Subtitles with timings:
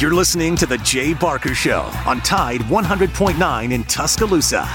[0.00, 4.68] You're listening to The Jay Barker Show on Tide 100.9 in Tuscaloosa.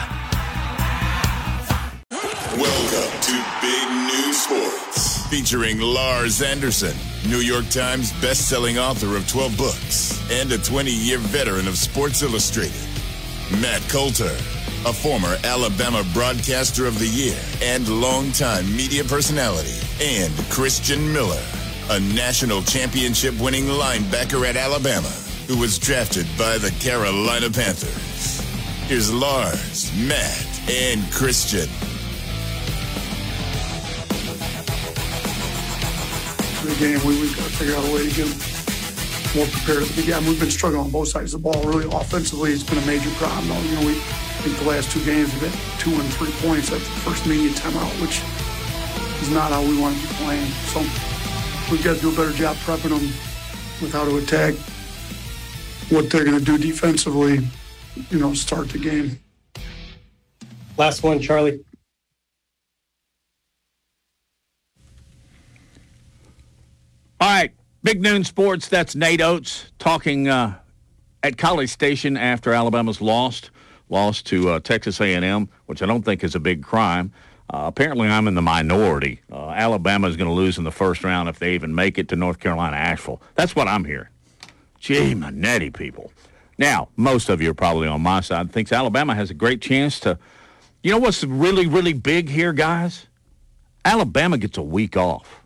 [2.55, 6.95] Welcome to Big Noon Sports, featuring Lars Anderson,
[7.27, 12.87] New York Times best-selling author of 12 books and a 20-year veteran of Sports Illustrated.
[13.61, 14.33] Matt Coulter,
[14.85, 21.43] a former Alabama Broadcaster of the Year and longtime media personality, and Christian Miller,
[21.89, 25.09] a national championship winning linebacker at Alabama
[25.47, 28.41] who was drafted by the Carolina Panthers.
[28.85, 31.67] Here's Lars, Matt, and Christian.
[36.77, 38.29] Game, we, we've got to figure out a way to get
[39.35, 40.29] more prepared at the beginning.
[40.29, 41.61] We've been struggling on both sides of the ball.
[41.63, 43.49] Really, offensively, it's been a major problem.
[43.65, 46.71] You know, we I think the last two games we've had two and three points
[46.71, 48.21] at the first media timeout, which
[49.21, 50.47] is not how we want to be playing.
[50.71, 51.08] So
[51.71, 53.01] we've got to do a better job prepping them
[53.81, 54.55] with how to attack,
[55.89, 57.39] what they're going to do defensively,
[58.09, 59.19] you know, start the game.
[60.77, 61.63] Last one, Charlie.
[67.21, 67.51] All right,
[67.83, 68.67] Big Noon Sports.
[68.69, 70.57] That's Nate Oats talking uh,
[71.21, 73.51] at College Station after Alabama's lost,
[73.89, 77.11] lost to uh, Texas A&M, which I don't think is a big crime.
[77.51, 79.21] Uh, apparently, I'm in the minority.
[79.31, 82.09] Uh, Alabama is going to lose in the first round if they even make it
[82.09, 83.21] to North Carolina Asheville.
[83.35, 84.09] That's what I'm hearing.
[84.79, 86.11] Gee, Manetti, people.
[86.59, 88.51] Now, most of you are probably on my side.
[88.51, 90.19] Thinks Alabama has a great chance to.
[90.83, 93.07] You know what's really, really big here, guys?
[93.83, 95.41] Alabama gets a week off.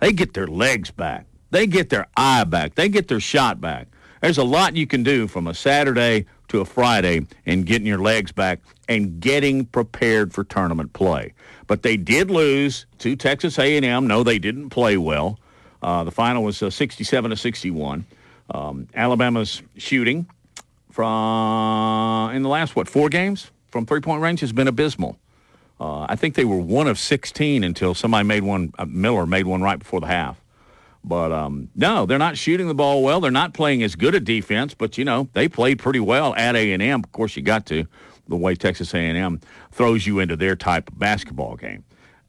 [0.00, 1.26] They get their legs back.
[1.50, 2.76] They get their eye back.
[2.76, 3.88] They get their shot back.
[4.20, 7.98] There's a lot you can do from a Saturday to a Friday and getting your
[7.98, 11.32] legs back and getting prepared for tournament play.
[11.66, 14.06] But they did lose to Texas A&M.
[14.06, 15.38] No, they didn't play well.
[15.82, 18.04] Uh, the final was uh, 67 to 61.
[18.50, 20.26] Um, Alabama's shooting
[20.90, 25.16] from in the last what four games from three point range has been abysmal.
[25.80, 28.72] Uh, I think they were one of 16 until somebody made one.
[28.78, 30.41] Uh, Miller made one right before the half.
[31.04, 33.20] But um, no, they're not shooting the ball well.
[33.20, 34.74] They're not playing as good a defense.
[34.74, 37.00] But you know they played pretty well at A and M.
[37.04, 37.86] Of course, you got to
[38.28, 39.40] the way Texas A and M
[39.70, 41.84] throws you into their type of basketball game.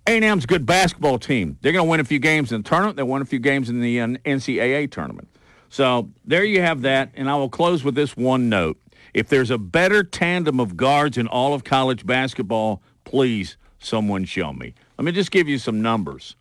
[0.06, 1.58] A&M's a good basketball team.
[1.62, 2.98] They're going to win a few games in the tournament.
[2.98, 5.30] They won a few games in the uh, NCAA tournament.
[5.70, 7.12] So there you have that.
[7.16, 8.78] And I will close with this one note.
[9.14, 14.52] If there's a better tandem of guards in all of college basketball, please, someone show
[14.52, 14.74] me.
[14.98, 16.36] Let me just give you some numbers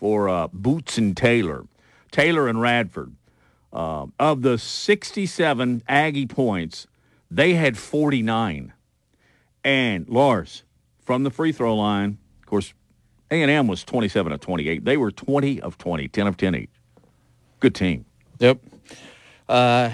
[0.00, 1.66] for uh, Boots and Taylor.
[2.10, 3.14] Taylor and Radford.
[3.70, 6.86] Uh, of the 67 Aggie points,
[7.30, 8.72] they had 49.
[9.62, 10.64] And Lars,
[11.04, 12.72] from the free throw line, of course,
[13.30, 14.84] A&M was 27 of 28.
[14.86, 16.70] They were 20 of 20, 10 of 10 each.
[17.60, 18.06] Good team.
[18.38, 18.58] Yep.
[19.48, 19.90] Uh,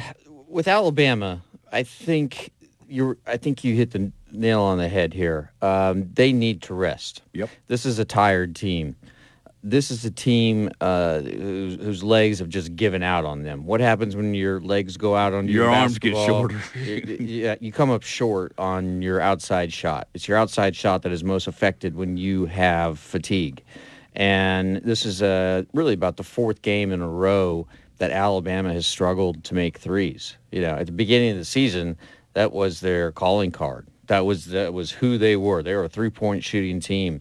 [0.48, 2.52] with Alabama, I think
[2.88, 3.18] you're.
[3.26, 5.52] I think you hit the nail on the head here.
[5.60, 7.22] Um, they need to rest.
[7.32, 7.50] Yep.
[7.66, 8.94] This is a tired team.
[9.68, 13.66] This is a team uh, whose, whose legs have just given out on them.
[13.66, 16.62] What happens when your legs go out on Your your arms get shorter.
[16.76, 20.06] Yeah, you come up short on your outside shot.
[20.14, 23.64] It's your outside shot that is most affected when you have fatigue.
[24.14, 27.66] And this is uh, really about the fourth game in a row
[27.98, 30.36] that Alabama has struggled to make threes.
[30.52, 31.96] You know, at the beginning of the season,
[32.34, 33.88] that was their calling card.
[34.06, 35.62] That was that was who they were.
[35.62, 37.20] They were a three-point shooting team.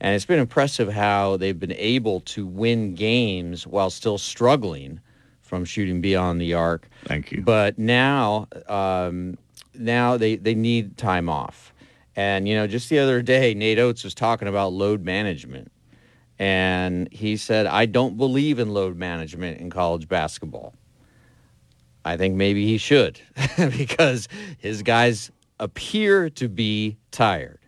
[0.00, 5.00] And it's been impressive how they've been able to win games while still struggling
[5.40, 6.88] from shooting beyond the arc.
[7.04, 7.42] Thank you.
[7.42, 9.38] But now, um,
[9.74, 11.72] now they, they need time off.
[12.14, 15.70] And, you know, just the other day, Nate Oats was talking about load management.
[16.38, 20.74] And he said, I don't believe in load management in college basketball.
[22.04, 23.20] I think maybe he should
[23.56, 24.28] because
[24.58, 27.58] his guys appear to be tired.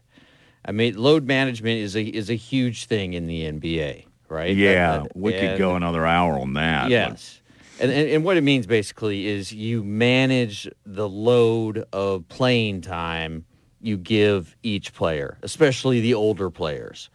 [0.65, 4.57] I mean, load management is a is a huge thing in the NBA, right?
[4.57, 6.91] Yeah, That- we could go another hour on that.
[6.91, 7.41] Yes.
[7.81, 13.45] And, and, and what it means basically is you manage the load of playing time
[13.81, 17.09] you give each player, especially the older players.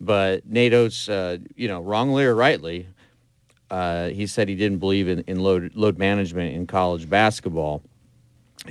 [0.00, 2.86] But Nate Oats, uh, you know, wrongly or rightly,
[3.70, 7.82] uh, he said he didn't believe in, in load, load management in college basketball.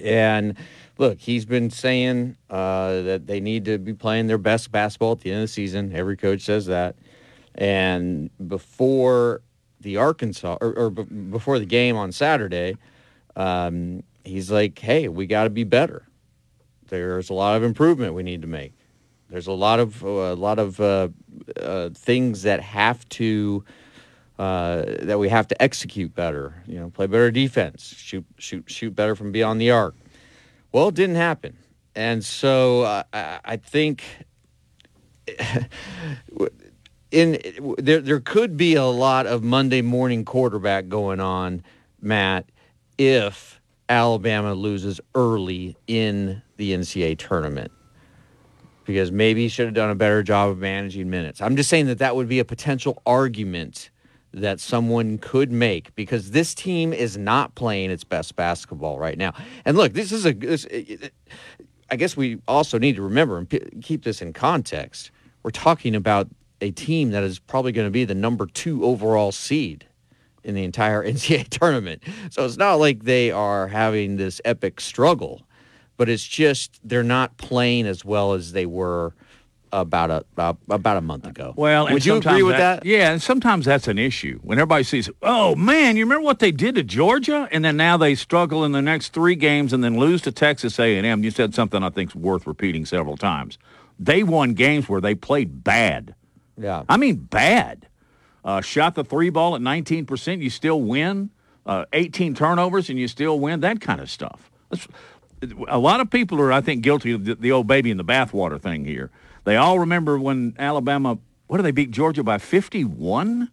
[0.02, 0.56] And
[0.98, 5.22] look, he's been saying uh, that they need to be playing their best basketball at
[5.22, 5.96] the end of the season.
[5.96, 6.96] Every coach says that.
[7.56, 9.42] And before
[9.82, 12.78] the Arkansas, or, or b- before the game on Saturday,
[13.36, 16.08] um, he's like, "Hey, we got to be better.
[16.88, 18.74] There's a lot of improvement we need to make.
[19.30, 21.10] There's a lot of a lot of uh,
[21.60, 23.64] uh, things that have to
[24.38, 26.62] uh, that we have to execute better.
[26.68, 29.96] You know, play better defense, shoot shoot shoot better from beyond the arc.
[30.76, 31.56] Well, it didn't happen,
[31.96, 34.04] and so uh, I, I think
[37.12, 37.40] in
[37.78, 41.64] there there could be a lot of Monday morning quarterback going on,
[42.02, 42.50] Matt,
[42.98, 47.72] if Alabama loses early in the NCAA tournament.
[48.84, 51.40] Because maybe he should have done a better job of managing minutes.
[51.40, 53.92] I'm just saying that that would be a potential argument
[54.36, 59.34] that someone could make because this team is not playing its best basketball right now.
[59.64, 60.34] And look, this is a.
[60.34, 60.68] This,
[61.90, 65.12] I guess we also need to remember and p- keep this in context.
[65.44, 66.28] We're talking about
[66.60, 69.86] a team that is probably going to be the number two overall seed
[70.44, 72.04] in the entire NCAA tournament.
[72.32, 75.44] So it's not like they are having this epic struggle,
[75.98, 79.14] but it's just they're not playing as well as they were
[79.82, 81.54] about a about, about a month ago.
[81.56, 85.10] Well, would you agree with that, Yeah, and sometimes that's an issue when everybody sees,
[85.22, 88.72] oh man, you remember what they did to Georgia, and then now they struggle in
[88.72, 91.24] the next three games and then lose to Texas A&M.
[91.24, 93.58] You said something I think's worth repeating several times.
[94.00, 96.16] They won games where they played bad.
[96.58, 97.88] Yeah, I mean bad.
[98.44, 101.32] Uh, shot the three ball at 19%, you still win.
[101.66, 103.62] Uh, 18 turnovers and you still win.
[103.62, 104.52] That kind of stuff.
[104.70, 104.88] That's,
[105.68, 108.04] a lot of people are, I think, guilty of the, the old baby in the
[108.04, 109.10] bathwater thing here.
[109.46, 113.50] They all remember when Alabama, what did they beat Georgia by 51?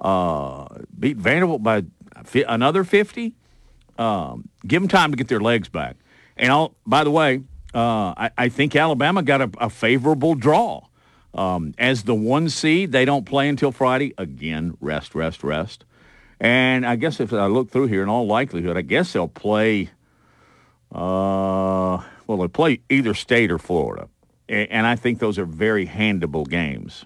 [0.00, 0.66] Uh,
[0.98, 1.84] beat Vanderbilt by
[2.24, 3.34] fi- another 50?
[3.98, 5.96] Um, give them time to get their legs back.
[6.36, 7.42] And by the way,
[7.74, 10.82] uh, I, I think Alabama got a, a favorable draw.
[11.34, 14.14] Um, as the one seed, they don't play until Friday.
[14.16, 15.84] Again, rest, rest, rest.
[16.40, 19.90] And I guess if I look through here, in all likelihood, I guess they'll play.
[20.90, 24.08] Uh, well, they play either state or Florida,
[24.48, 27.04] and I think those are very handable games.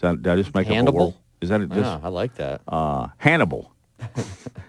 [0.00, 0.92] That, did I just make up a Handable?
[1.06, 1.14] word?
[1.40, 1.68] Is that it?
[1.68, 2.60] Just yeah, I like that.
[2.68, 3.72] uh, Hannibal?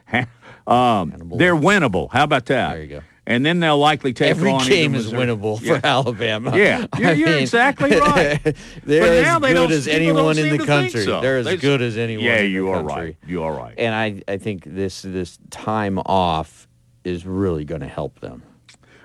[0.08, 0.26] Ha-
[0.66, 1.38] um, Hannibal.
[1.38, 2.10] they're winnable.
[2.12, 2.74] How about that?
[2.74, 3.02] There you go.
[3.26, 6.56] And then they'll likely take Every on game is winnable for Alabama.
[6.58, 8.40] Yeah, you're, you're mean, exactly right.
[8.86, 11.04] They're as good as anyone in the country.
[11.04, 11.20] so.
[11.20, 12.24] They're as They- good as anyone.
[12.24, 12.96] Yeah, in the you are country.
[12.96, 13.18] right.
[13.28, 13.76] You are right.
[13.78, 16.70] And I, I think this this time off
[17.04, 18.44] is really going to help them.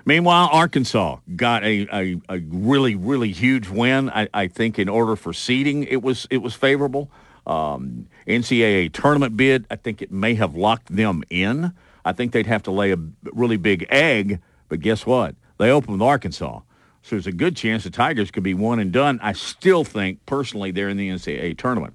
[0.05, 4.09] Meanwhile, Arkansas got a, a, a really really huge win.
[4.09, 7.09] I, I think in order for seeding, it was it was favorable.
[7.45, 11.73] Um, NCAA tournament bid, I think it may have locked them in.
[12.05, 12.97] I think they'd have to lay a
[13.33, 15.35] really big egg, but guess what?
[15.57, 16.61] They opened with Arkansas.
[17.01, 19.19] So there's a good chance the Tigers could be one and done.
[19.21, 21.93] I still think, personally, they're in the NCAA tournament.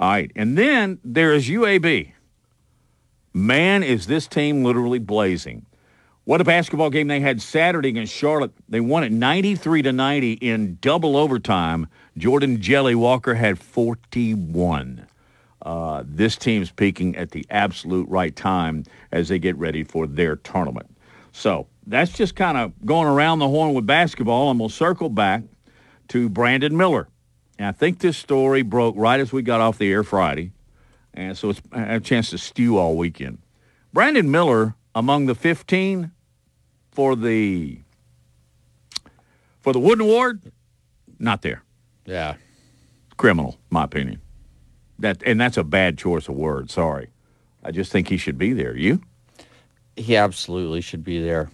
[0.00, 0.30] All right.
[0.34, 2.12] And then there is UAB.
[3.34, 5.66] Man, is this team literally blazing.
[6.26, 8.50] What a basketball game they had Saturday against Charlotte.
[8.68, 11.86] They won it 93 to 90 in double overtime.
[12.18, 15.06] Jordan Jelly Walker had 41.
[15.62, 18.82] Uh, this team's peaking at the absolute right time
[19.12, 20.90] as they get ready for their tournament.
[21.30, 25.44] So that's just kind of going around the horn with basketball, and we'll circle back
[26.08, 27.06] to Brandon Miller.
[27.56, 30.50] And I think this story broke right as we got off the air Friday,
[31.14, 33.38] and so it's I had a chance to stew all weekend.
[33.92, 36.10] Brandon Miller among the 15
[36.96, 37.78] for the
[39.60, 40.50] for the Wooden Award,
[41.18, 41.62] not there.
[42.04, 42.34] Yeah.
[43.16, 44.20] Criminal, my opinion.
[44.98, 46.72] That and that's a bad choice of words.
[46.72, 47.10] Sorry,
[47.62, 48.76] I just think he should be there.
[48.76, 49.00] You?
[49.96, 51.50] he absolutely should be there.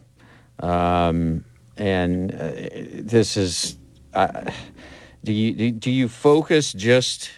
[0.58, 1.44] Um,
[1.76, 2.50] and uh,
[3.00, 3.76] this is,
[4.12, 4.50] uh,
[5.24, 7.30] do you do you focus just?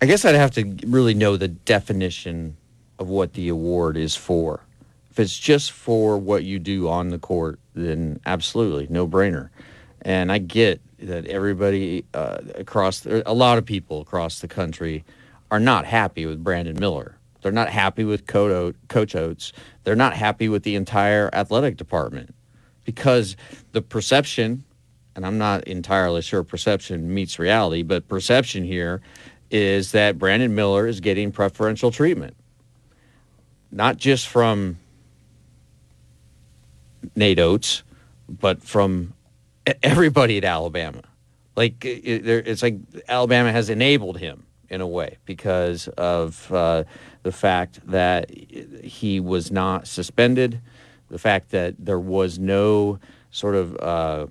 [0.00, 2.56] I guess I'd have to really know the definition
[2.98, 4.64] of what the award is for.
[5.12, 9.50] If it's just for what you do on the court, then absolutely no brainer.
[10.00, 15.04] And I get that everybody uh, across, a lot of people across the country
[15.50, 17.18] are not happy with Brandon Miller.
[17.42, 19.52] They're not happy with Coach Coach Oats.
[19.84, 22.34] They're not happy with the entire athletic department
[22.86, 23.36] because
[23.72, 24.64] the perception,
[25.14, 29.02] and I'm not entirely sure perception meets reality, but perception here
[29.50, 32.34] is that Brandon Miller is getting preferential treatment,
[33.70, 34.78] not just from
[37.16, 37.82] Nate Oats,
[38.28, 39.14] but from
[39.82, 41.02] everybody at Alabama.
[41.54, 42.76] Like it, it's like
[43.08, 46.84] Alabama has enabled him in a way because of uh,
[47.22, 50.60] the fact that he was not suspended,
[51.10, 52.98] the fact that there was no
[53.30, 54.26] sort of uh,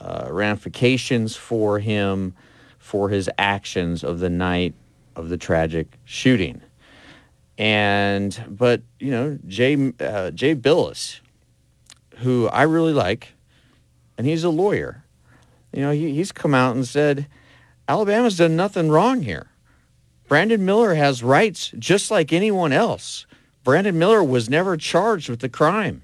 [0.00, 2.34] uh, ramifications for him
[2.78, 4.74] for his actions of the night
[5.14, 6.60] of the tragic shooting.
[7.58, 11.20] And but you know Jay uh, Jay Bilas,
[12.22, 13.34] who I really like,
[14.16, 15.04] and he's a lawyer.
[15.72, 17.26] You know, he, he's come out and said
[17.88, 19.48] Alabama's done nothing wrong here.
[20.28, 23.26] Brandon Miller has rights just like anyone else.
[23.64, 26.02] Brandon Miller was never charged with the crime.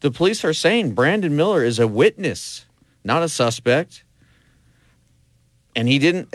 [0.00, 2.66] The police are saying Brandon Miller is a witness,
[3.02, 4.04] not a suspect.
[5.74, 6.28] And he didn't.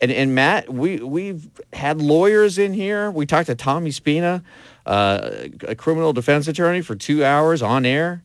[0.00, 3.10] And, and Matt, we we've had lawyers in here.
[3.10, 4.42] We talked to Tommy Spina,
[4.86, 8.22] uh, a criminal defense attorney, for two hours on air,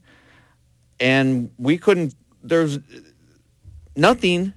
[1.00, 2.16] and we couldn't.
[2.44, 2.80] There's
[3.96, 4.54] nothing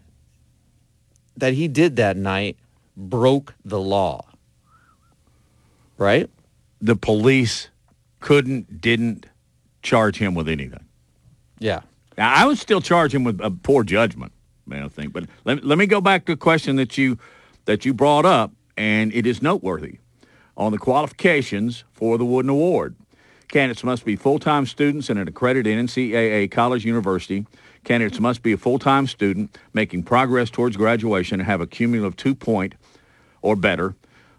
[1.37, 2.57] that he did that night
[2.97, 4.25] broke the law.
[5.99, 6.31] Right?
[6.81, 7.69] The police
[8.21, 9.27] couldn't, didn't
[9.83, 10.85] charge him with anything.
[11.59, 11.81] Yeah.
[12.19, 14.33] Now, I would still charge him with a poor judgment,
[14.67, 15.13] man, I think.
[15.13, 17.19] But let, let me go back to a question that you
[17.65, 19.99] that you brought up, and it is noteworthy.
[20.57, 22.95] On the qualifications for the Wooden Award,
[23.49, 27.47] candidates must be full-time students in an accredited NCAA college university.
[27.83, 32.75] Candidates must be a full-time student making progress towards graduation and have a cumulative two-point
[33.43, 33.95] or better.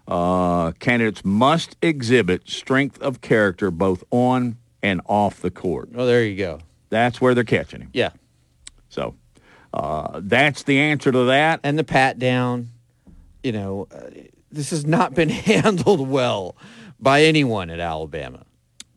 [0.08, 5.90] Uh, candidates must exhibit strength of character both on and off the court.
[5.94, 6.60] Oh, there you go.
[6.90, 7.90] That's where they're catching him.
[7.92, 8.10] Yeah.
[8.88, 9.14] So
[9.74, 11.60] uh, that's the answer to that.
[11.62, 12.68] And the pat down,
[13.42, 14.10] you know, uh,
[14.50, 16.56] this has not been handled well
[17.00, 18.44] by anyone at Alabama.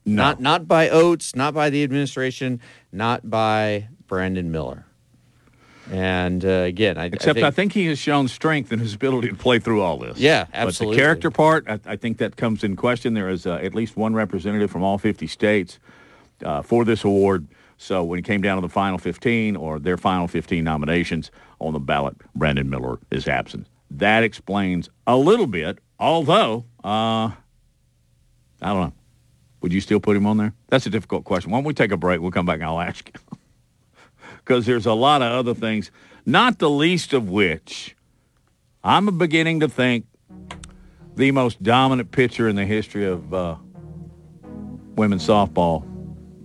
[0.05, 0.23] No.
[0.23, 4.85] Not not by Oats, not by the administration, not by Brandon Miller.
[5.91, 8.93] And uh, again, I, Except I think, I think, he has shown strength in his
[8.93, 10.19] ability to play through all this.
[10.19, 10.95] Yeah, absolutely.
[10.95, 13.15] But the character part, I, I think that comes in question.
[13.15, 15.79] There is uh, at least one representative from all 50 states
[16.45, 17.47] uh, for this award.
[17.77, 21.73] So when it came down to the final 15 or their final 15 nominations on
[21.73, 23.65] the ballot, Brandon Miller is absent.
[23.91, 26.87] That explains a little bit, although, uh,
[27.29, 27.33] I
[28.61, 28.93] don't know.
[29.61, 30.53] Would you still put him on there?
[30.67, 31.51] That's a difficult question.
[31.51, 32.21] Why don't we take a break?
[32.21, 33.37] We'll come back and I'll ask you.
[34.37, 35.91] Because there's a lot of other things,
[36.25, 37.95] not the least of which
[38.83, 40.05] I'm beginning to think
[41.15, 43.57] the most dominant pitcher in the history of uh,
[44.95, 45.85] women's softball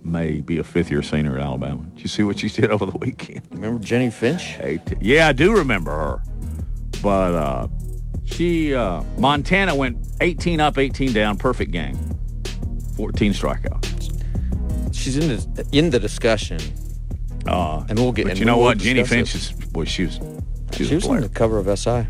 [0.03, 1.83] may be a fifth-year senior at Alabama.
[1.95, 3.41] Did you see what she did over the weekend?
[3.49, 4.57] remember Jennie Finch?
[4.59, 6.23] Eight- Yeah, I do remember her.
[7.05, 7.67] But uh,
[8.23, 11.95] she, uh, Montana went 18 up, 18 down, perfect game.
[12.97, 14.23] 14 strikeouts.
[14.91, 16.59] She's in the in the discussion,
[17.45, 18.23] Uh, and we'll get.
[18.23, 18.79] but and you know we will what?
[18.79, 19.63] Jennie discuss Finch it.
[19.65, 20.15] is, boy, she was,
[20.73, 22.07] she was, She was on the cover of SI.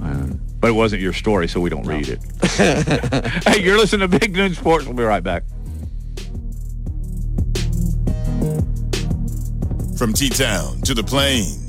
[0.00, 0.26] Uh,
[0.60, 2.20] but it wasn't your story, so we don't read it.
[3.48, 4.84] hey, you're listening to Big Noon Sports.
[4.84, 5.42] We'll be right back.
[9.98, 11.61] From T-Town to the Plains,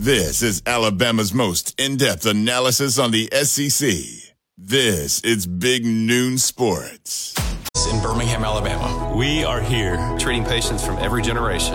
[0.00, 3.90] this is Alabama's most in-depth analysis on the SEC.
[4.56, 7.34] This is Big Noon Sports.
[7.90, 11.74] in Birmingham, Alabama, We are here treating patients from every generation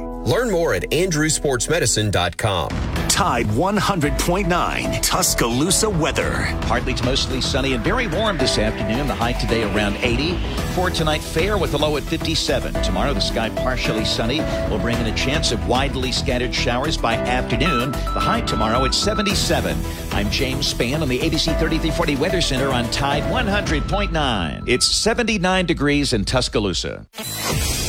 [0.25, 2.69] Learn more at andrewsportsmedicine.com.
[3.09, 6.47] Tide 100.9 Tuscaloosa weather.
[6.61, 9.07] Partly to mostly sunny and very warm this afternoon.
[9.07, 10.37] The high today around 80.
[10.75, 12.73] For tonight, fair with a low at 57.
[12.81, 17.15] Tomorrow, the sky partially sunny We'll bring in a chance of widely scattered showers by
[17.15, 17.91] afternoon.
[17.91, 19.77] The high tomorrow at 77.
[20.11, 24.63] I'm James Spann on the ABC 3340 Weather Center on Tide 100.9.
[24.67, 27.05] It's 79 degrees in Tuscaloosa.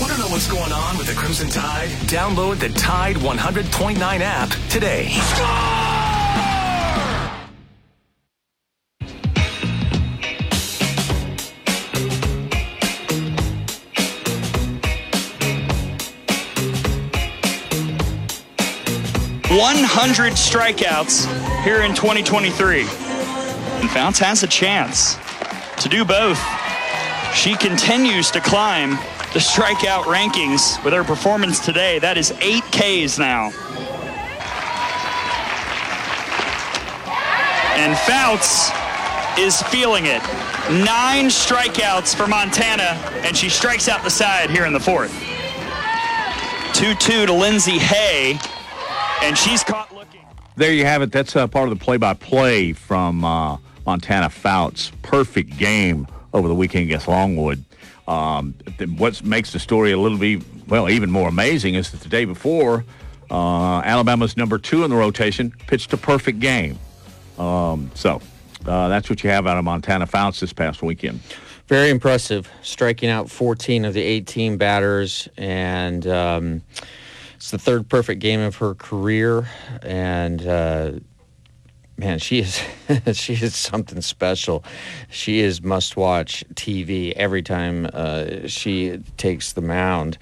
[0.00, 1.90] Want to know what's going on with the Crimson Tide?
[2.22, 5.08] Download the Tide 100.9 app today.
[19.50, 21.26] One hundred strikeouts
[21.64, 22.82] here in 2023.
[22.82, 25.16] And Fouts has a chance
[25.82, 26.40] to do both.
[27.34, 28.96] She continues to climb
[29.32, 31.98] the strikeout rankings with her performance today.
[31.98, 33.50] That is eight Ks now.
[37.76, 38.70] And Fouts
[39.38, 40.22] is feeling it.
[40.84, 45.12] Nine strikeouts for Montana, and she strikes out the side here in the fourth.
[46.74, 48.38] 2 2 to Lindsay Hay,
[49.22, 50.20] and she's caught looking.
[50.56, 51.10] There you have it.
[51.10, 54.92] That's uh, part of the play-by-play from uh, Montana Fouts.
[55.00, 57.64] Perfect game over the weekend against Longwood.
[58.12, 58.54] Um,
[58.98, 62.26] what makes the story a little bit, well, even more amazing is that the day
[62.26, 62.84] before,
[63.30, 66.78] uh, Alabama's number two in the rotation pitched a perfect game.
[67.38, 68.20] Um, so
[68.66, 71.20] uh, that's what you have out of Montana Fouts this past weekend.
[71.68, 76.62] Very impressive, striking out 14 of the 18 batters, and um,
[77.36, 79.48] it's the third perfect game of her career.
[79.80, 80.92] And uh,
[82.02, 82.60] man, she is
[83.12, 84.64] she is something special.
[85.10, 90.18] She is must watch TV every time uh, she takes the mound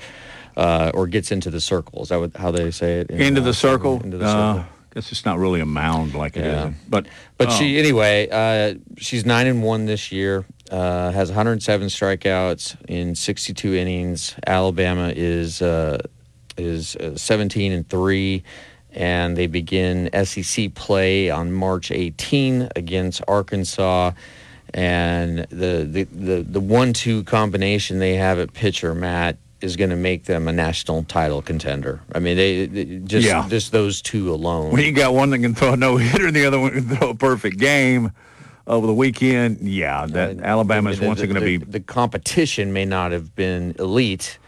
[0.57, 2.03] uh, or gets into the circle.
[2.03, 3.11] Is that what, how they say it?
[3.11, 4.01] In, into the uh, circle.
[4.03, 4.65] Into the Uh, circle.
[4.95, 6.69] guess it's not really a mound like it Yeah.
[6.69, 6.75] is.
[6.89, 7.07] But
[7.39, 8.29] But oh, she anyway.
[8.31, 10.45] Uh, she's nine and one this year.
[10.71, 14.35] Uh, has 107 strikeouts in 62 innings.
[14.47, 15.99] Alabama is uh,
[16.57, 18.43] is uh, 17 and three,
[18.93, 24.13] and they begin SEC play on March 18 against Arkansas.
[24.73, 29.97] And the the the, the one-two combination they have at pitcher, Matt, is going to
[29.97, 32.01] make them a national title contender.
[32.15, 33.47] I mean, they, they just Yeah.
[33.49, 34.71] just those two alone.
[34.73, 36.89] when you got one that can throw a no hitter and the other one can
[36.89, 38.13] throw a perfect game
[38.69, 41.57] over the weekend, yeah, that uh, Alabama is once going to be.
[41.57, 44.39] the competition may not have been elite,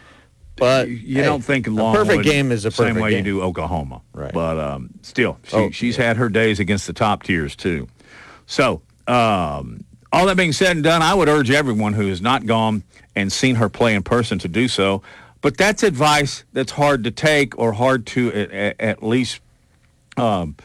[0.57, 3.25] but You hey, don't think a Longwood perfect game is a perfect same way game.
[3.25, 4.33] you do Oklahoma, Right.
[4.33, 7.89] But um, still, she, Oh, she's had her days against the top tiers too.
[8.47, 12.45] So, um, all that being said and done, I would urge everyone who has not
[12.47, 12.83] gone
[13.17, 15.03] and seen her play in person to do so.
[15.41, 19.41] But that's advice that's hard to take or hard to at, at least
[20.17, 20.57] um,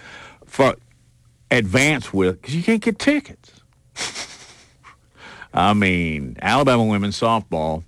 [0.46, 0.75] for
[1.50, 3.51] advance with because you can't get tickets.
[5.53, 7.84] I mean, Alabama women's softball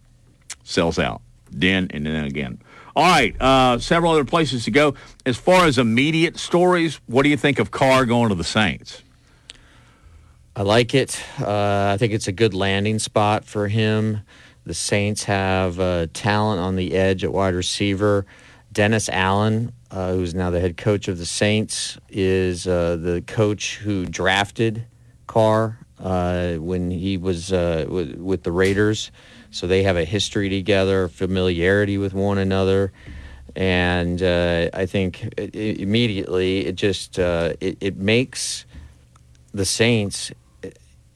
[0.63, 2.61] sells out then and then again.
[2.95, 4.95] All right, uh, several other places to go.
[5.25, 9.03] As far as immediate stories, what do you think of Carr going to the Saints?
[10.55, 11.23] I like it.
[11.39, 14.21] Uh, I think it's a good landing spot for him.
[14.65, 18.25] The Saints have uh, talent on the edge at wide receiver.
[18.71, 23.77] Dennis Allen, uh, who's now the head coach of the Saints, is uh, the coach
[23.77, 24.85] who drafted
[25.27, 29.11] Carr uh, when he was uh, with, with the Raiders.
[29.51, 32.91] So they have a history together, familiarity with one another.
[33.55, 38.65] And uh, I think i- i- immediately it just uh, it, it makes
[39.53, 40.31] the Saints,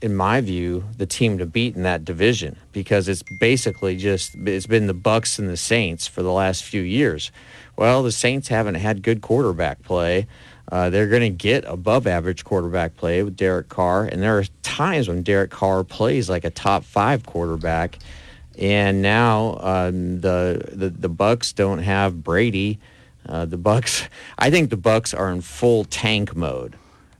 [0.02, 4.66] in my view, the team to beat in that division because it's basically just it's
[4.66, 7.32] been the Bucks and the Saints for the last few years.
[7.78, 10.26] Well, the Saints haven't had good quarterback play.
[10.72, 14.46] Uh, they're going to get above average quarterback play with Derek Carr, and there are
[14.64, 18.00] times when Derek Carr plays like a top five quarterback.
[18.58, 22.80] And now um, the, the the Bucks don't have Brady.
[23.28, 26.76] Uh, the Bucks, I think the Bucks are in full tank mode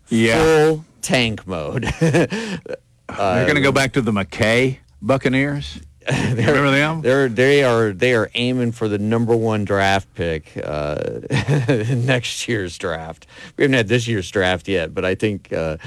[0.10, 1.84] Yeah, full tank mode.
[2.00, 2.60] They're
[3.08, 5.80] going to go back to the McKay Buccaneers.
[6.12, 7.02] Remember them?
[7.02, 11.20] They're they are they are aiming for the number one draft pick uh,
[11.96, 13.26] next year's draft.
[13.58, 15.78] We haven't had this year's draft yet, but I think uh,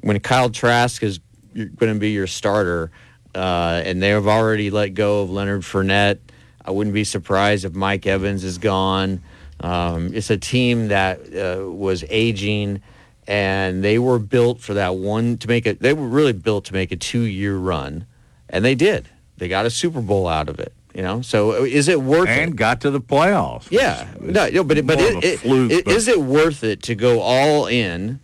[0.00, 1.20] when Kyle Trask is
[1.54, 2.90] going to be your starter,
[3.34, 6.18] uh, and they have already let go of Leonard Fournette,
[6.64, 9.22] I wouldn't be surprised if Mike Evans is gone.
[9.60, 12.82] Um, it's a team that uh, was aging,
[13.26, 15.80] and they were built for that one to make it.
[15.80, 18.06] They were really built to make a two-year run,
[18.48, 19.08] and they did.
[19.36, 20.72] They got a Super Bowl out of it.
[20.94, 22.38] You know, so is it worth it?
[22.38, 23.68] And got to the playoffs.
[23.70, 26.94] Yeah, no, no, but but it, it- fluke, it- but- is it worth it to
[26.96, 28.18] go all in,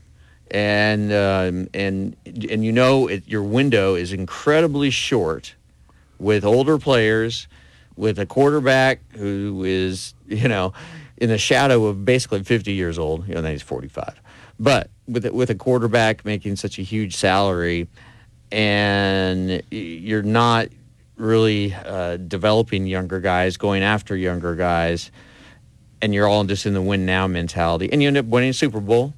[0.55, 5.57] and um, and and you know it, your window is incredibly short,
[6.21, 7.49] with older players,
[7.97, 10.73] with a quarterback who is you know
[11.19, 13.27] in the shadow of basically 50 years old.
[13.27, 14.21] You know, he's 45,
[14.61, 17.89] but with with a quarterback making such a huge salary,
[18.53, 20.69] and you're not
[21.17, 25.11] really uh, developing younger guys, going after younger guys,
[26.01, 28.79] and you're all just in the win now mentality, and you end up winning Super
[28.79, 29.15] Bowl.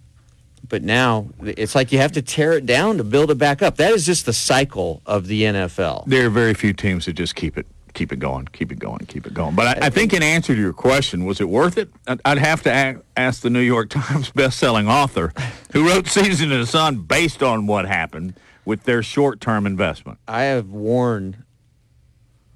[0.68, 3.76] But now it's like you have to tear it down to build it back up.
[3.76, 6.04] That is just the cycle of the NFL.
[6.06, 8.98] There are very few teams that just keep it keep it going, keep it going,
[9.06, 9.54] keep it going.
[9.54, 11.88] But I, I think in answer to your question, was it worth it?
[12.06, 15.32] I'd- I'd have to a- ask the New York Times best-selling author
[15.72, 18.34] who wrote Season in the Sun based on what happened
[18.66, 20.18] with their short-term investment.
[20.28, 21.44] I have worn,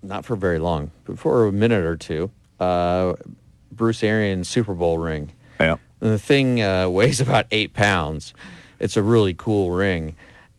[0.03, 3.14] not for very long, but for a minute or two, uh,
[3.73, 5.33] Bruce Arians Super Bowl ring.
[5.59, 5.77] Yeah.
[6.01, 8.35] The thing uh, weighs about eight pounds.
[8.79, 10.17] It's a really cool ring.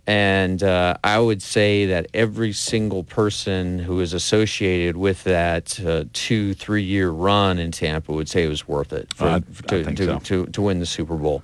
[0.07, 6.05] And uh, I would say that every single person who is associated with that uh,
[6.13, 9.83] two, three year run in Tampa would say it was worth it for, I to,
[9.83, 10.19] to, so.
[10.19, 11.43] to, to win the Super Bowl.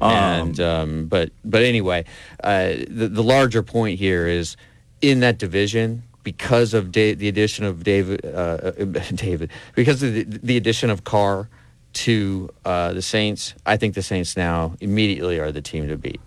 [0.00, 2.04] Um, and um, but but anyway,
[2.42, 4.56] uh, the the larger point here is
[5.00, 8.72] in that division because of da- the addition of David uh,
[9.14, 11.48] David because of the, the addition of Carr
[11.94, 13.54] to uh, the Saints.
[13.64, 16.20] I think the Saints now immediately are the team to beat.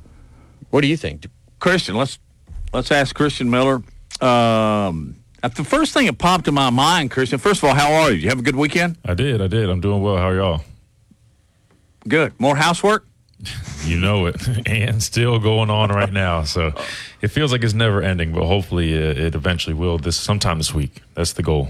[0.70, 1.28] What do you think?
[1.60, 2.20] Christian, let's
[2.74, 3.82] let's ask Christian Miller.
[4.22, 7.40] Um, uh, the first thing that popped in my mind, Christian.
[7.40, 8.16] First of all, how are you?
[8.16, 8.98] Did you have a good weekend?
[9.06, 9.42] I did.
[9.42, 9.70] I did.
[9.70, 10.18] I'm doing well.
[10.18, 10.62] How are y'all?
[12.08, 12.40] Good.
[12.40, 13.06] More housework.
[13.86, 14.36] You know it,
[14.68, 16.44] and still going on right now.
[16.44, 16.74] So
[17.22, 19.98] it feels like it's never ending, but hopefully it, it eventually will.
[19.98, 21.02] This sometime this week.
[21.14, 21.70] That's the goal.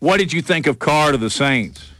[0.00, 1.92] What did you think of Carr to the Saints?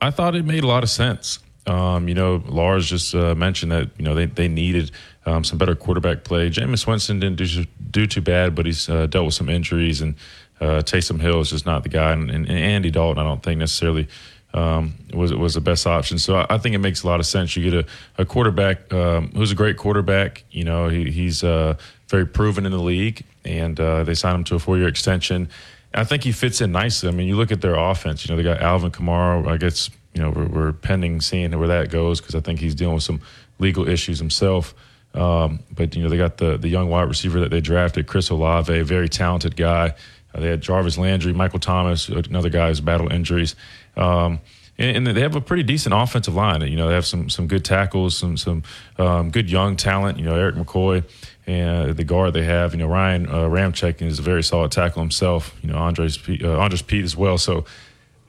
[0.00, 1.38] I thought it made a lot of sense.
[1.66, 4.90] Um, you know, Lars just uh, mentioned that you know they they needed
[5.26, 6.48] um, some better quarterback play.
[6.50, 10.14] Jameis Winston didn't do do too bad, but he's uh, dealt with some injuries, and
[10.60, 13.58] uh, Taysom Hill is just not the guy, and, and Andy Dalton I don't think
[13.58, 14.08] necessarily
[14.54, 16.18] um, was was the best option.
[16.18, 17.56] So I, I, think it makes a lot of sense.
[17.56, 20.44] You get a, a quarterback um, who's a great quarterback.
[20.50, 21.74] You know, he, he's uh,
[22.08, 25.48] very proven in the league, and uh, they signed him to a four year extension.
[25.92, 27.08] I think he fits in nicely.
[27.08, 28.26] I mean, you look at their offense.
[28.26, 29.46] You know, they got Alvin Kamara.
[29.48, 32.74] I guess you know we're, we're pending seeing where that goes because I think he's
[32.74, 33.20] dealing with some
[33.58, 34.74] legal issues himself.
[35.14, 38.30] Um, but you know, they got the the young wide receiver that they drafted, Chris
[38.30, 39.94] Olave, a very talented guy.
[40.32, 43.56] Uh, they had Jarvis Landry, Michael Thomas, another guy who's battled injuries.
[43.96, 44.40] Um,
[44.78, 46.62] and, and, they have a pretty decent offensive line.
[46.62, 48.62] You know, they have some some good tackles, some some
[48.98, 50.18] um, good young talent.
[50.18, 51.04] You know, Erik McCoy
[51.46, 52.72] and the guard they have.
[52.72, 55.56] You know, Ryan uh, Ramczyk is a very solid tackle himself.
[55.62, 57.38] You know, Andres uh, Andrus Peat as well.
[57.38, 57.64] So.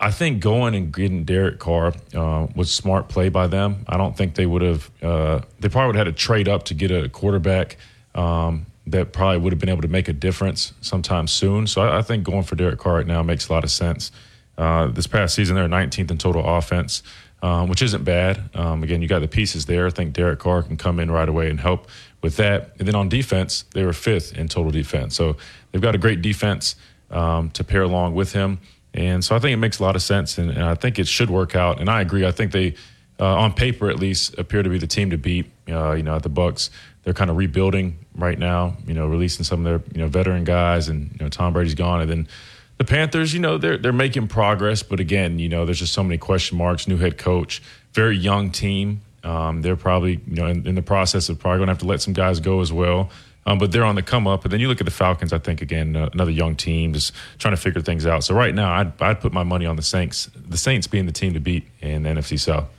[0.03, 3.85] I think going and getting Derek Carr uh, was smart play by them.
[3.87, 4.89] I don't think they would have.
[4.99, 7.77] Uh, they probably would have had to trade up to get a quarterback
[8.15, 11.67] um, that probably would have been able to make a difference sometime soon.
[11.67, 14.11] So I, I think going for Derek Carr right now makes a lot of sense.
[14.57, 17.03] Uh, this past season, they're 19th in total offense,
[17.41, 18.49] um, which isn't bad.
[18.53, 19.87] Um, again, you got the pieces there.
[19.87, 21.87] I think Derek Carr can come in right away and help
[22.21, 22.71] with that.
[22.79, 25.15] And then on defense, they were fifth in total defense.
[25.15, 25.37] So
[25.71, 26.75] they've got a great defense
[27.09, 28.59] um, to pair along with him.
[28.93, 31.07] And so I think it makes a lot of sense, and, and I think it
[31.07, 31.79] should work out.
[31.79, 32.25] And I agree.
[32.25, 32.75] I think they,
[33.19, 35.49] uh, on paper at least, appear to be the team to beat.
[35.69, 36.69] Uh, you know, at the Bucks,
[37.03, 38.75] they're kind of rebuilding right now.
[38.85, 41.75] You know, releasing some of their you know veteran guys, and you know Tom Brady's
[41.75, 42.27] gone, and then
[42.81, 46.03] the Panthers, you know, they're they're making progress, but again, you know, there's just so
[46.03, 46.87] many question marks.
[46.87, 47.61] New head coach,
[47.93, 49.01] very young team.
[49.23, 51.85] Um, they're probably you know in, in, the process of probably going to have to
[51.85, 53.09] let some guys go as well.
[53.45, 54.43] Um, but they're on the come up.
[54.43, 55.33] And then you look at the Falcons.
[55.33, 58.23] I think again uh, another young team just trying to figure things out.
[58.23, 60.29] So right now, I'd I'd put my money on the Saints.
[60.35, 62.69] The Saints being the team to beat in the NFC South.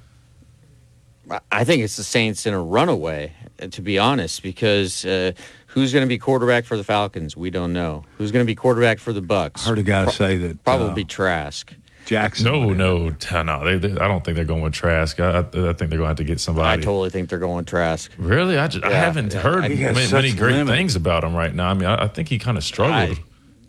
[1.51, 3.33] I think it's the Saints in a runaway,
[3.71, 5.33] to be honest, because uh,
[5.73, 7.35] Who's going to be quarterback for the Falcons?
[7.35, 8.05] We don't know.
[8.19, 9.65] Who's going to be quarterback for the Bucks?
[9.65, 11.73] I heard a guy Pro- say that probably uh, Trask.
[12.05, 12.45] Jackson.
[12.45, 13.65] No, no, no.
[13.65, 15.19] They, they, I don't think they're going with Trask.
[15.21, 16.81] I, I, think they're going to have to get somebody.
[16.81, 18.11] I totally think they're going with Trask.
[18.19, 18.59] Really?
[18.59, 19.41] I, just, yeah, I haven't yeah.
[19.41, 20.75] heard many, many great limit.
[20.75, 21.69] things about him right now.
[21.69, 23.19] I mean, I, I think he kind of struggled.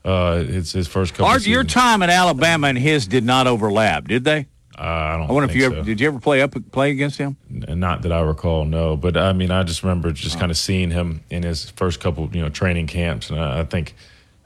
[0.03, 1.27] uh, his, his first couple.
[1.27, 4.47] Art, your time at Alabama and his did not overlap, did they?
[4.77, 5.29] Uh, I don't.
[5.29, 5.67] I wonder if you so.
[5.67, 7.37] ever did you ever play up play against him?
[7.49, 8.97] Not that I recall, no.
[8.97, 10.39] But I mean, I just remember just oh.
[10.39, 13.63] kind of seeing him in his first couple, you know, training camps, and I, I
[13.65, 13.93] think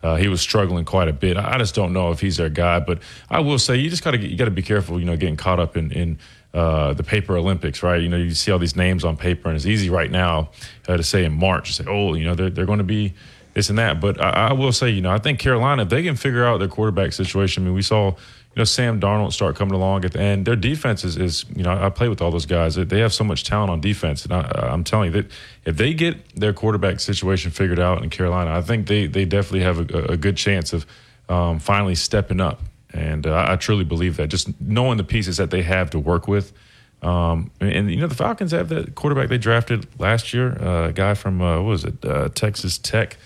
[0.08, 1.36] uh, he was struggling quite a bit.
[1.38, 4.12] I just don't know if he's their guy, but I will say you just got
[4.12, 6.18] to you got to be careful, you know, getting caught up in in
[6.54, 8.02] uh, the paper Olympics, right?
[8.02, 10.50] You know, you see all these names on paper, and it's easy right now
[10.88, 13.14] uh, to say in March, say, oh, you know, they're they're going to be
[13.54, 14.00] this and that.
[14.00, 16.60] But I, I, will say, you know, I think Carolina, if they can figure out
[16.60, 18.16] their quarterback situation, I mean, we saw
[18.58, 20.46] know, Sam Darnold start coming along at the end.
[20.46, 22.76] Their defense is, is you know, I play with all those guys.
[22.76, 25.32] They have so much talent on defense, and I, am telling you that
[25.66, 29.62] if they get their quarterback situation figured out in Carolina, I think they they definitely
[29.62, 30.86] have a, a good chance of
[31.30, 32.62] um, finally stepping up.
[32.94, 34.28] And uh, I truly believe that.
[34.28, 36.54] Just knowing the pieces that they have to work with.
[37.02, 40.88] Um, and, and, you know the Falcons have that quarterback they drafted last year, uh,
[40.88, 43.18] a guy from uh, what was it, uh, Texas Tech.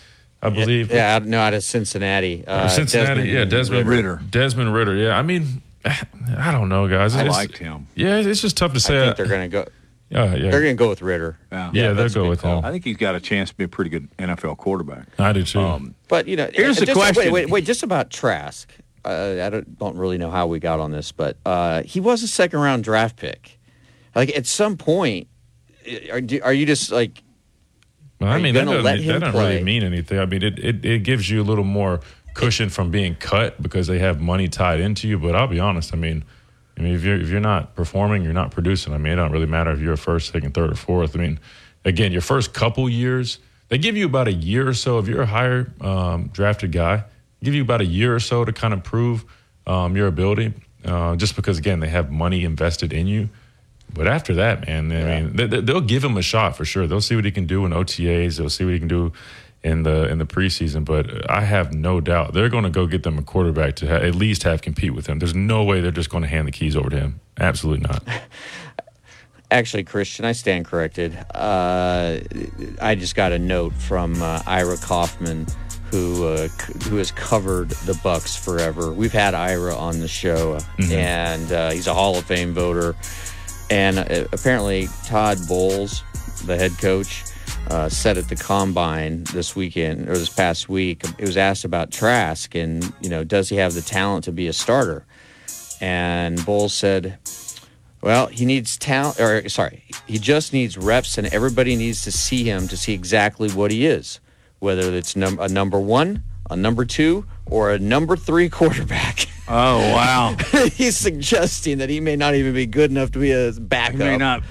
[0.42, 0.90] I believe.
[0.90, 2.44] Yeah, yeah no, out of Cincinnati.
[2.46, 4.22] Uh, Cincinnati, Desmond yeah, Desmond Ridder.
[4.30, 5.18] Desmond Ridder, yeah.
[5.18, 7.16] I mean, I don't know, guys.
[7.16, 7.88] I liked him.
[7.96, 9.02] Yeah, it's just tough to say.
[9.02, 9.66] I think they're going to go.
[10.12, 10.52] Yeah, yeah.
[10.52, 11.38] They're going to go with Ridder.
[11.54, 12.60] Yeah, yeah they'll go with call.
[12.60, 12.66] him.
[12.66, 15.08] I think he's got a chance to be a pretty good NFL quarterback.
[15.18, 15.62] I do too.
[15.62, 17.16] Um, but you know, here's the question.
[17.16, 17.64] Wait, wait, wait.
[17.64, 18.70] Just about Trask.
[19.06, 22.24] Uh, I don't, don't, really know how we got on this, but uh, he was
[22.24, 23.58] a second round draft pick.
[24.14, 25.30] Like at some point,
[26.12, 27.24] are, are you just like
[28.22, 30.20] well, I mean, that doesn't, that doesn't really mean anything.
[30.20, 32.02] I mean, it, it, it gives you a little more
[32.34, 35.18] cushion from being cut because they have money tied into you.
[35.18, 36.24] But I'll be honest, I mean,
[36.78, 38.94] I mean, if you're if you're not performing, you're not producing.
[38.94, 41.16] I mean, it don't really matter if you're a first, second, third, or fourth.
[41.16, 41.40] I mean,
[41.84, 45.00] again, your first couple years, they give you about a year or so.
[45.00, 47.04] If you're a higher um, drafted guy,
[47.44, 49.26] give you about a year or so to kind of prove
[49.66, 50.54] um, your ability.
[50.86, 53.30] Uh, just because, again, they have money invested in you.
[53.94, 55.22] But after that, man, I yeah.
[55.22, 56.88] mean, they, will give him a shot for sure.
[56.88, 58.38] They'll see what he can do in OTAs.
[58.38, 59.12] They'll see what he can do
[59.64, 60.86] in the in the preseason.
[60.86, 64.06] But I have no doubt they're going to go get them a quarterback to ha-
[64.06, 65.20] at least have compete with him.
[65.20, 67.20] There's no way they're just going to hand the keys over to him.
[67.40, 68.04] Absolutely not.
[69.52, 71.14] Actually, Christian, I stand corrected.
[71.36, 72.20] Uh,
[72.82, 75.46] I just got a note from uh, Ira Kaufman,
[75.92, 78.94] who uh, c- who has covered the Bucks forever.
[78.94, 80.58] We've had Ira on the show,
[80.90, 82.96] and uh, he's a Hall of Fame voter.
[83.72, 86.04] And uh, apparently, Todd Bowles,
[86.46, 87.24] the head coach,
[87.70, 91.90] uh, said at the combine this weekend or this past week, it was asked about
[91.90, 95.06] Trask and you know, does he have the talent to be a starter?
[95.80, 97.18] And Bowles said,
[98.02, 102.44] well, he needs talent, or sorry, he just needs reps, and everybody needs to see
[102.44, 104.20] him to see exactly what he is,
[104.60, 109.28] whether it's num- a number one, a number two, or a number three quarterback.
[109.54, 110.36] Oh wow!
[110.74, 113.92] He's suggesting that he may not even be good enough to be a backup.
[113.94, 114.44] He may not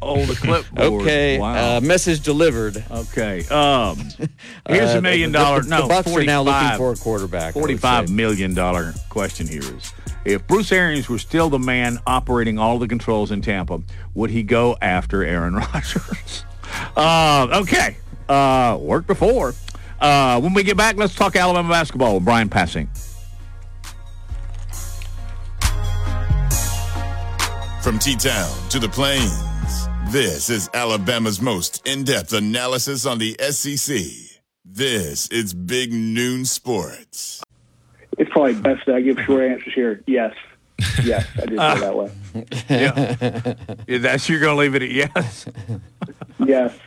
[0.00, 0.78] hold a clipboard.
[1.02, 1.76] Okay, Wow.
[1.76, 2.82] uh, message delivered.
[2.90, 3.44] Okay.
[3.48, 3.98] Um,
[4.68, 5.60] here's Uh, a million dollar.
[5.60, 7.52] the- no, the Bucks are now looking for a quarterback.
[7.54, 9.92] Forty-five million dollar question here is:
[10.24, 13.82] If Bruce Arians were still the man operating all the controls in Tampa,
[14.14, 16.44] would he go after Aaron Rodgers?
[16.96, 17.98] uh, okay.
[18.28, 19.54] Uh, worked before.
[20.00, 22.14] Uh, when we get back, let's talk Alabama basketball.
[22.14, 22.88] with Brian Passing.
[27.82, 33.36] From T Town to the Plains, this is Alabama's most in depth analysis on the
[33.50, 33.98] SEC.
[34.64, 37.42] This is Big Noon Sports.
[38.18, 40.00] It's probably best that I give short answers here.
[40.06, 40.32] Yes.
[41.02, 42.12] Yes, I did say that way.
[42.68, 43.54] Yeah.
[43.88, 45.46] yeah that's you're going to leave it at yes.
[46.38, 46.78] Yes.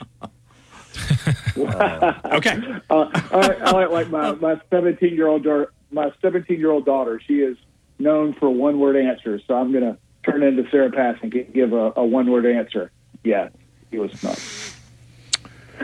[1.58, 2.62] okay.
[2.90, 5.74] Uh, I, I like, like my my 17 year old daughter.
[5.92, 7.20] My 17 year old daughter.
[7.28, 7.58] She is
[8.00, 9.42] known for one word answers.
[9.46, 12.92] So I'm going to turn into Sarah Pass and give a, a one word answer.
[13.24, 13.50] Yeah,
[13.92, 14.40] he was not.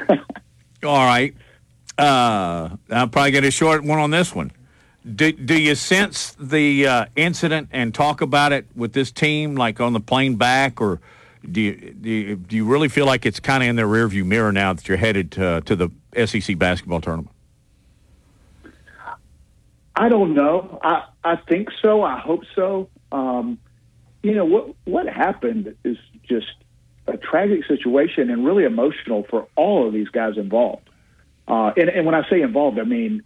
[0.83, 1.35] All right.
[1.97, 4.51] Uh, I'll probably get a short one on this one.
[5.15, 9.79] Do, do you sense the uh, incident and talk about it with this team, like
[9.79, 11.01] on the plane back, or
[11.49, 14.25] do you, do you, do you really feel like it's kind of in the rearview
[14.25, 15.89] mirror now that you're headed to, to the
[16.27, 17.31] SEC basketball tournament?
[19.95, 20.79] I don't know.
[20.83, 22.01] I I think so.
[22.01, 22.89] I hope so.
[23.11, 23.59] Um,
[24.23, 26.53] you know what what happened is just
[27.07, 30.87] a tragic situation and really emotional for all of these guys involved.
[31.47, 33.23] Uh, and, and when I say involved, I mean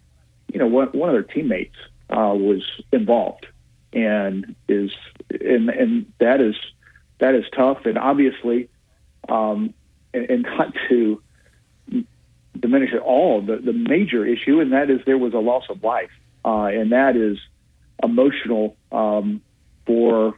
[0.51, 1.75] you know one one of their teammates
[2.09, 3.47] uh, was involved
[3.93, 4.91] and is
[5.29, 6.55] and and that is
[7.19, 8.69] that is tough and obviously
[9.29, 9.73] um,
[10.13, 11.21] and, and not to
[12.59, 15.83] diminish at all the the major issue and that is there was a loss of
[15.83, 16.11] life
[16.43, 17.37] uh, and that is
[18.03, 19.41] emotional um,
[19.85, 20.37] for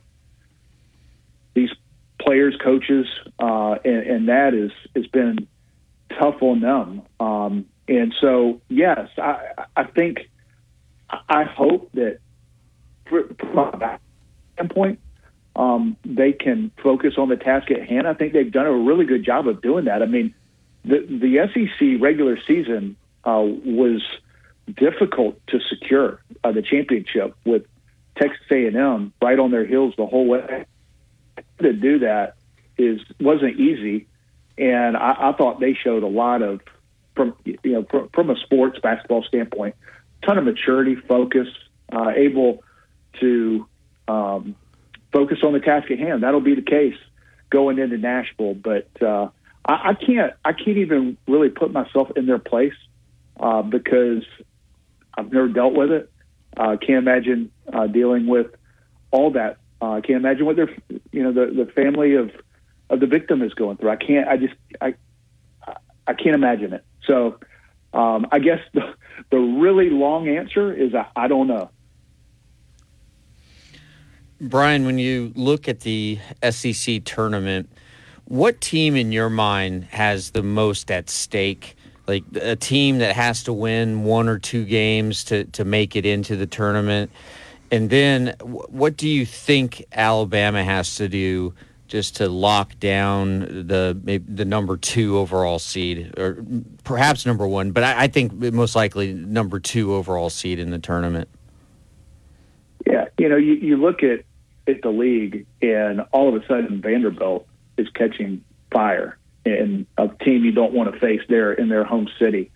[1.58, 1.72] these
[2.20, 3.08] players, coaches,
[3.40, 5.48] uh, and, and that is has been
[6.20, 7.02] tough on them.
[7.20, 10.30] Um, and so, yes, I, I think
[11.30, 12.20] I hope that
[13.06, 14.02] from back
[14.54, 15.00] standpoint,
[15.56, 18.08] um, they can focus on the task at hand.
[18.08, 20.04] I think they've done a really good job of doing that.
[20.04, 20.36] I mean,
[20.86, 24.04] the the SEC regular season uh, was
[24.76, 27.66] difficult to secure uh, the championship with
[28.16, 30.66] Texas A&M right on their heels the whole way.
[31.62, 32.36] To do that
[32.78, 34.08] is wasn't easy,
[34.58, 36.62] and I, I thought they showed a lot of
[37.16, 39.76] from you know from, from a sports basketball standpoint,
[40.24, 41.48] ton of maturity, focus,
[41.92, 42.64] uh, able
[43.20, 43.68] to
[44.08, 44.56] um,
[45.12, 46.24] focus on the task at hand.
[46.24, 46.96] That'll be the case
[47.50, 49.30] going into Nashville, but uh,
[49.66, 52.76] I, I can't I can't even really put myself in their place
[53.40, 54.24] uh, because
[55.14, 56.12] I've never dealt with it.
[56.56, 58.48] Uh, can't imagine uh, dealing with
[59.12, 59.58] all that.
[59.82, 60.70] Uh, I can't imagine what their,
[61.12, 62.32] you know, the, the family of
[62.90, 63.90] of the victim is going through.
[63.90, 64.28] I can't.
[64.28, 64.96] I just I
[66.08, 66.86] I can't imagine it.
[67.06, 67.40] So
[67.94, 68.94] um, I guess the
[69.30, 71.70] the really long answer is I, I don't know.
[74.40, 77.70] Brian, when you look at the SEC tournament,
[78.26, 81.76] what team in your mind has the most at stake?
[82.08, 86.06] Like a team that has to win one or two games to, to make it
[86.06, 87.12] into the tournament?
[87.72, 91.54] And then what do you think Alabama has to do
[91.88, 96.44] just to lock down the the number two overall seed, or
[96.84, 100.80] perhaps number one, but I, I think most likely number two overall seed in the
[100.80, 101.30] tournament?
[102.86, 104.24] Yeah, you know, you, you look at
[104.68, 110.44] at the league, and all of a sudden Vanderbilt is catching fire, and a team
[110.44, 112.52] you don't want to face there in their home city.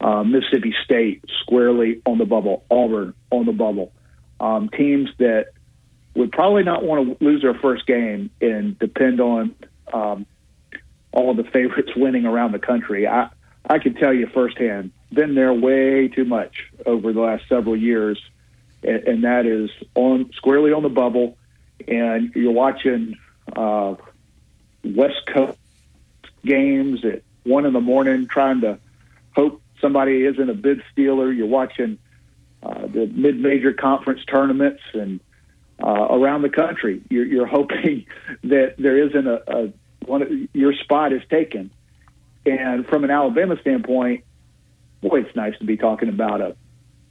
[0.00, 3.92] Uh, Mississippi State squarely on the bubble, Auburn on the bubble.
[4.42, 5.52] Um, teams that
[6.14, 9.54] would probably not want to lose their first game and depend on
[9.92, 10.26] um,
[11.12, 13.06] all of the favorites winning around the country.
[13.06, 13.30] I
[13.64, 18.20] I can tell you firsthand, been there way too much over the last several years,
[18.82, 21.38] and, and that is on squarely on the bubble,
[21.86, 23.16] and you're watching
[23.54, 23.94] uh,
[24.84, 25.58] West Coast
[26.44, 28.80] games at one in the morning, trying to
[29.36, 31.30] hope somebody isn't a bid stealer.
[31.30, 31.98] You're watching
[32.62, 35.20] uh, the mid-major conference tournaments and
[35.82, 37.02] uh, around the country.
[37.10, 38.06] You're, you're hoping
[38.44, 39.72] that there isn't a, a
[40.06, 41.70] one your spot is taken.
[42.44, 44.24] And from an Alabama standpoint,
[45.00, 46.56] boy, it's nice to be talking about a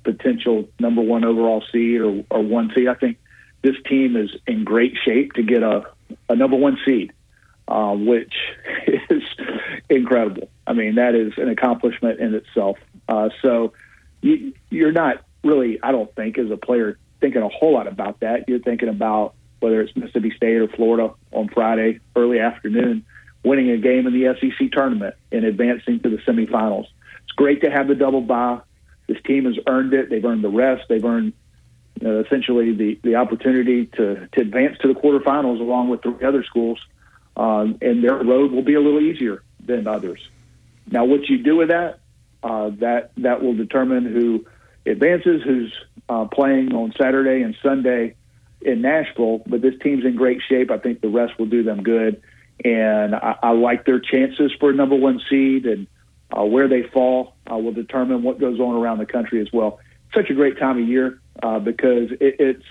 [0.04, 2.88] potential number one overall seed or, or one seed.
[2.88, 3.18] I think
[3.62, 5.84] this team is in great shape to get a,
[6.30, 7.14] a number one seed,
[7.68, 8.34] uh, which
[9.10, 9.24] is
[9.90, 10.50] incredible.
[10.66, 12.78] I mean, that is an accomplishment in itself.
[13.08, 13.74] Uh, so
[14.22, 18.20] you, you're not really, I don't think, as a player, thinking a whole lot about
[18.22, 18.48] that.
[18.48, 23.06] You're thinking about whether it's Mississippi State or Florida on Friday, early afternoon,
[23.44, 26.86] winning a game in the SEC tournament and advancing to the semifinals.
[27.24, 28.62] It's great to have the double bye.
[29.08, 30.10] This team has earned it.
[30.10, 30.84] They've earned the rest.
[30.90, 31.34] They've earned
[32.02, 36.80] essentially the, the opportunity to, to advance to the quarterfinals along with the other schools.
[37.38, 40.20] Um, and their road will be a little easier than others.
[40.90, 42.00] Now, what you do with that,
[42.44, 44.46] uh, that that will determine who
[44.86, 45.76] advances, who's
[46.10, 48.16] uh, playing on Saturday and Sunday
[48.62, 49.42] in Nashville.
[49.46, 50.72] But this team's in great shape.
[50.72, 52.22] I think the rest will do them good,
[52.64, 55.66] and I, I like their chances for a number one seed.
[55.66, 55.88] And
[56.32, 59.80] uh, where they fall uh, will determine what goes on around the country as well.
[60.14, 62.66] Such a great time of year uh, because it, it's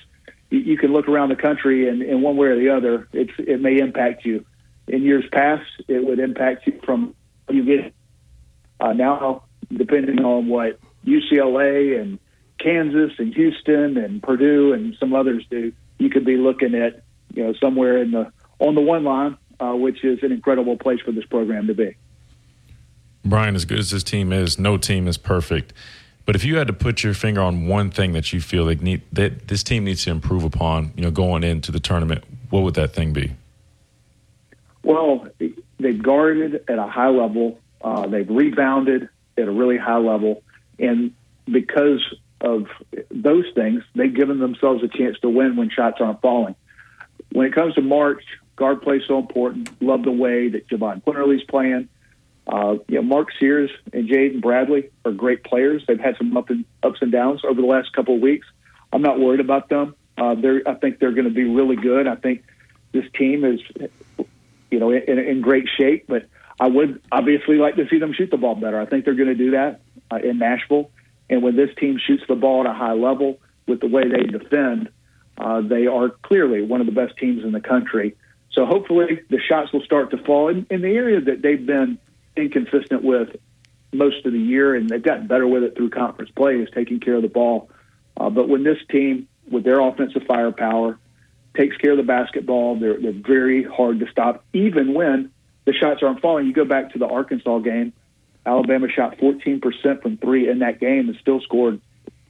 [0.51, 3.61] you can look around the country and in one way or the other, it's it
[3.61, 4.45] may impact you.
[4.89, 7.15] In years past, it would impact you from
[7.49, 7.95] you get
[8.81, 12.19] uh, now, depending on what UCLA and
[12.59, 17.03] Kansas and Houston and Purdue and some others do, you could be looking at
[17.35, 21.01] you know somewhere in the on the one line, uh, which is an incredible place
[21.01, 21.97] for this program to be.
[23.25, 25.73] Brian, as good as this team is, no team is perfect.
[26.27, 28.81] But if you had to put your finger on one thing that you feel like
[28.81, 32.63] need, that this team needs to improve upon, you know, going into the tournament, what
[32.63, 33.33] would that thing be?
[34.83, 35.29] Well,
[35.79, 37.59] they've guarded at a high level.
[37.83, 40.43] Uh, they've rebounded at a really high level,
[40.81, 41.13] and
[41.51, 42.03] because
[42.41, 42.67] of
[43.11, 46.55] those things, they've given themselves a chance to win when shots aren't falling.
[47.33, 48.25] When it comes to March,
[48.57, 49.71] guard play so important.
[49.83, 51.89] Love the way that Jahvon Quinerly's playing.
[52.47, 55.85] Uh, you know, Mark Sears and Jaden Bradley are great players.
[55.87, 58.47] They've had some up and, ups and downs over the last couple of weeks.
[58.93, 59.95] I'm not worried about them.
[60.19, 62.09] Uh, they're, I think they're going to be really good.
[62.09, 62.43] I think
[62.93, 63.61] this team is,
[64.71, 66.07] you know, in, in great shape.
[66.09, 66.27] But
[66.59, 68.81] I would obviously like to see them shoot the ball better.
[68.81, 69.81] I think they're going to do that
[70.11, 70.91] uh, in Nashville.
[71.29, 74.25] And when this team shoots the ball at a high level with the way they
[74.25, 74.89] defend,
[75.39, 78.17] uh, they are clearly one of the best teams in the country.
[78.53, 81.99] So hopefully the shots will start to fall in, in the area that they've been
[82.37, 83.37] inconsistent with
[83.93, 87.01] most of the year, and they've gotten better with it through conference play, is taking
[87.01, 87.71] care of the ball.
[88.17, 90.99] Uh, but when this team, with their offensive firepower,
[91.57, 95.31] takes care of the basketball, they're, they're very hard to stop, even when
[95.65, 96.47] the shots aren't falling.
[96.47, 97.93] You go back to the Arkansas game,
[98.51, 101.81] Alabama shot 14% from three in that game and still scored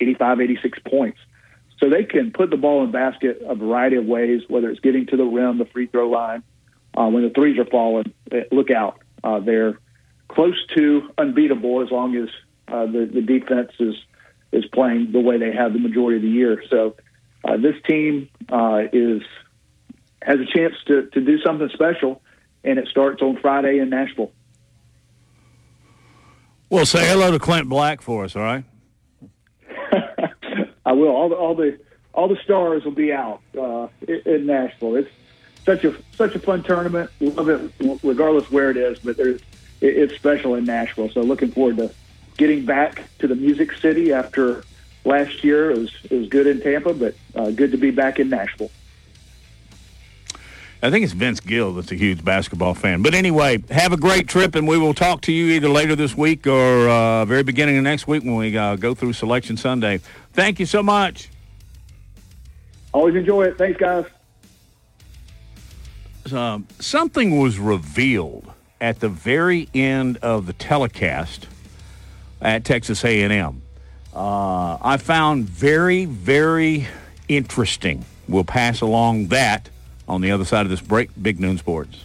[0.01, 1.19] 85, 86 points.
[1.79, 5.07] So they can put the ball in basket a variety of ways, whether it's getting
[5.07, 6.43] to the rim, the free throw line.
[6.95, 8.99] Uh, when the threes are falling, eh, look out.
[9.25, 9.79] Uh, they're
[10.29, 12.29] close to unbeatable as long as
[12.69, 13.95] uh, the, the defense is
[14.53, 16.63] is playing the way they have the majority of the year.
[16.69, 16.97] So
[17.45, 19.23] uh, this team uh, is
[20.21, 22.21] has a chance to, to do something special,
[22.65, 24.33] and it starts on Friday in Nashville.
[26.71, 28.65] Well, say hello to Clint Black for us, all right?
[30.87, 31.09] I will.
[31.09, 31.81] All the all the
[32.15, 34.95] all the stars will be out uh, in, Nashville.
[34.95, 35.11] It's
[35.67, 37.11] such a such a fun tournament.
[37.19, 37.73] We love it,
[38.05, 39.01] regardless where it is.
[39.01, 39.41] But there's
[39.81, 41.11] it's special in Nashville.
[41.11, 41.93] So looking forward to
[42.37, 44.63] getting back to the Music City after
[45.05, 45.73] last year.
[45.73, 48.71] It was it was good in Tampa, but uh, good to be back in Nashville.
[50.83, 53.03] I think it's Vince Gill that's a huge basketball fan.
[53.03, 56.17] But anyway, have a great trip, and we will talk to you either later this
[56.17, 60.01] week or uh, very beginning of next week when we uh, go through Selection Sunday.
[60.33, 61.29] Thank you so much.
[62.93, 63.59] Always enjoy it.
[63.59, 64.07] Thanks, guys.
[66.33, 71.47] Um, something was revealed at the very end of the telecast
[72.41, 73.63] at Texas A&M.
[74.15, 76.89] Uh, I found very, very
[77.29, 78.05] interesting.
[78.29, 79.69] We'll pass along that
[80.11, 81.11] on the other side of this break.
[81.23, 82.05] Big Noon Sports.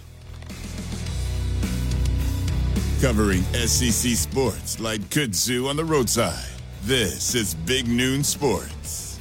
[3.02, 6.48] Covering SEC sports like kudzu on the roadside.
[6.84, 9.20] This is Big Noon Sports.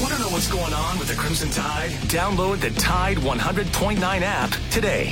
[0.00, 1.90] Want to know what's going on with the Crimson Tide?
[2.08, 5.10] Download the Tide 100.9 app today.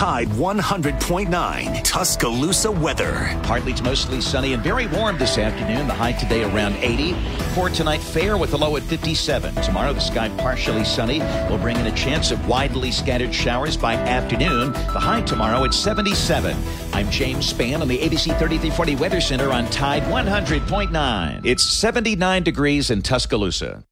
[0.00, 3.38] Tide 100.9 Tuscaloosa weather.
[3.42, 5.88] Partly to mostly sunny and very warm this afternoon.
[5.88, 7.12] The high today around 80.
[7.54, 9.54] For tonight, fair with a low at 57.
[9.56, 11.18] Tomorrow, the sky partially sunny
[11.50, 14.72] We'll bring in a chance of widely scattered showers by afternoon.
[14.72, 16.56] The high tomorrow at 77.
[16.94, 21.44] I'm James Spann on the ABC 3340 Weather Center on Tide 100.9.
[21.44, 23.84] It's 79 degrees in Tuscaloosa.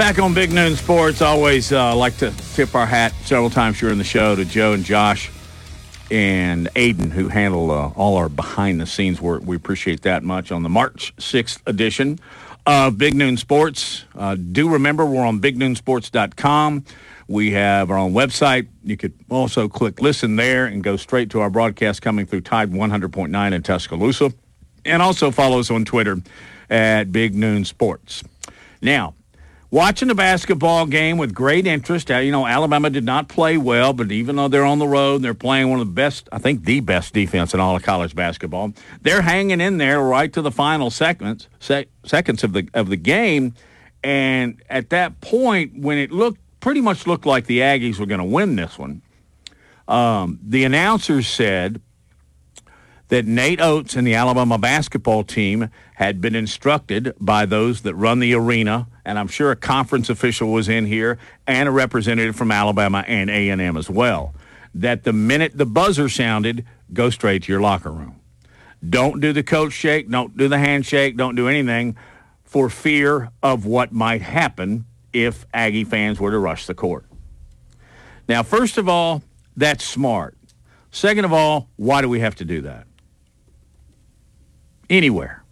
[0.00, 3.98] Back on Big Noon Sports, always uh, like to tip our hat several times during
[3.98, 5.30] the show to Joe and Josh
[6.10, 9.42] and Aiden, who handle uh, all our behind the scenes work.
[9.44, 12.18] We appreciate that much on the March 6th edition
[12.64, 14.06] of Big Noon Sports.
[14.16, 16.86] Uh, do remember we're on bignoonsports.com.
[17.28, 18.68] We have our own website.
[18.82, 22.72] You could also click listen there and go straight to our broadcast coming through Tide
[22.72, 24.32] 100.9 in Tuscaloosa.
[24.86, 26.22] And also follow us on Twitter
[26.70, 28.24] at Big Noon Sports.
[28.80, 29.14] Now,
[29.70, 32.10] watching the basketball game with great interest.
[32.10, 35.22] Uh, you know, Alabama did not play well, but even though they're on the road,
[35.22, 38.14] they're playing one of the best, I think the best defense in all of college
[38.14, 38.72] basketball.
[39.02, 42.96] They're hanging in there right to the final seconds sec- seconds of the of the
[42.96, 43.54] game,
[44.02, 48.18] and at that point, when it looked pretty much looked like the Aggies were going
[48.20, 49.02] to win this one,
[49.88, 51.80] um, the announcers said
[53.10, 58.20] that Nate Oats and the Alabama basketball team had been instructed by those that run
[58.20, 62.52] the arena, and I'm sure a conference official was in here and a representative from
[62.52, 64.32] Alabama and A&M as well,
[64.74, 68.14] that the minute the buzzer sounded, go straight to your locker room.
[68.88, 71.96] Don't do the coach shake, don't do the handshake, don't do anything
[72.44, 77.04] for fear of what might happen if Aggie fans were to rush the court.
[78.28, 79.24] Now, first of all,
[79.56, 80.36] that's smart.
[80.92, 82.86] Second of all, why do we have to do that?
[84.90, 85.42] Anywhere.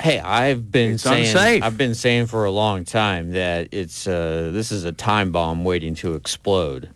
[0.00, 1.62] Hey, I've been It's saying unsafe.
[1.62, 5.64] I've been saying for a long time that it's uh, this is a time bomb
[5.64, 6.90] waiting to explode,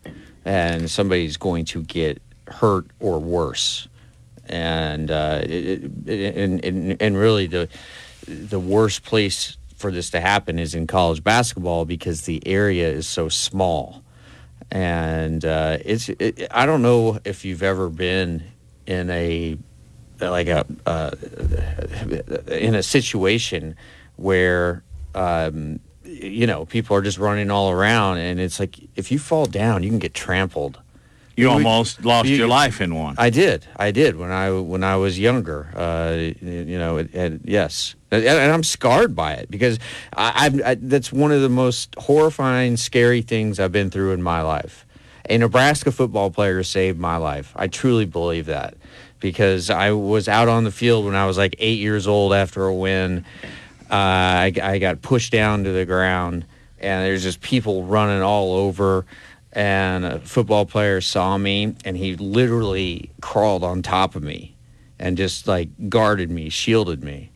[0.45, 3.89] and somebody's going to get hurt or worse,
[4.47, 7.69] and uh, it, it, and, and and really the
[8.27, 13.07] the worst place for this to happen is in college basketball because the area is
[13.07, 14.03] so small,
[14.71, 18.43] and uh, it's it, I don't know if you've ever been
[18.87, 19.57] in a
[20.21, 21.11] like a uh,
[22.49, 23.77] in a situation
[24.17, 24.83] where
[25.15, 29.47] um, you know people are just running all around, and it's like if you fall
[29.47, 30.79] down, you can get trampled.
[31.37, 33.15] You almost lost you- your life in one.
[33.17, 33.65] I did.
[33.77, 35.71] I did when I when I was younger.
[35.73, 39.79] Uh, you know, it, it, yes, and, and I'm scarred by it because
[40.17, 44.23] I, I've, I, that's one of the most horrifying, scary things I've been through in
[44.23, 44.85] my life.
[45.31, 47.53] A Nebraska football player saved my life.
[47.55, 48.75] I truly believe that
[49.21, 52.65] because I was out on the field when I was like eight years old after
[52.65, 53.25] a win.
[53.91, 56.45] Uh, I, I got pushed down to the ground,
[56.79, 59.07] and there's just people running all over.
[59.53, 64.55] And a football player saw me, and he literally crawled on top of me,
[64.99, 67.31] and just like guarded me, shielded me.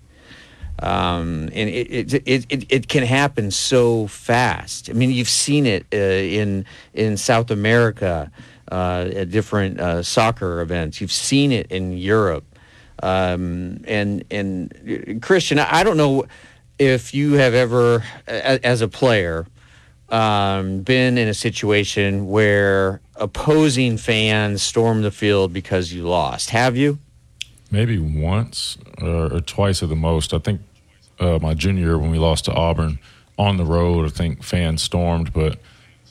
[0.79, 4.91] Um, and it, it, it, it, can happen so fast.
[4.91, 8.33] I mean, you've seen it uh, in in South America
[8.71, 11.01] uh, at different uh, soccer events.
[11.01, 12.45] You've seen it in Europe.
[13.03, 16.27] Um, and and uh, Christian, I don't know
[16.79, 19.47] if you have ever, as a player,
[20.09, 26.51] um, been in a situation where opposing fans stormed the field because you lost.
[26.51, 26.99] Have you?
[27.71, 30.35] Maybe once or, or twice at the most.
[30.35, 30.61] I think
[31.19, 32.99] uh, my junior year when we lost to Auburn
[33.39, 35.59] on the road, I think fans stormed, but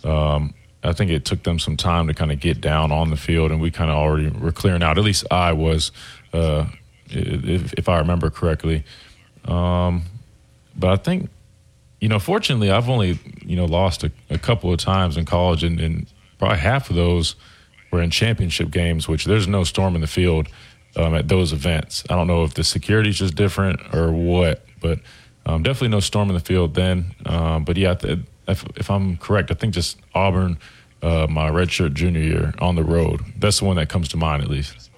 [0.03, 3.17] um, I think it took them some time to kind of get down on the
[3.17, 4.97] field, and we kind of already were clearing out.
[4.97, 5.91] At least I was,
[6.33, 6.65] uh,
[7.07, 8.83] if, if I remember correctly.
[9.45, 10.03] Um,
[10.75, 11.29] but I think,
[11.99, 15.63] you know, fortunately, I've only you know lost a, a couple of times in college,
[15.63, 16.07] and, and
[16.39, 17.35] probably half of those
[17.91, 20.47] were in championship games, which there's no storm in the field
[20.95, 22.03] um, at those events.
[22.09, 24.99] I don't know if the security's just different or what, but
[25.45, 27.13] um, definitely no storm in the field then.
[27.25, 28.19] Um, but yeah, th-
[28.51, 30.57] if, if I'm correct, I think just Auburn,
[31.01, 33.21] uh, my redshirt junior year on the road.
[33.37, 34.89] That's the one that comes to mind, at least.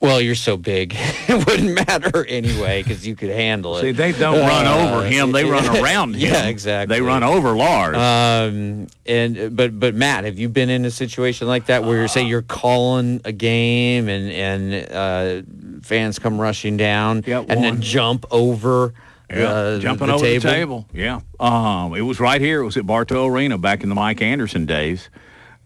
[0.00, 0.94] Well, you're so big,
[1.28, 3.82] it wouldn't matter anyway because you could handle it.
[3.82, 6.20] See, they don't run Uh, over him; they run around him.
[6.22, 6.96] Yeah, exactly.
[6.96, 7.96] They run over Lars.
[7.98, 12.08] Um, and but but Matt, have you been in a situation like that where you're
[12.08, 18.24] say you're calling a game and and uh, fans come rushing down and then jump
[18.30, 18.94] over
[19.32, 20.40] Yeah, uh, jumping the over table?
[20.42, 20.86] the table.
[20.92, 22.60] Yeah, um, it was right here.
[22.60, 25.08] It was at Bartow Arena back in the Mike Anderson days,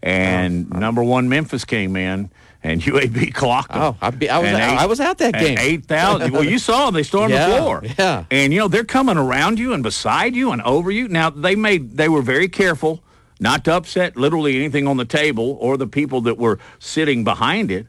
[0.03, 0.79] and Oh.
[0.79, 2.29] number one Memphis came in,
[2.63, 3.81] and UAB clocked them.
[3.81, 5.57] Oh, I, be, I was And I was at that game.
[5.59, 6.31] Eight thousand.
[6.31, 6.93] well, you saw them.
[6.95, 7.83] They stormed Yeah, the floor.
[7.97, 8.25] yeah.
[8.31, 11.07] And you know they're coming around you and beside you and over you.
[11.07, 13.03] Now they made they were very careful
[13.39, 17.69] not to upset literally anything on the table or the people that were sitting behind
[17.71, 17.87] it.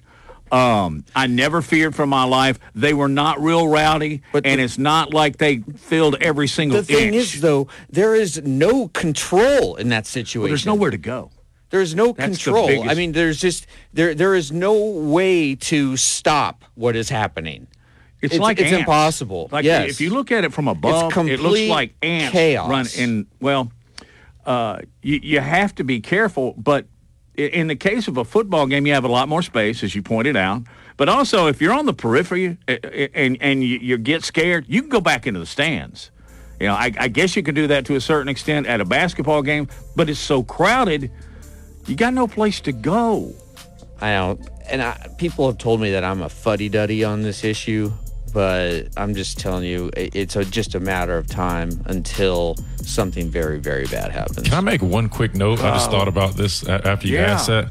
[0.52, 2.58] Um, I never feared for my life.
[2.74, 6.84] They were not real rowdy, but and it's not like they filled every single The
[6.84, 7.34] thing inch.
[7.34, 10.42] is, though, there is no control in that situation.
[10.42, 11.30] Well, there's nowhere to go.
[11.70, 12.88] There's no That's the control.
[12.88, 17.66] I mean, there's just there there is no way to stop what is happening.
[18.22, 18.80] It's, like it's ants.
[18.80, 19.48] impossible.
[19.52, 19.90] Like yes.
[19.90, 22.68] if you look at it from above, it looks like ants chaos.
[22.68, 23.26] run in.
[23.40, 23.70] Well,
[24.44, 26.86] uh, you you have to be careful, but
[27.36, 30.02] in the case of a football game, you have a lot more space, as you
[30.02, 30.62] pointed out.
[30.96, 34.64] But also, if you're on the periphery uh, uh, and and you, you get scared,
[34.68, 36.10] you can go back into the stands.
[36.58, 38.84] You know, I, I guess you can do that to a certain extent at a
[38.84, 41.10] basketball game, but it's so crowded,
[41.86, 43.34] you got no place to go.
[44.00, 44.38] I know,
[44.70, 47.92] and I, people have told me that I'm a fuddy duddy on this issue,
[48.36, 53.58] but I'm just telling you, it's a, just a matter of time until something very,
[53.58, 54.42] very bad happens.
[54.42, 55.60] Can I make one quick note?
[55.64, 55.92] I just Oh.
[55.92, 57.28] thought about this after you Yeah.
[57.28, 57.68] guys said.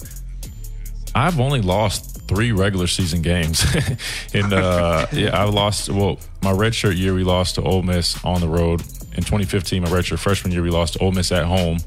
[1.13, 3.63] I've only lost three regular season games,
[4.33, 5.87] and uh, yeah, I lost.
[5.91, 8.81] Well, my redshirt year we lost to Ole Miss on the road.
[9.15, 11.77] In 2015, my redshirt freshman year we lost to Ole Miss at home,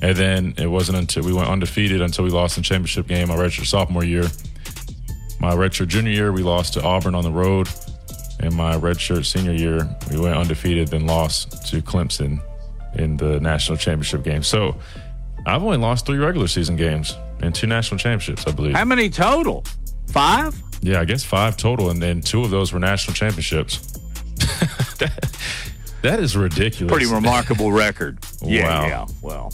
[0.00, 3.36] and then it wasn't until we went undefeated until we lost in championship game my
[3.36, 4.24] redshirt sophomore year.
[5.38, 7.68] My redshirt junior year we lost to Auburn on the road,
[8.40, 12.40] and my redshirt senior year we went undefeated, then lost to Clemson
[12.94, 14.42] in the national championship game.
[14.42, 14.76] So
[15.46, 18.74] I've only lost three regular season games and two national championships, I believe.
[18.74, 19.64] How many total?
[20.08, 20.60] Five?
[20.82, 23.78] Yeah, I guess five total, and then two of those were national championships.
[24.98, 25.38] that,
[26.02, 26.92] that is ridiculous.
[26.92, 28.18] Pretty remarkable record.
[28.42, 28.86] Yeah, Wow.
[28.86, 29.06] yeah.
[29.22, 29.52] Well,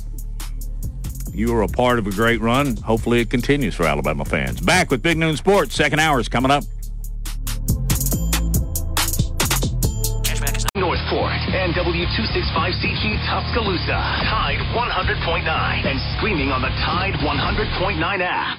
[1.33, 2.76] you were a part of a great run.
[2.78, 4.61] Hopefully, it continues for Alabama fans.
[4.61, 5.74] Back with Big Noon Sports.
[5.74, 6.64] Second hour is coming up.
[12.03, 13.93] W265CG Tuscaloosa.
[14.27, 18.59] Tide 100.9 and streaming on the Tide 100.9 app.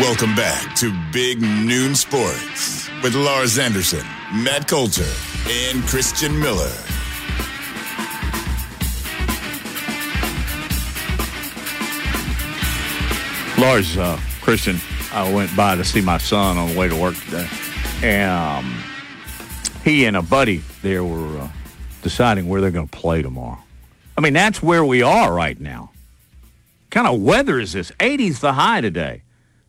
[0.00, 5.06] Welcome back to Big Noon Sports with Lars Anderson, Matt Coulter,
[5.48, 6.72] and Christian Miller.
[13.56, 14.80] Lars, uh, Christian,
[15.12, 17.48] I went by to see my son on the way to work today.
[18.02, 18.87] And um,
[19.84, 21.48] he and a buddy there were uh,
[22.02, 23.58] deciding where they're going to play tomorrow.
[24.16, 25.90] I mean, that's where we are right now.
[26.90, 27.90] kind of weather is this?
[28.00, 29.22] 80's the high today.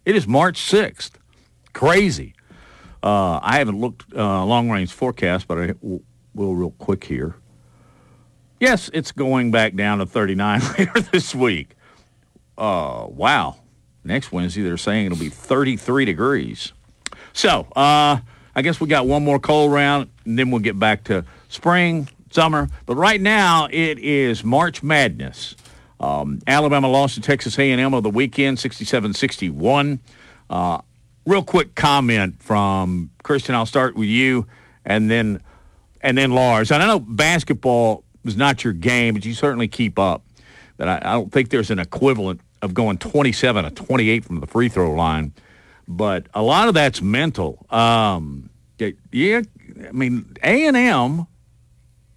[0.05, 1.12] It is March 6th.
[1.74, 2.34] Crazy.
[3.03, 5.74] Uh, I haven't looked uh, long range forecast, but I
[6.34, 7.36] will real quick here.
[8.60, 11.76] Yes, it's going back down to 39 later this week.
[12.57, 13.57] Uh, wow.
[14.03, 16.74] Next Wednesday, they're saying it'll be 33 degrees.
[17.34, 18.20] So, uh,
[18.60, 22.10] I guess we got one more cold round, and then we'll get back to spring,
[22.30, 22.68] summer.
[22.86, 25.55] But right now, it is March Madness.
[26.01, 29.99] Um, Alabama lost to Texas A&M of the weekend, 67-61.
[30.49, 30.82] Uh,
[31.26, 33.55] real quick comment from Christian.
[33.55, 34.45] I'll start with you,
[34.84, 35.41] and then
[36.01, 36.70] and then Lars.
[36.70, 40.22] And I know basketball is not your game, but you certainly keep up.
[40.76, 44.47] But I, I don't think there's an equivalent of going 27 to 28 from the
[44.47, 45.32] free throw line.
[45.89, 47.66] But a lot of that's mental.
[47.72, 48.49] Um,
[49.12, 49.42] yeah,
[49.88, 51.28] I mean A and M.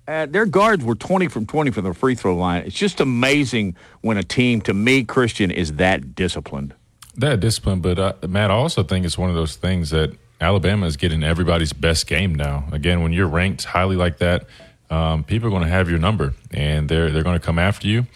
[0.08, 2.64] Uh, their guards were 20 from 20 from the free throw line.
[2.66, 6.74] It's just amazing when a team, to me, Christian, is that disciplined.
[7.16, 10.86] That disciplined, but uh, Matt, I also think it's one of those things that Alabama
[10.86, 12.64] is getting everybody's best game now.
[12.72, 14.46] Again, when you're ranked highly like that,
[14.90, 17.86] um, people are going to have your number, and they're they're going to come after
[17.86, 18.06] you,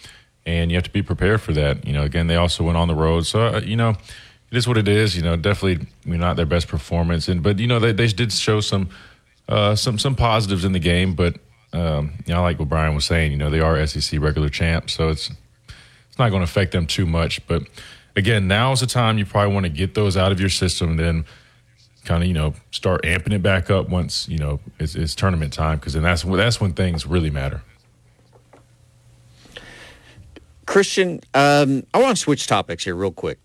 [0.45, 1.87] and you have to be prepared for that.
[1.87, 3.95] You know, again, they also went on the road, so uh, you know,
[4.51, 5.15] it is what it is.
[5.15, 8.31] You know, definitely mean, not their best performance, and but you know they they did
[8.31, 8.89] show some
[9.49, 11.35] uh, some some positives in the game, but
[11.73, 14.93] um, you know, like what Brian was saying, you know, they are SEC regular champs,
[14.93, 15.29] so it's
[16.09, 17.45] it's not going to affect them too much.
[17.47, 17.63] But
[18.15, 20.91] again, now is the time you probably want to get those out of your system,
[20.91, 21.25] and then
[22.05, 25.53] kind of you know start amping it back up once you know it's, it's tournament
[25.53, 27.61] time, because then that's when that's when things really matter.
[30.65, 33.39] Christian, um, I want to switch topics here real quick.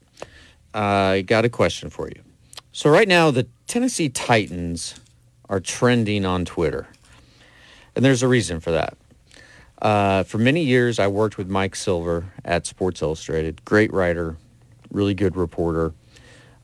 [0.74, 2.22] I got a question for you.
[2.72, 4.94] So right now, the Tennessee Titans
[5.48, 6.86] are trending on Twitter,
[7.94, 8.96] and there's a reason for that.
[9.80, 13.64] Uh, for many years, I worked with Mike Silver at Sports Illustrated.
[13.64, 14.36] Great writer,
[14.90, 15.92] really good reporter.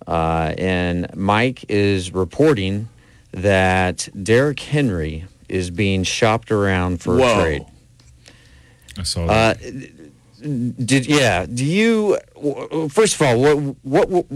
[0.06, 2.88] Uh, and Mike is reporting
[3.32, 7.38] that Derrick Henry is being shopped around for Whoa.
[7.38, 7.66] a trade.
[8.96, 9.90] I saw Uh, that.
[10.40, 11.46] Did yeah?
[11.46, 12.18] Do you
[12.88, 14.26] first of all what what, what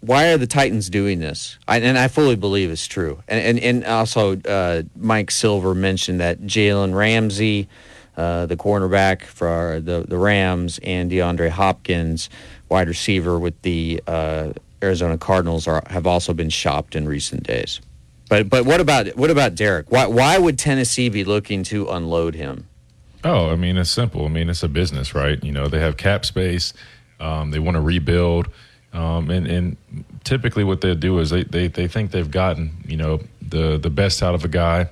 [0.00, 1.58] why are the Titans doing this?
[1.66, 3.22] I, and I fully believe it's true.
[3.28, 7.68] And and, and also, uh, Mike Silver mentioned that Jalen Ramsey,
[8.16, 12.30] uh, the cornerback for the the Rams, and DeAndre Hopkins,
[12.68, 17.80] wide receiver with the uh, Arizona Cardinals, are have also been shopped in recent days.
[18.28, 19.90] But but what about what about Derrick?
[19.90, 22.68] Why why would Tennessee be looking to unload him?
[23.24, 24.24] Oh, I mean it's simple.
[24.24, 25.42] I mean it's a business, right?
[25.42, 26.72] You know they have cap space.
[27.20, 28.48] Um, they want to rebuild.
[28.92, 29.76] Um, and, and
[30.24, 33.90] typically what they do is they, they, they think they've gotten, you know, the, the
[33.90, 34.88] best out of a guy.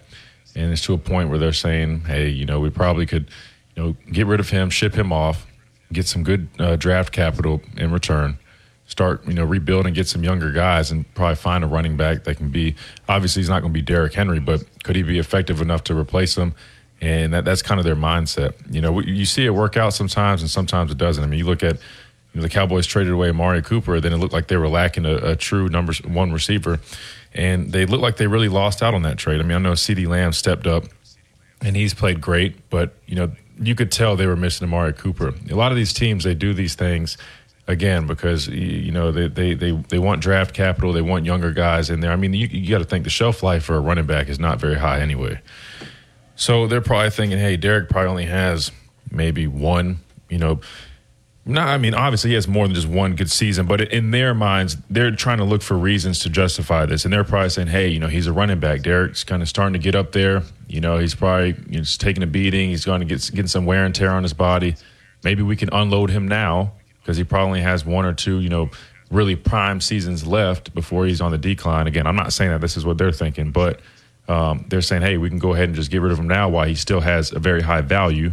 [0.54, 3.30] And it's to a point where they're saying, hey, you know, we probably could,
[3.74, 5.46] you know, get rid of him, ship him off,
[5.92, 8.38] get some good uh, draft capital in return,
[8.86, 12.24] start, you know, rebuild and get some younger guys and probably find a running back
[12.24, 12.74] that can be,
[13.08, 15.96] obviously he's not going to be Derrick Henry, but could he be effective enough to
[15.96, 16.54] replace him?
[17.00, 18.54] And that, that's kind of their mindset.
[18.72, 21.22] You know, you see it work out sometimes and sometimes it doesn't.
[21.22, 24.16] I mean, you look at, you know, the Cowboys traded away Amari Cooper, then it
[24.16, 26.80] looked like they were lacking a, a true number one receiver,
[27.34, 29.40] and they looked like they really lost out on that trade.
[29.40, 30.84] I mean, I know CeeDee Lamb stepped up,
[31.60, 35.34] and he's played great, but you know, you could tell they were missing Amari Cooper.
[35.50, 37.16] A lot of these teams they do these things
[37.66, 41.90] again because you know they they they, they want draft capital, they want younger guys
[41.90, 42.12] in there.
[42.12, 44.38] I mean, you, you got to think the shelf life for a running back is
[44.38, 45.40] not very high anyway.
[46.36, 48.70] So they're probably thinking, hey, Derrick probably only has
[49.10, 50.60] maybe one, you know
[51.48, 54.34] no, I mean, obviously he has more than just one good season, but in their
[54.34, 57.86] minds, they're trying to look for reasons to justify this, and they're probably saying, "Hey,
[57.86, 58.82] you know, he's a running back.
[58.82, 60.42] Derrick's kind of starting to get up there.
[60.66, 62.70] You know, he's probably you know, just taking a beating.
[62.70, 64.74] He's going to get getting some wear and tear on his body.
[65.22, 68.70] Maybe we can unload him now because he probably has one or two, you know,
[69.12, 71.86] really prime seasons left before he's on the decline.
[71.86, 73.78] Again, I'm not saying that this is what they're thinking, but
[74.28, 76.48] um, they're saying, hey, we can go ahead and just get rid of him now
[76.48, 78.32] while he still has a very high value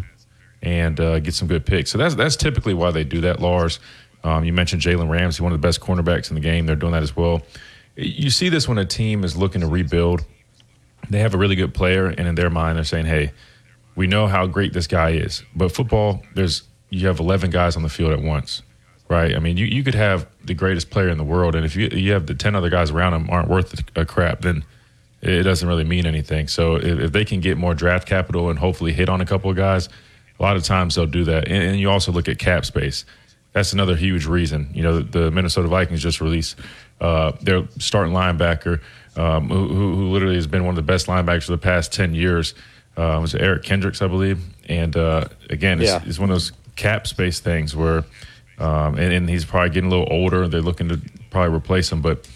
[0.62, 1.92] and uh, get some good picks.
[1.92, 3.80] So that's that's typically why they do that, Lars.
[4.24, 6.66] Um, you mentioned Jalen Ramsey, one of the best cornerbacks in the game.
[6.66, 7.42] They're doing that as well.
[7.96, 10.26] You see this when a team is looking to rebuild.
[11.10, 13.34] They have a really good player, and in their mind, they're saying, "Hey,
[13.96, 17.84] we know how great this guy is." But football, there's you have 11 guys on
[17.84, 18.62] the field at once,
[19.10, 19.36] right?
[19.36, 21.90] I mean, you, you could have the greatest player in the world, and if you
[21.90, 24.64] you have the 10 other guys around him aren't worth a crap, then
[25.24, 26.48] it doesn't really mean anything.
[26.48, 29.50] So if, if they can get more draft capital and hopefully hit on a couple
[29.50, 29.90] of guys–
[30.40, 31.48] a lot of times they'll do that.
[31.48, 33.06] And, and you also look at cap space.
[33.54, 34.70] That's another huge reason.
[34.74, 36.58] You know, the, the Minnesota Vikings just released
[37.00, 38.82] uh, their starting linebacker,
[39.16, 42.16] um, who, who, literally has been one of the best linebackers for the past 10
[42.16, 42.56] years.
[42.98, 44.40] Uh, was Eric Kendricks, I believe.
[44.68, 46.02] And uh, again, it's, yeah.
[46.06, 48.04] it's, one of those cap space things where,
[48.60, 50.48] um, and, and, he's probably getting a little older.
[50.48, 51.00] They're looking to
[51.32, 52.02] probably replace him.
[52.02, 52.28] But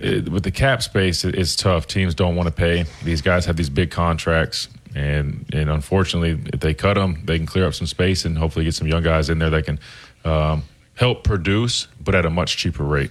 [0.00, 1.86] it, with the cap space, it, it's tough.
[1.86, 2.84] Teams don't want to pay.
[3.04, 4.68] These guys have these big contracts.
[4.94, 8.64] And and unfortunately, if they cut them, they can clear up some space and hopefully
[8.64, 9.78] get some young guys in there that can
[10.24, 10.62] um,
[10.94, 13.10] help produce, but at a much cheaper rate.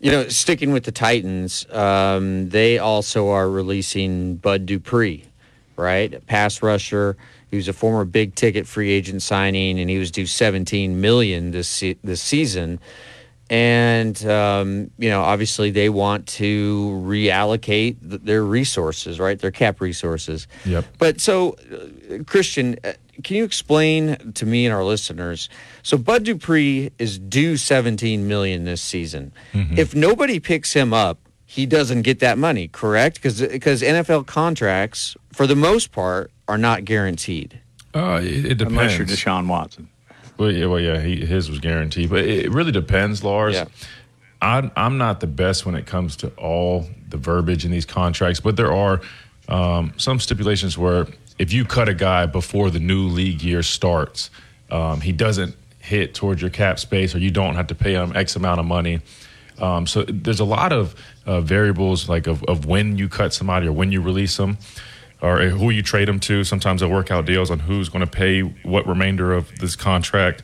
[0.00, 5.24] You know, sticking with the Titans, um, they also are releasing Bud Dupree,
[5.76, 6.26] right?
[6.26, 7.16] Pass rusher.
[7.48, 11.52] He was a former big ticket free agent signing, and he was due 17 million
[11.52, 12.80] this se- this season
[13.52, 19.80] and um, you know obviously they want to reallocate th- their resources right their cap
[19.80, 22.92] resources yep but so uh, christian uh,
[23.22, 25.50] can you explain to me and our listeners
[25.82, 29.76] so bud dupree is due 17 million this season mm-hmm.
[29.76, 35.14] if nobody picks him up he doesn't get that money correct because because nfl contracts
[35.30, 37.60] for the most part are not guaranteed
[37.94, 38.72] uh, it, it depends.
[38.72, 39.90] Unless you're Deshaun Watson.
[40.38, 43.54] Well, yeah, well, yeah, he, his was guaranteed, but it really depends, Lars.
[43.54, 43.66] Yeah.
[44.40, 48.40] I, I'm not the best when it comes to all the verbiage in these contracts,
[48.40, 49.00] but there are
[49.48, 51.06] um, some stipulations where
[51.38, 54.30] if you cut a guy before the new league year starts,
[54.70, 58.12] um, he doesn't hit towards your cap space, or you don't have to pay him
[58.16, 59.00] X amount of money.
[59.58, 60.94] Um, so there's a lot of
[61.26, 64.58] uh, variables, like of, of when you cut somebody or when you release them
[65.22, 66.42] or who you trade them to.
[66.44, 70.42] Sometimes they'll work out deals on who's going to pay what remainder of this contract.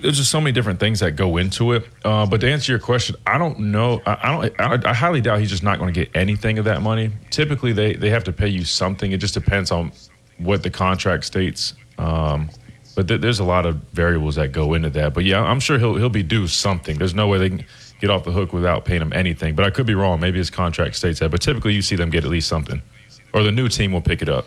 [0.00, 1.88] There's just so many different things that go into it.
[2.04, 4.02] Uh, but to answer your question, I don't know.
[4.04, 4.60] I, I don't.
[4.86, 7.10] I, I, highly doubt he's just not going to get anything of that money.
[7.30, 9.12] Typically, they they have to pay you something.
[9.12, 9.92] It just depends on
[10.36, 11.72] what the contract states.
[11.96, 12.50] Um,
[12.94, 15.14] but th- there's a lot of variables that go into that.
[15.14, 16.98] But yeah, I'm sure he'll he'll be due something.
[16.98, 17.64] There's no way they can
[18.00, 19.54] get off the hook without paying him anything.
[19.54, 20.20] But I could be wrong.
[20.20, 21.30] Maybe his contract states that.
[21.30, 22.82] But typically, you see them get at least something
[23.34, 24.46] or the new team will pick it up.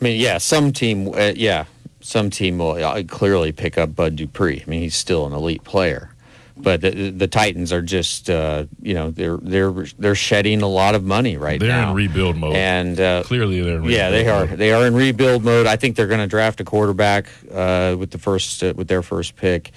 [0.00, 1.64] I mean, yeah, some team, uh, yeah,
[2.00, 4.62] some team will uh, clearly pick up Bud Dupree.
[4.66, 6.10] I mean, he's still an elite player.
[6.56, 10.94] but the, the Titans are just uh, you know they're they're they're shedding a lot
[10.94, 11.66] of money right now.
[11.66, 12.54] They're in rebuild mode.
[12.56, 14.46] and uh, Clearly, they're in rebuild yeah, they are.
[14.46, 14.58] mode.
[14.58, 15.66] They are in rebuild mode.
[15.66, 19.02] I think they're going to draft a quarterback uh, with the first uh, with their
[19.02, 19.70] first pick.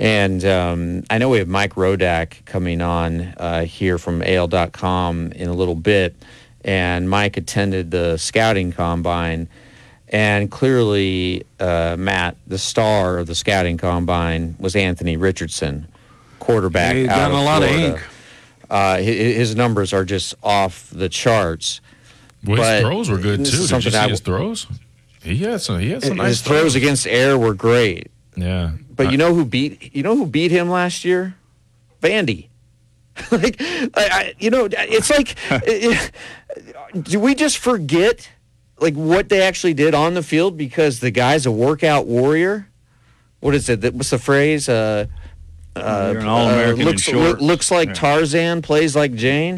[0.00, 5.48] And um, I know we have Mike Rodak coming on uh, here from AL.com in
[5.48, 6.14] a little bit.
[6.68, 9.48] And Mike attended the scouting combine.
[10.10, 15.88] And clearly, uh, Matt, the star of the scouting combine was Anthony Richardson,
[16.40, 16.94] quarterback.
[16.94, 17.96] He's out gotten of a lot of ink.
[18.68, 21.80] Uh, hi- his numbers are just off the charts.
[22.44, 23.44] Well, his throws were good too.
[23.44, 24.66] Did you something see I- his throws?
[25.22, 25.80] He had some.
[25.80, 28.10] He had some nice his throws against air were great.
[28.36, 31.34] Yeah, But you know who beat you know who beat him last year?
[32.02, 32.47] Vandy.
[33.32, 35.36] like I, I, you know, it's like
[37.02, 38.28] do we just forget
[38.80, 42.68] like what they actually did on the field because the guy's a workout warrior?
[43.40, 43.80] What is it?
[43.82, 44.68] That- What's the phrase?
[44.68, 45.06] Uh,
[45.76, 47.94] uh, You're an All-American in looks, loo- looks like Yeah.
[47.94, 49.56] Tarzan, plays like Jane.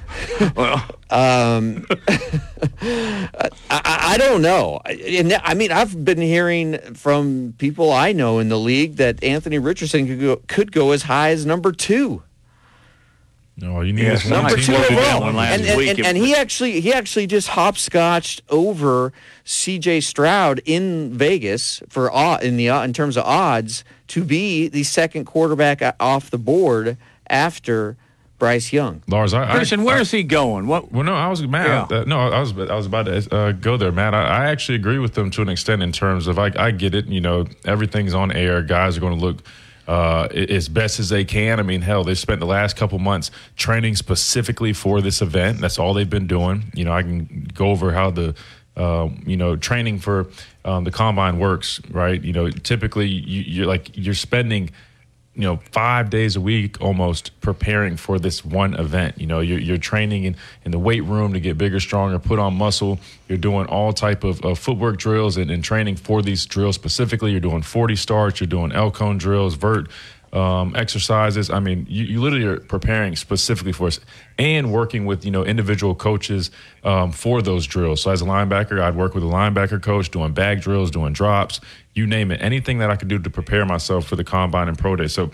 [0.56, 1.84] well, Um,
[2.80, 3.80] I, I
[4.14, 4.80] I don't know.
[4.84, 9.58] And I mean, I've been hearing from people I know in the league that Anthony
[9.58, 12.22] Richardson could go, could go as high as number two.
[13.58, 15.66] No, you need Yeah, this one Number two to do that overall, one last and,
[15.66, 15.88] and, week.
[15.90, 20.02] and, and he actually he actually just hopscotched over C.J.
[20.02, 22.10] Stroud in Vegas for
[22.42, 26.98] in the in terms of odds to be the second quarterback off the board
[27.30, 27.96] after
[28.38, 29.02] Bryce Young.
[29.08, 30.66] Lars, I, I, Christian, where is he going?
[30.66, 30.92] What?
[30.92, 31.90] Well, no, I was Matt.
[31.90, 31.98] Yeah.
[32.00, 34.14] uh, no, I was I was about to uh, go there, Matt.
[34.14, 36.94] I, I actually agree with them to an extent in terms of I, I get
[36.94, 37.06] it.
[37.06, 38.60] You know, everything's on air.
[38.62, 39.42] Guys are going to look
[39.86, 41.60] uh, as best as they can.
[41.60, 45.60] I mean, hell, they've spent the last couple months training specifically for this event.
[45.60, 46.64] That's all they've been doing.
[46.74, 48.34] You know, I can go over how the
[48.76, 50.26] um, you know training for
[50.64, 52.22] um, the combine works, right?
[52.22, 54.70] You know, typically you, you're like you're spending
[55.36, 59.20] you know five days a week almost preparing for this one event.
[59.20, 62.38] You know you're, you're training in, in the weight room to get bigger stronger put
[62.38, 62.98] on muscle.
[63.28, 67.32] You're doing all type of, of footwork drills and, and training for these drills specifically.
[67.32, 68.40] You're doing 40 starts.
[68.40, 69.90] You're doing l cone drills vert
[70.32, 74.00] um, exercises i mean you, you literally are preparing specifically for us
[74.38, 76.50] and working with you know individual coaches
[76.84, 80.32] um, for those drills so as a linebacker i'd work with a linebacker coach doing
[80.32, 81.60] bag drills doing drops
[81.96, 84.78] you name it, anything that I could do to prepare myself for the combine and
[84.78, 85.08] pro day.
[85.08, 85.30] So,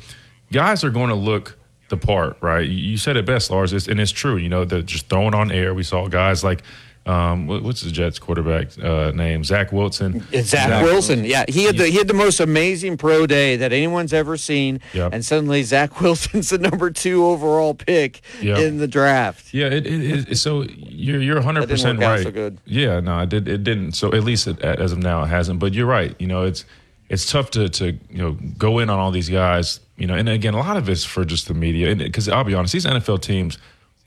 [0.53, 2.67] guys are going to look the part, right?
[2.67, 4.37] You- said it best, Lars, it's, and it's true.
[4.37, 5.75] You know, they're just throwing on air.
[5.75, 6.63] We saw guys like,
[7.07, 9.43] um, what- what's the Jets quarterback uh, name?
[9.45, 10.25] Zach Wilson.
[10.31, 11.25] It's Zach, Wilson.
[11.25, 14.81] Yeah, he had the he had the most amazing pro day that anyone's ever seen,
[14.95, 15.13] Yep.
[15.13, 18.59] and suddenly Zach Wilson's the number two overall pick Yep.
[18.59, 19.53] in the draft.
[19.53, 22.23] Yeah, it, it, it, so you're you're 100 percent right.
[22.23, 22.59] so good.
[22.67, 23.93] Yeah, no, it did it didn't.
[23.93, 25.59] So at least it, as of now, it hasn't.
[25.59, 26.15] But you're right.
[26.21, 26.65] You know, it's
[27.09, 29.81] it's tough to to you know go in on all these guys.
[29.97, 31.95] You know, and again, a lot of it's for just the media.
[31.95, 33.59] Because I'll be honest, these NFL teams.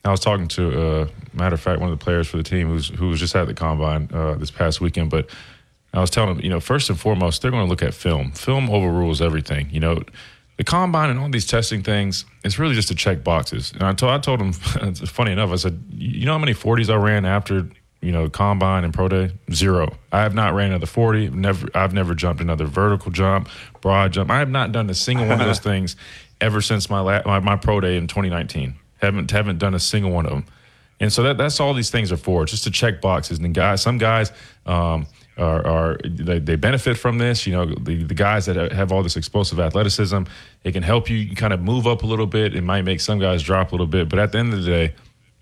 [0.06, 2.68] I was talking to, uh, matter of fact, one of the players for the team
[2.68, 5.10] who's who was just at the combine uh, this past weekend.
[5.10, 5.30] But
[5.94, 8.32] I was telling him, you know, first and foremost, they're going to look at film.
[8.32, 9.68] Film overrules everything.
[9.72, 10.04] You know,
[10.58, 13.72] the combine and all these testing things, it's really just to check boxes.
[13.72, 14.54] And I told I told him,
[14.94, 17.68] funny enough, I said, you know how many 40s I ran after,
[18.02, 19.32] you know, combine and pro day?
[19.52, 19.98] Zero.
[20.12, 21.30] I have not ran another 40.
[21.32, 23.50] Never I've never jumped another vertical jump,
[23.82, 24.30] broad jump.
[24.30, 25.96] I have not done a single one of those things
[26.40, 28.76] ever since my, la- my my pro day in 2019.
[29.06, 30.46] Haven't haven't done a single one of them.
[31.00, 33.40] And so that, that's all these things are for, just to check boxes.
[33.40, 34.32] And guys, some guys
[34.66, 37.46] um, are, are they, they benefit from this.
[37.46, 40.24] You know, the, the guys that have all this explosive athleticism,
[40.64, 42.56] it can help you kind of move up a little bit.
[42.56, 44.70] It might make some guys drop a little bit, but at the end of the
[44.70, 44.96] day,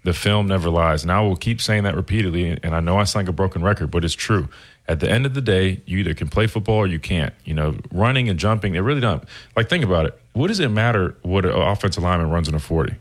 [0.03, 1.03] the film never lies.
[1.03, 2.59] And I will keep saying that repeatedly.
[2.63, 4.49] And I know I sound like a broken record, but it's true.
[4.87, 7.33] At the end of the day, you either can play football or you can't.
[7.45, 9.23] You know, running and jumping, they really don't.
[9.55, 10.19] Like, think about it.
[10.33, 12.95] What does it matter what an offensive lineman runs in a 40?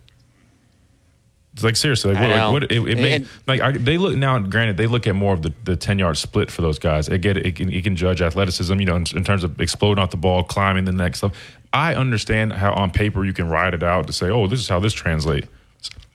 [1.63, 4.39] Like seriously, like, what, like, what it, it may, And- like I, they look now.
[4.39, 7.07] Granted, they look at more of the, the ten yard split for those guys.
[7.09, 7.45] They get it.
[7.45, 10.17] It can, it can judge athleticism, you know, in, in terms of exploding off the
[10.17, 11.33] ball, climbing the next stuff.
[11.71, 14.69] I understand how on paper you can write it out to say, oh, this is
[14.69, 15.47] how this translates.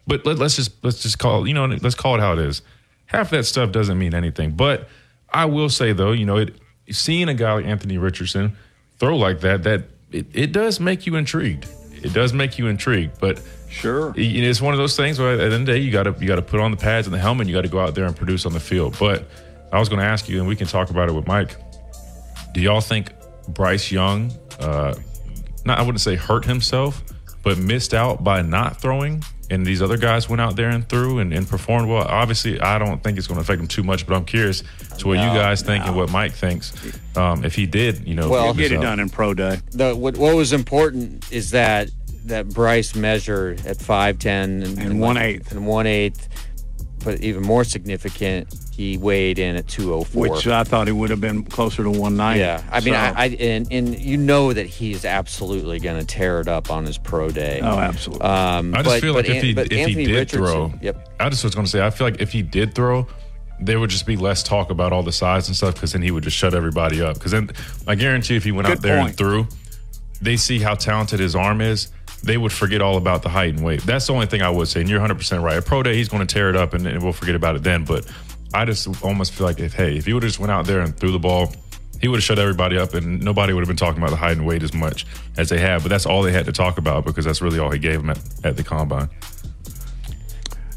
[0.08, 2.64] But let, let's just let's just call you know let's call it how it is.
[3.06, 4.52] Half that stuff doesn't mean anything.
[4.52, 4.90] But
[5.32, 6.56] I will say though, you know, it
[6.90, 8.58] seeing a guy like Anthony Richardson
[8.98, 11.68] throw like that, that it, it does make you intrigued.
[12.02, 15.44] It does make you intrigued, but sure, it's one of those things where at the
[15.46, 17.14] end of the day, you got to you got to put on the pads and
[17.14, 17.48] the helmet.
[17.48, 18.96] You got to go out there and produce on the field.
[19.00, 19.26] But
[19.72, 21.56] I was going to ask you, and we can talk about it with Mike.
[22.54, 23.12] Do y'all think
[23.50, 24.96] Bryce Young, uh,
[25.66, 27.04] not I wouldn't say hurt himself,
[27.44, 29.24] but but missed out by not throwing.
[29.50, 32.04] And these other guys went out there and threw and, and performed well.
[32.06, 34.62] Obviously, I don't think it's going to affect him too much, but I'm curious
[34.98, 35.88] to what No, you guys think no.
[35.92, 36.74] and what Mike thinks.
[37.16, 38.82] Um, if he did, you know, Well- give Get it up.
[38.82, 39.60] done in pro day.
[39.72, 41.90] The, what, what was important is that
[42.28, 45.52] that Bryce measured at 5'10 and, And one-eighth.
[45.52, 46.28] And one eighth.
[47.04, 50.22] But even more significant, he weighed in at 204.
[50.30, 52.40] Which I thought he would have been closer to 190.
[52.40, 56.06] yeah, I mean, So- I, I and, and you know that he's absolutely going to
[56.06, 57.62] tear it up on his pro day.
[57.64, 58.26] Oh, absolutely.
[58.28, 60.74] Um, I just but- feel like if he An- but if he did Richardson- throw,
[60.82, 61.08] yep.
[61.20, 63.08] I just was going to say I feel like if he did throw,
[63.62, 66.12] there would just be less talk about all the size and stuff because then he
[66.12, 67.14] would just shut everybody up.
[67.14, 67.52] Because then
[67.88, 69.10] I guarantee if he went Good out there point.
[69.10, 69.48] and threw,
[70.22, 71.90] they see how talented his arm is.
[72.24, 73.82] They would forget all about the height and weight.
[73.84, 74.82] That's the only thing I would say.
[74.82, 75.58] And you're 100 percent right.
[75.58, 77.64] At pro day, he's going to tear it up, and, and we'll forget about it
[77.64, 77.86] then.
[77.86, 78.10] But
[78.54, 80.82] I just almost feel like if hey, if he would have just went out there
[80.82, 81.54] and threw the ball.
[82.00, 84.38] He would have shut everybody up, and nobody would have been talking about the height
[84.38, 85.82] and weight as much as they have.
[85.82, 88.12] But that's all they had to talk about because that's really all he gave them
[88.12, 89.10] at, at the combine.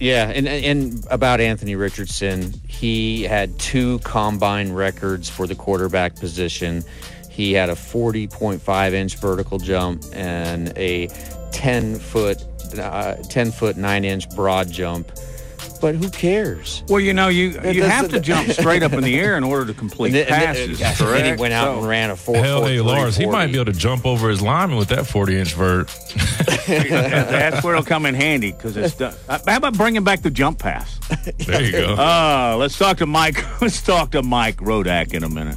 [0.01, 6.82] Yeah, and and about Anthony Richardson, he had two combine records for the quarterback position.
[7.31, 11.07] He had a 40.5 inch vertical jump and a
[11.53, 12.43] 10 foot,
[12.78, 15.11] uh, 10 foot 9 inch broad jump.
[15.81, 16.83] But who cares?
[16.89, 19.39] Well, you know, you It you have doesn't- to jump straight up in the air
[19.39, 20.81] in order to complete And then- and then- passes.
[21.01, 22.37] yeah, and he went out So- and ran a four.
[22.37, 24.89] Hell, four, hey, three, Lars, he might be able to jump over his lineman with
[24.89, 25.89] that 40 inch vert.
[26.66, 29.14] That's where it'll come in handy because it's done.
[29.28, 30.99] Uh, How about bringing back the jump pass?
[31.47, 31.95] There you go.
[31.95, 33.43] Uh, let's talk to Mike.
[33.62, 35.57] Let's talk to Mike Rodak in a minute.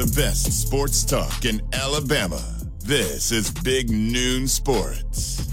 [0.00, 2.42] The best sports talk in Alabama.
[2.82, 5.46] This is Big Noon Sports.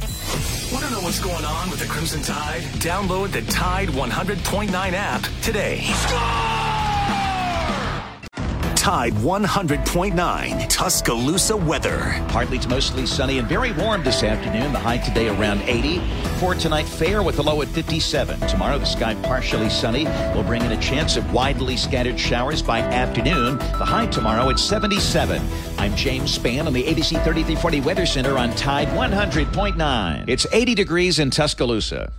[0.72, 2.62] Want to know what's going on with the Crimson Tide?
[2.80, 5.82] Download the Tide 100.9 app today.
[8.88, 12.24] Tide 100.9 Tuscaloosa weather.
[12.30, 14.72] Partly to mostly sunny and very warm this afternoon.
[14.72, 16.00] The high today around 80.
[16.40, 18.40] For tonight, fair with a low at 57.
[18.48, 22.80] Tomorrow, the sky partially sunny will bring in a chance of widely scattered showers by
[22.80, 23.58] afternoon.
[23.58, 25.42] The high tomorrow at 77.
[25.78, 30.30] I'm James Spann on the ABC 3340 Weather Center on Tide 100.9.
[30.30, 32.14] It's 80 degrees in Tuscaloosa.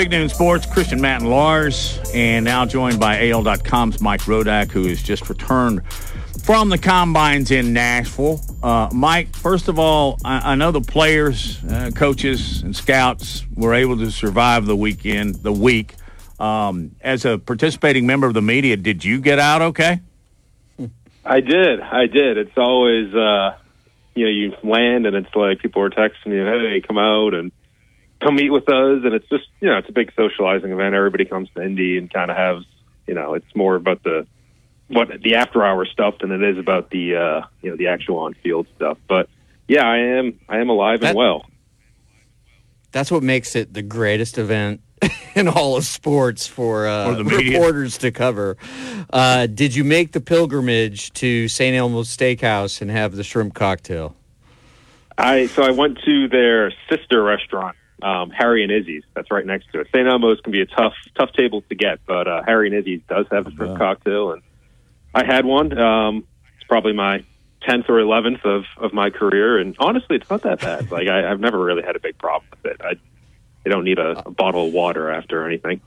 [0.00, 4.86] Big Noon Sports, Christian Matt and Lars, and now joined by AL.com's Mike Rodak, who
[4.86, 5.84] has just returned
[6.42, 8.40] from the combines in Nashville.
[8.62, 13.74] Uh, Mike, first of all, I, I know the players, uh, coaches, and scouts were
[13.74, 15.96] able to survive the weekend, the week.
[16.38, 20.00] Um, as a participating member of the media, did you get out okay?
[21.26, 21.78] I did.
[21.78, 22.38] I did.
[22.38, 23.54] It's always, uh,
[24.14, 27.52] you know, you land and it's like people are texting you, hey, come out and
[28.20, 29.00] come meet with us.
[29.04, 30.94] And it's just, you know, it's a big socializing event.
[30.94, 32.64] Everybody comes to Indy and kind of has,
[33.06, 34.26] you know, it's more about the,
[34.88, 38.18] what the after hour stuff than it is about the, uh, you know, the actual
[38.18, 38.98] on field stuff.
[39.08, 39.28] But
[39.68, 41.46] yeah, I am, I am alive That- and well.
[42.92, 44.80] That's what makes it the greatest event
[45.36, 47.52] in all of sports for, uh, For the media.
[47.52, 48.56] reporters to cover.
[49.12, 51.76] Uh, did you make the pilgrimage to St.
[51.76, 54.16] Elmo's Steakhouse and have the shrimp cocktail?
[55.16, 59.02] I so I went to their sister restaurant, um, Harry and Izzy's.
[59.14, 59.88] That's right next to it.
[59.88, 60.06] St.
[60.06, 63.26] Elmo's can be a tough tough table to get, but uh, Harry and Izzy's does
[63.30, 64.42] have a shrimp cocktail, and
[65.14, 65.76] I had one.
[65.78, 66.24] Um,
[66.56, 67.24] it's probably my
[67.62, 70.90] tenth or eleventh of of my career, and honestly, it's not that bad.
[70.90, 72.80] Like I, I've never really had a big problem with it.
[72.82, 72.94] I
[73.64, 75.80] I don't need a, a bottle of water after or anything.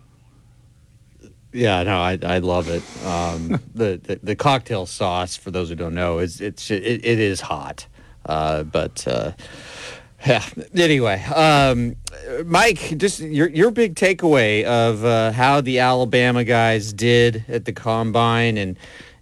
[1.52, 2.84] Yeah, no, I I love it.
[3.06, 7.20] Um, the, the the cocktail sauce, for those who don't know, is it's it, it
[7.20, 7.88] is hot,
[8.26, 9.32] uh, but uh,
[10.26, 10.44] yeah.
[10.76, 11.96] Anyway, um,
[12.46, 17.74] Mike, just your your big takeaway of uh, how the Alabama guys did at the
[17.74, 18.78] combine, and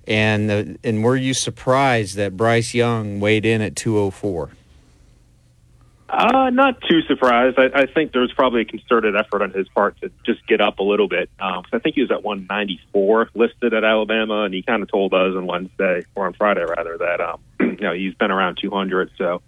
[0.08, 4.50] and uh, and were you surprised that Bryce Young weighed in at two hundred four?
[6.12, 7.58] Uh, not too surprised.
[7.58, 10.60] I, I think there was probably a concerted effort on his part to just get
[10.60, 11.30] up a little bit.
[11.40, 15.14] Um, I think he was at 194 listed at Alabama, and he kind of told
[15.14, 19.12] us on Wednesday or on Friday rather that um, you know he's been around 200.
[19.18, 19.42] So,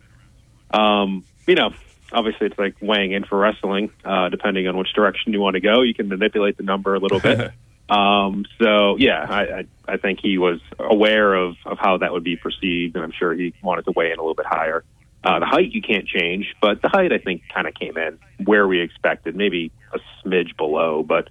[0.72, 1.72] um, you know,
[2.12, 3.92] obviously it's like weighing in for wrestling.
[4.04, 7.00] Uh, depending on which direction you want to go, you can manipulate the number a
[7.00, 7.52] little bit.
[7.90, 12.24] Um, so yeah, I, I, I think he was aware of, of how that would
[12.24, 14.84] be perceived, and I'm sure he wanted to weigh in a little bit higher.
[15.24, 18.20] Uh, the height you can't change, but the height I think kind of came in
[18.46, 21.04] where we expected, maybe a smidge below.
[21.04, 21.30] But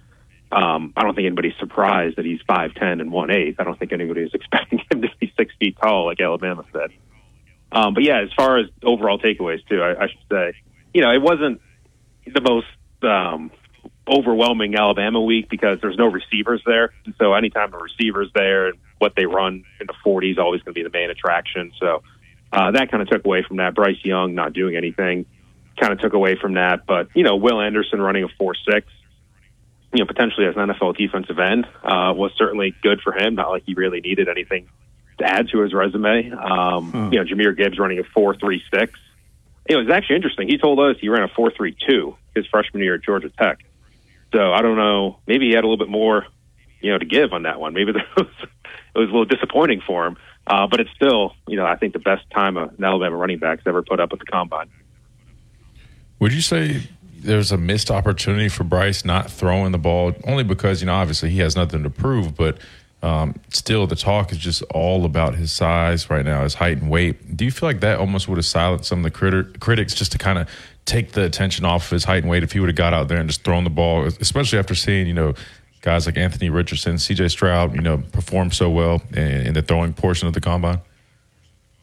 [0.51, 3.59] um, I don't think anybody's surprised that he's five ten and one eighth.
[3.59, 6.91] I don't think anybody was expecting him to be six feet tall, like Alabama said.
[7.73, 10.53] Um, but yeah, as far as overall takeaways too, I, I should say,
[10.93, 11.59] you know, it wasn't
[12.31, 12.67] the most
[13.01, 13.51] um,
[14.07, 16.93] overwhelming Alabama week because there's no receivers there.
[17.05, 20.75] And so anytime the receivers there and what they run in the 40s always going
[20.75, 21.71] to be the main attraction.
[21.79, 22.03] So
[22.51, 23.73] uh, that kind of took away from that.
[23.73, 25.25] Bryce Young not doing anything
[25.79, 26.85] kind of took away from that.
[26.85, 28.87] But, you know, Will Anderson running a 4 6,
[29.93, 33.33] you know, potentially as an NFL defensive end uh, was certainly good for him.
[33.33, 34.69] Not like he really needed anything
[35.19, 36.31] to add to his resume.
[36.31, 37.13] Um, Hmm.
[37.13, 38.99] You know, Jahmyr Gibbs running a 4 3 6.
[39.65, 40.47] It was actually interesting.
[40.47, 43.59] He told us he ran a 4 3 2 his freshman year at Georgia Tech.
[44.33, 45.19] So I don't know.
[45.27, 46.25] Maybe he had a little bit more,
[46.81, 47.73] you know, to give on that one.
[47.73, 50.17] Maybe there was, it was a little disappointing for him.
[50.45, 53.63] Uh, but it's still, you know, I think the best time an Alabama running back's
[53.65, 54.69] ever put up at the combine.
[56.19, 60.13] Would you say there's a missed opportunity for Bryce not throwing the ball?
[60.25, 62.57] Only because, you know, obviously he has nothing to prove, but
[63.03, 66.89] um, still the talk is just all about his size right now, his height and
[66.89, 67.35] weight.
[67.35, 70.13] Do you feel like that almost would have silenced some of the criti- critics just
[70.13, 70.49] to kind of
[70.85, 73.09] take the attention off of his height and weight if he would have got out
[73.09, 75.33] there and just thrown the ball, especially after seeing, you know,
[75.81, 79.93] guys like Anthony Richardson, CJ Stroud, you know, perform so well in, in the throwing
[79.93, 80.79] portion of the combine?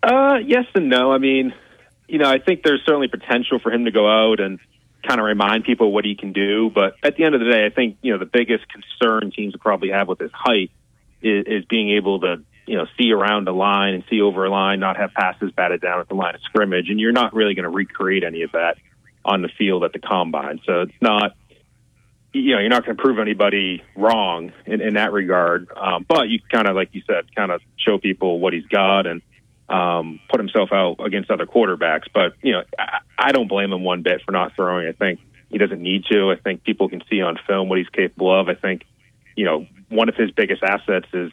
[0.02, 1.12] Uh, yes and no.
[1.12, 1.52] I mean,
[2.08, 4.58] you know, I think there's certainly potential for him to go out and
[5.06, 6.70] kind of remind people what he can do.
[6.74, 9.52] But at the end of the day, I think you know the biggest concern teams
[9.52, 10.70] would probably have with his height
[11.22, 14.50] is, is being able to you know see around a line and see over a
[14.50, 17.54] line, not have passes batted down at the line of scrimmage, and you're not really
[17.54, 18.76] going to recreate any of that
[19.24, 20.60] on the field at the combine.
[20.64, 21.34] So it's not.
[22.32, 26.28] You know, you're not going to prove anybody wrong in, in that regard, um, but
[26.28, 29.20] you kind of, like you said, kind of show people what he's got and
[29.70, 32.06] um, put himself out against other quarterbacks.
[32.12, 34.86] But you know, I, I don't blame him one bit for not throwing.
[34.86, 36.30] I think he doesn't need to.
[36.30, 38.48] I think people can see on film what he's capable of.
[38.48, 38.84] I think
[39.36, 41.30] you know one of his biggest assets is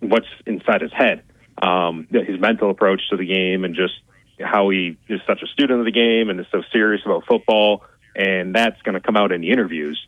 [0.00, 1.22] what's inside his head,
[1.60, 3.94] um, his mental approach to the game, and just
[4.40, 7.84] how he is such a student of the game and is so serious about football.
[8.14, 10.00] And that's going to come out in the interviews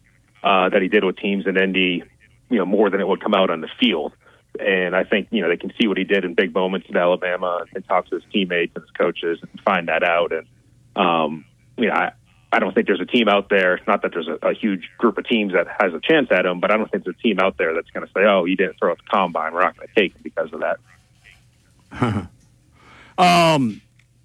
[0.42, 2.04] uh, that he did with teams in Indy,
[2.50, 4.12] you know, more than it would come out on the field.
[4.58, 6.96] And I think, you know, they can see what he did in big moments in
[6.96, 10.32] Alabama and talk to his teammates and his coaches and find that out.
[10.32, 10.46] And,
[10.94, 11.44] um,
[11.76, 12.12] you know, I,
[12.52, 15.18] I don't think there's a team out there, not that there's a, a huge group
[15.18, 17.38] of teams that has a chance at him, but I don't think there's a team
[17.40, 19.52] out there that's going to say, oh, he didn't throw at the combine.
[19.52, 22.28] We're not going to take him because of that.
[23.18, 23.80] Um,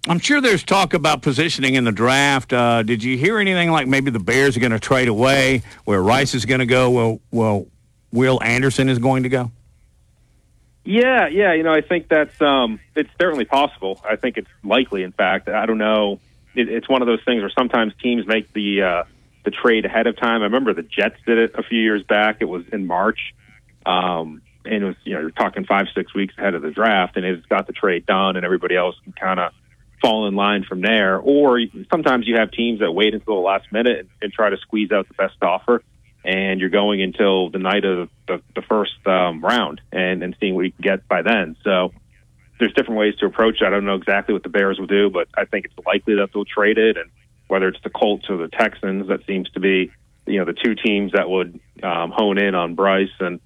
[0.08, 2.52] I'm sure there's talk about positioning in the draft.
[2.52, 6.02] Uh, did you hear anything like maybe the Bears are going to trade away, where
[6.02, 6.90] Bryce is going to go?
[6.90, 7.66] Well, well,
[8.12, 9.50] Will Anderson is going to go.
[10.84, 14.00] Yeah, yeah, you know, I think that's um, it's certainly possible.
[14.04, 15.04] I think it's likely.
[15.04, 16.18] In fact, I don't know.
[16.54, 19.04] It, it's one of those things where sometimes teams make the uh,
[19.44, 20.42] the trade ahead of time.
[20.42, 22.38] I remember the Jets did it a few years back.
[22.40, 23.18] It was in March,
[23.86, 27.16] um, and it was you know you're talking five six weeks ahead of the draft,
[27.16, 29.52] and it's got the trade done, and everybody else can kind of
[30.00, 31.18] fall in line from there.
[31.18, 34.56] Or sometimes you have teams that wait until the last minute and, and try to
[34.58, 35.82] squeeze out the best offer
[36.24, 40.54] and you're going until the night of the, the first um, round and, and seeing
[40.54, 41.56] what you can get by then.
[41.64, 41.92] So
[42.62, 43.66] there's different ways to approach it.
[43.66, 46.30] I don't know exactly what the Bears will do, but I think it's likely that
[46.32, 46.96] they'll trade it.
[46.96, 47.10] And
[47.48, 49.90] whether it's the Colts or the Texans, that seems to be
[50.26, 53.10] you know the two teams that would um, hone in on Bryce.
[53.18, 53.40] And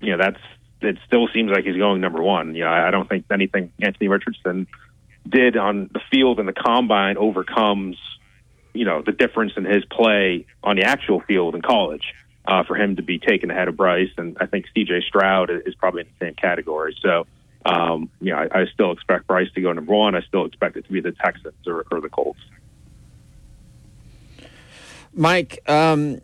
[0.00, 0.40] you know that's
[0.82, 0.98] it.
[1.06, 2.54] Still seems like he's going number one.
[2.54, 4.68] You know, I don't think anything Anthony Richardson
[5.28, 7.96] did on the field and the combine overcomes
[8.72, 12.14] you know the difference in his play on the actual field in college
[12.46, 15.02] uh, for him to be taken ahead of Bryce, and I think C.J.
[15.08, 16.96] Stroud is probably in the same category.
[17.00, 17.26] So,
[17.64, 20.14] um, you know, I, I still expect Bryce to go number one.
[20.14, 22.40] I still expect it to be the Texans or, or the Colts.
[25.14, 26.20] Mike, um,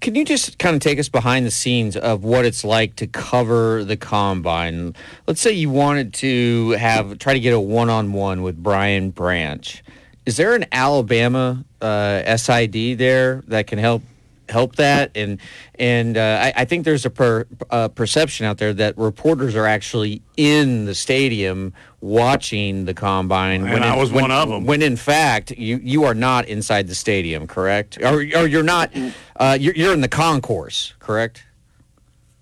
[0.00, 3.06] can you just kind of take us behind the scenes of what it's like to
[3.06, 4.94] cover the combine?
[5.26, 9.82] Let's say you wanted to have try to get a one-on-one with Brian Branch.
[10.26, 14.02] Is there an Alabama uh, SID there that can help
[14.50, 15.10] help that?
[15.14, 15.40] And
[15.76, 19.66] and uh, I, I, think there's a per, uh, perception out there that reporters are
[19.66, 23.66] actually in the stadium watching the combine.
[23.66, 24.66] And I in, was when, one of them.
[24.66, 27.98] When in fact you you are not inside the stadium, correct?
[28.02, 28.90] Or, or you're not.
[29.36, 31.44] Uh, you're, you're in the concourse, correct?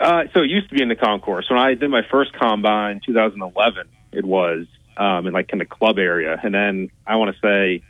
[0.00, 1.46] Uh, so it used to be in the concourse.
[1.50, 5.98] When I did my first combine, 2011, it was um, in like in the club
[5.98, 6.38] area.
[6.42, 7.82] And then I want to say,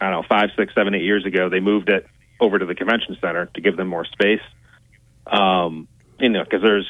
[0.00, 2.06] I don't know, five, six, seven, eight years ago, they moved it
[2.40, 4.40] over to the convention center to give them more space.
[5.26, 6.88] Um, you know, because there's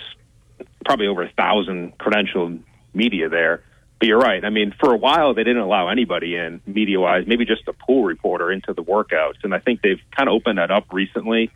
[0.85, 2.61] probably over a thousand credentialed
[2.95, 3.65] media there.
[3.99, 4.45] But you're right.
[4.45, 7.73] I mean, for a while they didn't allow anybody in media wise, maybe just a
[7.73, 9.43] pool reporter into the workouts.
[9.43, 11.51] And I think they've kind of opened that up recently.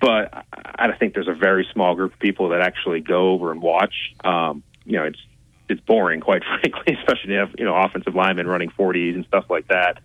[0.00, 3.62] But I think there's a very small group of people that actually go over and
[3.62, 3.94] watch.
[4.24, 5.20] Um, you know, it's
[5.68, 9.24] it's boring, quite frankly, especially if you have you know offensive linemen running 40s and
[9.26, 10.02] stuff like that.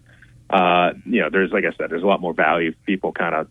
[0.50, 2.74] Uh, you know, there's like I said, there's a lot more value.
[2.86, 3.48] People kind of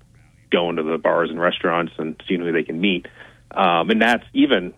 [0.51, 3.07] going to the bars and restaurants and seeing who they can meet,
[3.51, 4.75] um, and that's even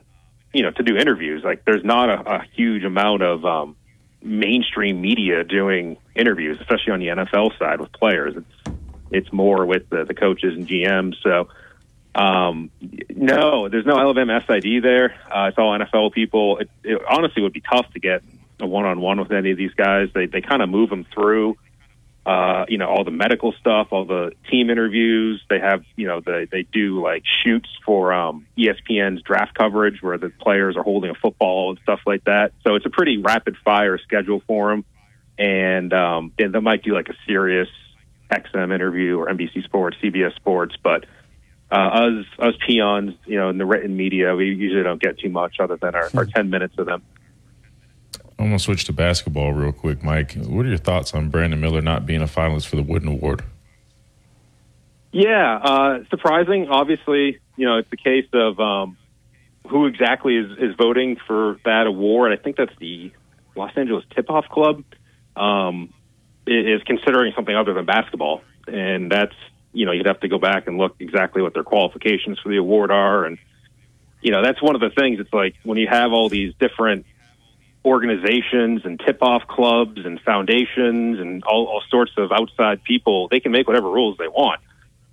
[0.53, 1.43] you know to do interviews.
[1.45, 3.77] Like there's not a, a huge amount of um,
[4.23, 8.35] mainstream media doing interviews, especially on the NFL side with players.
[8.37, 8.77] It's
[9.11, 11.15] it's more with the, the coaches and GMs.
[11.23, 11.49] So
[12.15, 12.71] um,
[13.15, 15.15] no, there's no Alabama SID there.
[15.31, 16.59] Uh, it's all NFL people.
[16.59, 18.23] It, it honestly would be tough to get
[18.59, 20.09] a one-on-one with any of these guys.
[20.15, 21.57] They they kind of move them through,
[22.27, 25.41] uh, you know, all the medical stuff, all the team interviews.
[25.49, 30.19] They have, you know, they they do like shoots for um, ESPN's draft coverage where
[30.19, 32.53] the players are holding a football and stuff like that.
[32.67, 34.85] So it's a pretty rapid-fire schedule for them,
[35.39, 37.69] and um, and they might do like a Sirius
[38.33, 41.05] XM interview or NBC Sports, CBS Sports, but
[41.71, 45.31] uh, us us peons, you know, in the written media, we usually don't get too
[45.31, 47.05] much other than our, our ten minutes of them.
[48.39, 50.35] I'm gonna switch to basketball real quick, Mike.
[50.35, 53.43] What are your thoughts on Brandon Miller not being a finalist for the Wooden Award?
[55.13, 56.69] Yeah, uh, surprising.
[56.69, 58.99] Obviously, you know, it's a case of um,
[59.67, 62.33] who exactly is, is voting for that award.
[62.33, 63.11] I think that's the
[63.55, 64.85] Los Angeles Tip Off Club
[65.35, 65.93] um,
[66.47, 69.35] is considering something other than basketball, and that's
[69.77, 72.57] you know, you'd have to go back and look exactly what their qualifications for the
[72.57, 73.27] award are.
[73.27, 73.37] And,
[74.23, 75.21] you know, that's one of the things.
[75.21, 77.05] It's like when you have all these different
[77.87, 83.41] organizations and tip off clubs and foundations and all, all sorts of outside people, they
[83.41, 84.61] can make whatever rules they want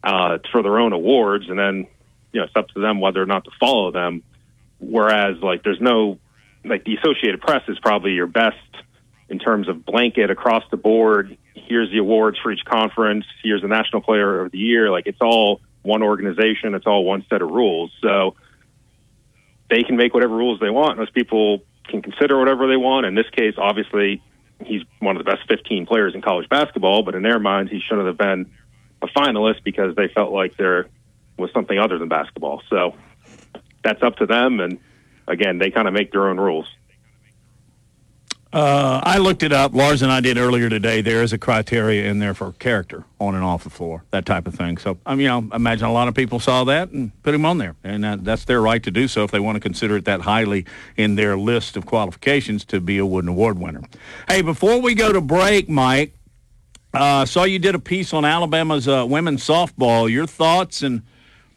[0.03, 1.47] uh, for their own awards.
[1.47, 1.87] And then,
[2.31, 4.23] you know, it's up to them whether or not to follow them.
[4.79, 6.19] Whereas, like, there's no,
[6.65, 8.57] like, the Associated Press is probably your best
[9.29, 13.67] in terms of blanket across the board here's the awards for each conference, here's the
[13.67, 14.89] national player of the year.
[14.89, 17.91] Like it's all one organization, it's all one set of rules.
[18.01, 18.35] So
[19.69, 20.97] they can make whatever rules they want.
[20.97, 23.05] Most people can consider whatever they want.
[23.05, 24.21] In this case, obviously,
[24.63, 27.79] he's one of the best 15 players in college basketball, but in their minds, he
[27.79, 28.51] shouldn't have been
[29.01, 30.87] a finalist because they felt like there
[31.37, 32.61] was something other than basketball.
[32.69, 32.95] So
[33.83, 34.59] that's up to them.
[34.59, 34.79] And
[35.27, 36.67] again, they kind of make their own rules.
[38.53, 39.73] Uh, I looked it up.
[39.73, 41.01] Lars and I did earlier today.
[41.01, 44.45] There is a criteria in there for character on and off the floor, that type
[44.45, 44.77] of thing.
[44.77, 47.47] So, I mean, you know, imagine a lot of people saw that and put him
[47.47, 49.97] on there, and that, that's their right to do so if they want to consider
[49.97, 53.81] it that highly in their list of qualifications to be a Wooden Award winner.
[54.27, 56.13] Hey, before we go to break, Mike,
[56.93, 60.07] uh, saw you did a piece on Alabama's uh, women's softball.
[60.07, 61.01] Your thoughts and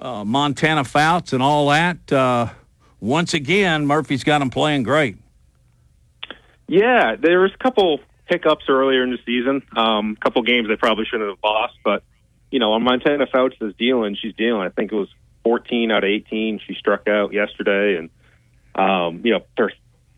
[0.01, 2.11] uh, Montana Fouts and all that.
[2.11, 2.49] Uh,
[3.01, 5.19] once again, Murphy's got them playing great.
[6.69, 9.63] Yeah, there was a couple hiccups earlier in the season.
[9.77, 12.03] Um, a couple games they probably shouldn't have lost, but
[12.51, 14.63] you know, on Montana Fouts is dealing, she's dealing.
[14.63, 15.09] I think it was
[15.45, 18.11] 14 out of 18 she struck out yesterday, and
[18.75, 19.73] um, you know, her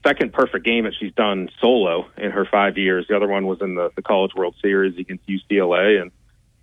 [0.06, 3.06] second perfect game that she's done solo in her five years.
[3.08, 6.10] The other one was in the, the College World Series against UCLA, and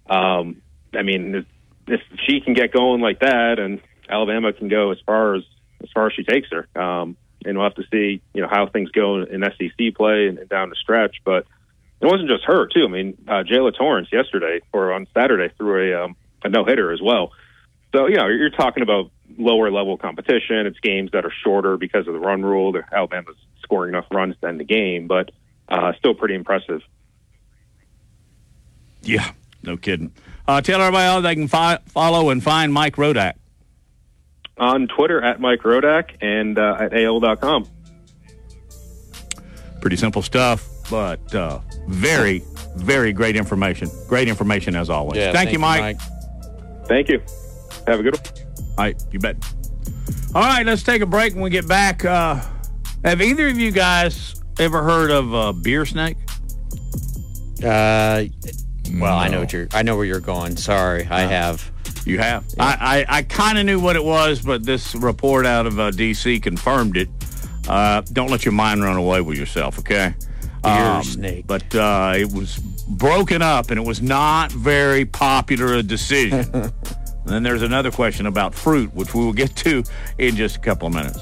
[0.09, 0.61] um,
[0.93, 1.45] I mean, if,
[1.87, 5.43] if she can get going like that, and Alabama can go as far as
[5.83, 6.67] as far as she takes her.
[6.81, 10.39] Um, and we'll have to see, you know, how things go in SEC play and,
[10.39, 11.17] and down the stretch.
[11.23, 11.45] But
[12.01, 12.85] it wasn't just her, too.
[12.85, 16.91] I mean, uh, Jaala Torrence yesterday or on Saturday threw a, um, a no hitter
[16.91, 17.31] as well.
[17.93, 20.65] So, you know, you're talking about lower level competition.
[20.65, 22.73] It's games that are shorter because of the run rule.
[22.91, 25.31] Alabama's scoring enough runs to end the game, but
[25.69, 26.81] uh, still pretty impressive.
[29.01, 29.31] Yeah,
[29.63, 30.11] no kidding.
[30.47, 33.33] Uh, tell everybody how they can fi- follow and find Mike Rodak
[34.57, 37.67] on Twitter at Mike Rodak and uh, at AL.com.
[39.81, 42.43] Pretty simple stuff, but uh, very,
[42.75, 43.89] very great information.
[44.07, 45.17] Great information as always.
[45.17, 45.97] Yeah, thank, thank you, Mike.
[45.97, 46.87] Mike.
[46.87, 47.19] Thank you.
[47.87, 48.23] Have a good one.
[48.77, 49.35] All right, you bet.
[50.33, 52.03] All right, let's take a break when we get back.
[52.03, 52.41] Uh,
[53.03, 56.17] have either of you guys ever heard of uh, beer snake?
[57.63, 58.25] Uh,
[58.99, 59.67] well, I know what you're.
[59.73, 60.57] I know where you're going.
[60.57, 61.71] Sorry, I have.
[62.05, 62.45] You have.
[62.59, 65.91] I, I, I kind of knew what it was, but this report out of uh,
[65.91, 66.39] D.C.
[66.39, 67.09] confirmed it.
[67.67, 70.13] Uh, don't let your mind run away with yourself, okay?
[70.63, 71.47] Beer snake.
[71.47, 76.45] But uh, it was broken up, and it was not very popular a decision.
[76.53, 76.71] and
[77.25, 79.83] then there's another question about fruit, which we will get to
[80.19, 81.19] in just a couple of minutes.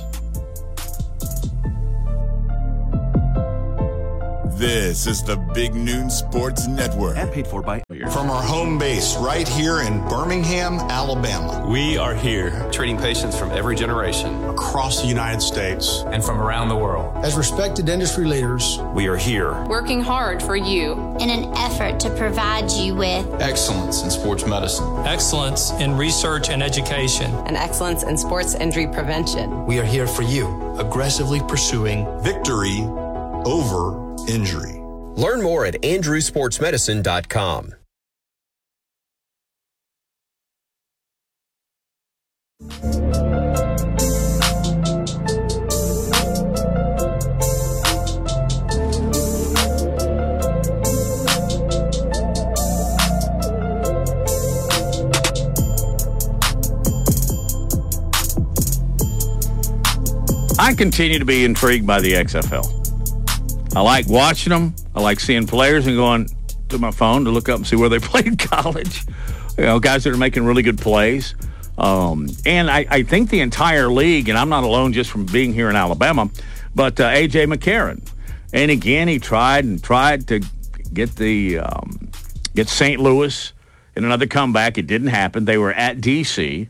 [4.55, 7.17] This is the Big Noon Sports Network.
[7.17, 7.81] And paid for by
[8.11, 11.65] From our home base right here in Birmingham, Alabama.
[11.67, 16.69] We are here treating patients from every generation across the United States and from around
[16.69, 17.25] the world.
[17.25, 22.11] As respected industry leaders, we are here working hard for you in an effort to
[22.11, 28.15] provide you with excellence in sports medicine, excellence in research and education, and excellence in
[28.15, 29.65] sports injury prevention.
[29.65, 32.87] We are here for you, aggressively pursuing victory
[33.45, 34.79] over injury.
[35.15, 37.75] Learn more at andrewsportsmedicine.com.
[60.59, 62.82] I continue to be intrigued by the XFL.
[63.75, 64.75] I like watching them.
[64.93, 66.29] I like seeing players and going
[66.69, 69.05] to my phone to look up and see where they played college.
[69.57, 71.35] You know, guys that are making really good plays.
[71.77, 75.53] Um, and I, I, think the entire league, and I'm not alone just from being
[75.53, 76.29] here in Alabama,
[76.75, 77.47] but uh, A.J.
[77.47, 78.07] McCarron.
[78.53, 80.41] And again, he tried and tried to
[80.93, 82.11] get the um,
[82.53, 83.01] get St.
[83.01, 83.53] Louis
[83.95, 84.77] in another comeback.
[84.77, 85.45] It didn't happen.
[85.45, 86.69] They were at D.C.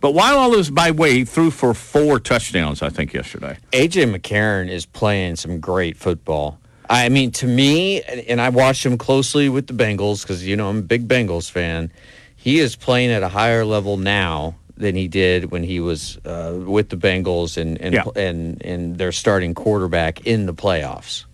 [0.00, 3.58] But while all this, by the way, he threw for four touchdowns, I think, yesterday.
[3.72, 6.58] AJ McCarron is playing some great football.
[6.88, 10.68] I mean, to me, and I watched him closely with the Bengals because, you know,
[10.68, 11.90] I'm a big Bengals fan.
[12.36, 16.54] He is playing at a higher level now than he did when he was uh,
[16.64, 18.04] with the Bengals and and, Yeah.
[18.14, 21.24] and and their starting quarterback in the playoffs.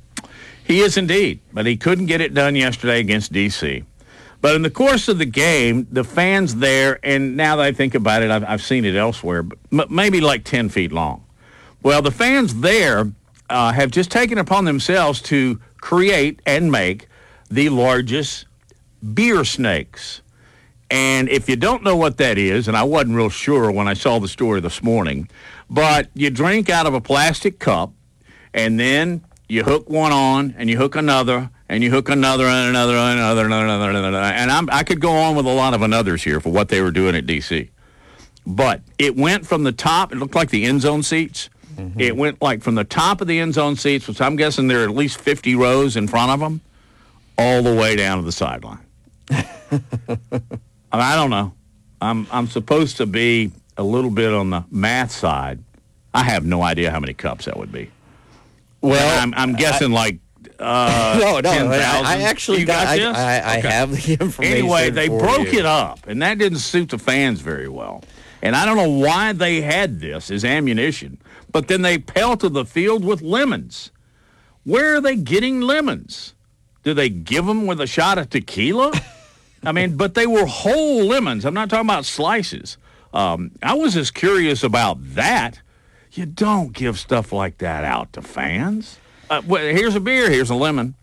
[0.65, 3.85] He is indeed, but he couldn't get it done yesterday against DC.
[4.43, 7.95] But in the course of the game, the fans there, and now that I think
[7.95, 11.25] about it, I've, I've seen it elsewhere, but maybe like 10 feet long.
[11.81, 13.13] Well, the fans there
[13.49, 17.07] uh, have just taken upon themselves to create and make
[17.51, 18.47] the largest
[19.15, 20.23] beer snakes.
[20.91, 23.95] And if you don't know what that is, and I wasn't real sure when I
[23.95, 25.29] saw the story this morning,
[25.71, 27.93] but you drink out of a plastic cup,
[28.53, 32.69] and then you hook one on, and you hook another, and you hook another, and
[32.69, 34.19] another, and another, and another, and another.
[34.19, 36.83] And I'm, I could go on with a lot of another's here for what they
[36.83, 37.71] were doing at DC.
[38.47, 41.49] But it went from the top, it looked like the end zone seats.
[41.77, 41.99] Mm-hmm.
[41.99, 44.83] It went like from the top of the end zone seats, which I'm guessing there
[44.83, 46.61] are at least 50 rows in front of them,
[47.39, 48.81] all the way down to the sideline.
[49.31, 49.81] I,
[50.93, 51.55] I don't know.
[52.03, 55.61] I'm I'm supposed to be a little bit on the math side.
[56.13, 57.91] I have no idea how many cups that would be.
[58.83, 60.19] Well, I'm, I'm guessing like
[60.63, 61.73] uh, no, no, 10,000.
[62.07, 63.17] I, I actually got, I, this?
[63.17, 63.69] I, I Okay.
[63.69, 64.45] have the information.
[64.59, 65.59] Anyway, they broke you.
[65.61, 68.03] it up, and that didn't suit the fans very well.
[68.43, 71.19] And I don't know why they had this as ammunition,
[71.51, 73.91] but then they pelted the field with lemons.
[74.65, 76.35] Where are they getting lemons?
[76.83, 78.93] Do they give them with a shot of tequila?
[79.65, 81.45] I mean, but they were whole lemons.
[81.45, 82.79] I'm not talking about slices.
[83.15, 85.61] Um, I was as curious about that.
[86.13, 88.99] You don't give stuff like that out to fans.
[89.33, 90.29] Uh, well, here's a beer.
[90.31, 90.95] Here's a lemon.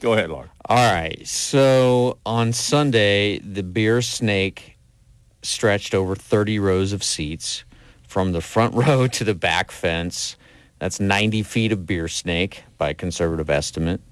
[0.00, 0.50] Go ahead, Laura.
[0.66, 1.26] All right.
[1.26, 4.76] So on Sunday, the beer snake
[5.42, 7.64] stretched over 30 rows of seats
[8.06, 10.36] from the front row to the back fence.
[10.78, 14.02] That's 90 feet of beer snake by conservative estimate.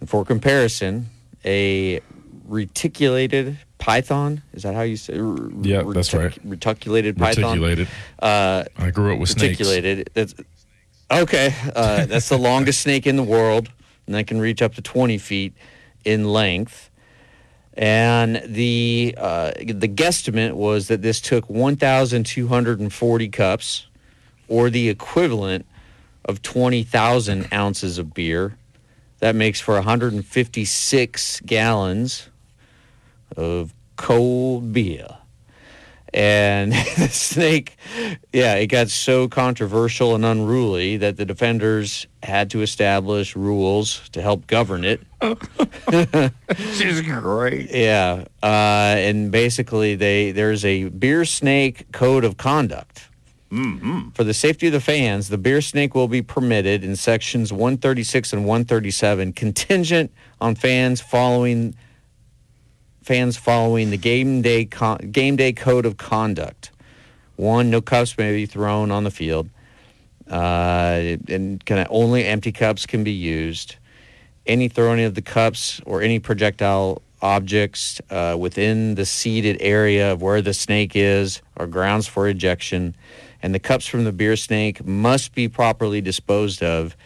[0.00, 1.10] And for comparison,
[1.44, 2.00] a
[2.48, 6.36] reticulated python, is that how you say r- Yeah, that's right.
[6.42, 7.60] Reticulated python.
[7.60, 7.88] Reticulated.
[8.18, 9.58] Uh, I grew up with snakes.
[9.58, 10.10] reticulated.
[11.12, 11.54] Okay.
[11.76, 13.70] Uh, that's the longest snake in the world,
[14.06, 15.52] and that can reach up to 20 feet
[16.04, 16.90] in length.
[17.74, 23.86] And the uh, the guesstimate was that this took 1,240 cups,
[24.48, 25.66] or the equivalent
[26.24, 28.56] of 20,000 ounces of beer.
[29.20, 32.28] That makes for 156 gallons
[33.36, 35.18] of cold beer.
[36.14, 37.76] And the snake,
[38.32, 44.22] yeah, it got so controversial and unruly that the defenders had to establish rules to
[44.22, 45.00] help govern it.
[46.48, 47.70] This is great.
[47.70, 53.08] Yeah, uh, and basically, they there's a beer snake code of conduct.
[53.52, 54.10] Mm-hmm.
[54.10, 58.32] For the safety of the fans, the beer snake will be permitted in sections 136
[58.32, 60.10] and 137, contingent
[60.40, 61.74] on fans following
[63.02, 66.70] fans following the game day con- game day code of conduct.
[67.36, 69.48] One, no cups may be thrown on the field,
[70.30, 73.76] uh, and of only empty cups can be used.
[74.46, 80.22] Any throwing of the cups or any projectile objects uh, within the seated area of
[80.22, 82.94] where the snake is are grounds for ejection,
[83.42, 86.96] and the cups from the beer snake must be properly disposed of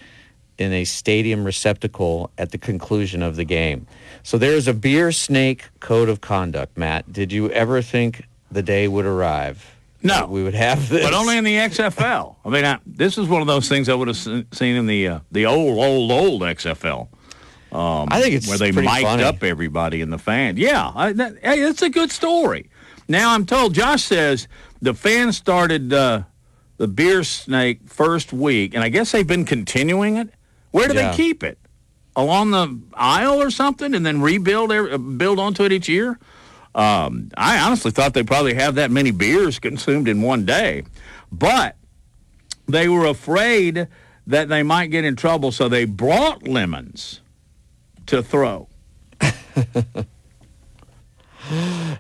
[0.59, 3.87] in a stadium receptacle at the conclusion of the game.
[4.23, 7.13] So there's a beer snake code of conduct, Matt.
[7.13, 9.77] Did you ever think the day would arrive?
[10.03, 10.27] No.
[10.27, 11.05] We would have this.
[11.05, 12.37] But only in the XFL.
[12.45, 15.09] I mean, I, this is one of those things I would have seen in the
[15.09, 17.09] uh, the old, old, old XFL.
[17.73, 19.23] Um, I think it's where they mic'd funny.
[19.23, 20.57] up everybody in the fan.
[20.57, 22.71] Yeah, I, that, hey, it's a good story.
[23.09, 24.49] Now I'm told Josh says
[24.81, 26.23] the fans started uh,
[26.77, 30.31] the beer snake first week, and I guess they've been continuing it.
[30.77, 31.11] Where do Yeah.
[31.11, 31.59] they keep it?
[32.19, 34.71] along the aisle or something, and then rebuild
[35.19, 36.19] build onto it each year.
[36.75, 40.85] Um, I honestly thought they probably have that many beers consumed in one day,
[41.31, 41.77] but
[42.67, 43.89] they were afraid
[44.27, 47.21] that they might get in trouble, so they brought lemons
[48.07, 48.67] to throw.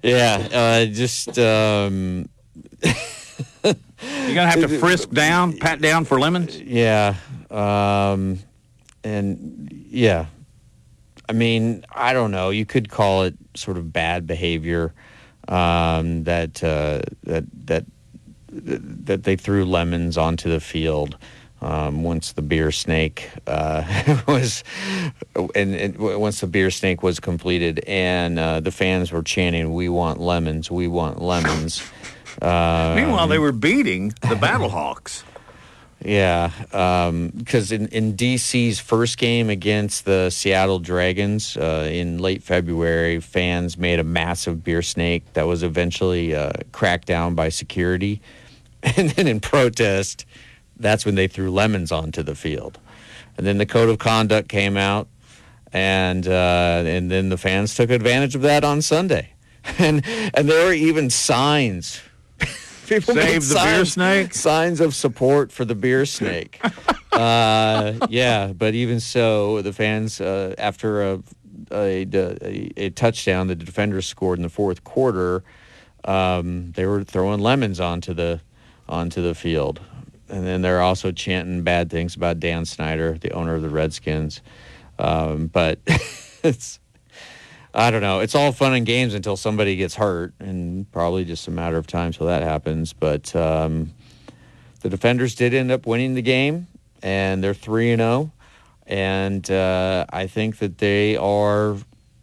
[0.03, 2.27] yeah, uh, just um,
[2.82, 2.94] you're
[4.35, 6.59] gonna have to frisk down, pat down for lemons.
[6.59, 7.16] Yeah,
[7.51, 8.39] um,
[9.06, 10.26] and yeah,
[11.28, 12.50] I mean, I don't know.
[12.50, 14.92] You could call it sort of bad behavior
[15.48, 17.84] um, that uh, that that
[18.50, 21.16] that they threw lemons onto the field.
[21.62, 24.62] Um, once the beer snake uh, was,
[25.54, 29.88] and, and, once the beer snake was completed, and uh, the fans were chanting, "We
[29.88, 30.70] want lemons!
[30.70, 31.82] We want lemons!"
[32.42, 35.22] Uh, Meanwhile, they were beating the Battlehawks.
[36.05, 42.43] Yeah, because um, in, in DC's first game against the Seattle Dragons uh, in late
[42.43, 48.20] February, fans made a massive beer snake that was eventually uh, cracked down by security.
[48.97, 50.27] And then in protest,
[50.77, 52.78] that's when they threw lemons onto the field.
[53.36, 55.09] And then the code of conduct came out,
[55.73, 59.32] and uh, and then the fans took advantage of that on Sunday.
[59.78, 62.01] And and there were even signs
[62.86, 64.34] People Save the signs, beer snake.
[64.34, 66.60] Signs of support for the beer snake.
[67.12, 71.22] uh, yeah, but even so, the fans uh, after a
[71.72, 75.42] a, a a, touchdown the defenders scored in the fourth quarter,
[76.04, 78.40] um, they were throwing lemons onto the
[78.88, 79.80] onto the field,
[80.28, 84.42] and then they're also chanting bad things about Dan Snyder, the owner of the Redskins.
[84.98, 85.80] Um, but
[86.42, 86.78] it's
[87.77, 88.20] I don't know.
[88.20, 91.86] It's all fun and games until somebody gets hurt, and probably just a matter of
[91.86, 92.94] time till that happens.
[92.94, 93.93] But um,
[94.81, 96.69] the defenders did end up winning the game,
[97.03, 98.11] and they're three and zero.
[98.11, 98.32] Oh.
[98.86, 101.77] And uh, I think that they are,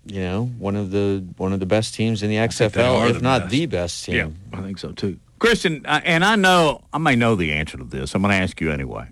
[0.07, 3.21] you know, one of the one of the best teams in the XFL, if the
[3.21, 3.51] not best.
[3.51, 4.15] the best team.
[4.15, 5.19] Yeah, I think so too.
[5.37, 8.15] Christian, and I know I may know the answer to this.
[8.15, 9.07] I'm going to ask you anyway,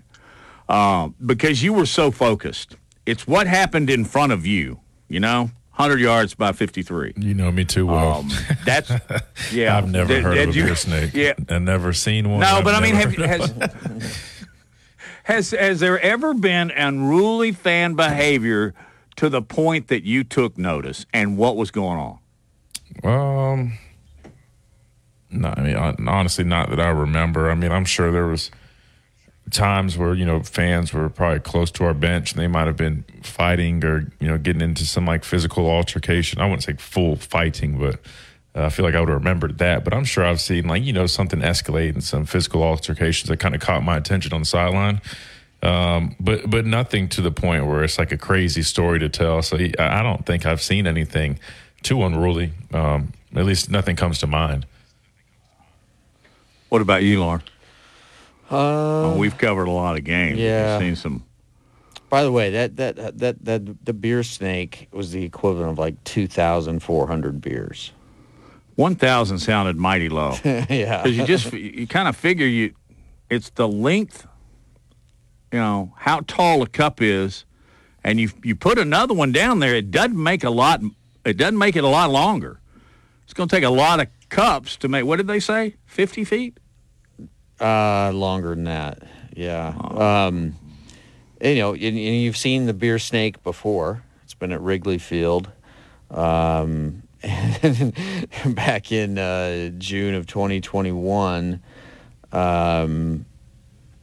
[0.68, 2.74] uh, because you were so focused.
[3.06, 4.80] It's what happened in front of you.
[5.08, 7.14] You know, 100 yards by 53.
[7.16, 8.20] You know me too well.
[8.20, 8.30] Um,
[8.66, 8.90] that's
[9.52, 9.78] yeah.
[9.78, 11.14] I've never did, heard did of a you, beer snake.
[11.14, 12.40] Yeah, and never seen one.
[12.40, 13.54] No, I've but I mean, have, has
[15.24, 18.74] has has there ever been unruly fan behavior
[19.16, 22.18] to the point that you took notice, and what was going on?
[23.02, 23.78] Um,
[25.30, 27.50] no, I mean honestly, not that I remember.
[27.50, 28.50] I mean, I'm sure there was
[29.50, 32.76] times where you know fans were probably close to our bench and they might have
[32.76, 36.40] been fighting or you know getting into some like physical altercation.
[36.40, 37.96] I wouldn't say full fighting, but
[38.54, 39.84] uh, I feel like I would have remembered that.
[39.84, 43.38] But I'm sure I've seen like you know something escalate and some physical altercations that
[43.38, 45.00] kind of caught my attention on the sideline.
[45.62, 49.42] Um, but but nothing to the point where it's like a crazy story to tell.
[49.42, 51.38] So I don't think I've seen anything
[51.82, 52.52] too unruly.
[52.72, 54.66] Um, at least nothing comes to mind.
[56.68, 57.42] What about you, Lauren?
[58.52, 60.38] Uh, well, we've covered a lot of games.
[60.38, 61.24] Yeah, We've seen some.
[62.10, 66.02] By the way, that that that that the beer snake was the equivalent of like
[66.04, 67.92] two thousand four hundred beers.
[68.74, 70.34] One thousand sounded mighty low.
[70.44, 72.74] yeah, because you just you kind of figure you,
[73.30, 74.26] it's the length,
[75.50, 77.46] you know, how tall a cup is,
[78.04, 79.74] and you you put another one down there.
[79.74, 80.82] It doesn't make a lot.
[81.24, 82.60] It doesn't make it a lot longer.
[83.24, 85.06] It's going to take a lot of cups to make.
[85.06, 85.76] What did they say?
[85.86, 86.58] Fifty feet.
[87.62, 89.04] Uh, longer than that.
[89.36, 89.68] Yeah.
[89.78, 90.56] Um,
[91.40, 94.02] and, you know, and, and, you've seen the beer snake before.
[94.24, 95.48] It's been at Wrigley Field.
[96.10, 97.04] Um,
[98.46, 101.62] back in uh, June of 2021,
[102.32, 103.26] um,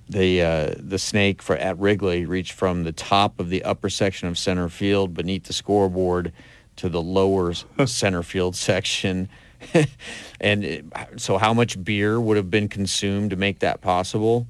[0.08, 4.30] the uh, the snake for at Wrigley reached from the top of the upper section
[4.30, 6.32] of center field beneath the scoreboard
[6.78, 7.54] to the lower
[7.86, 9.28] center field section
[10.42, 10.86] and it,
[11.18, 14.48] so, how much beer would have been consumed to make that possible?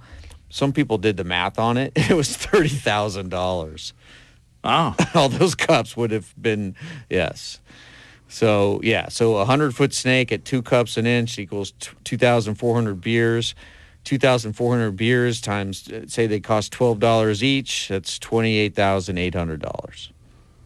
[0.49, 1.93] Some people did the math on it.
[2.09, 3.93] It was thirty thousand dollars.
[4.63, 6.75] Oh, all those cups would have been
[7.09, 7.59] yes.
[8.27, 11.73] So yeah, so a hundred foot snake at two cups an inch equals
[12.03, 13.55] two thousand four hundred beers.
[14.05, 20.09] 2,400 beers times, say they cost $12 each, that's $28,800.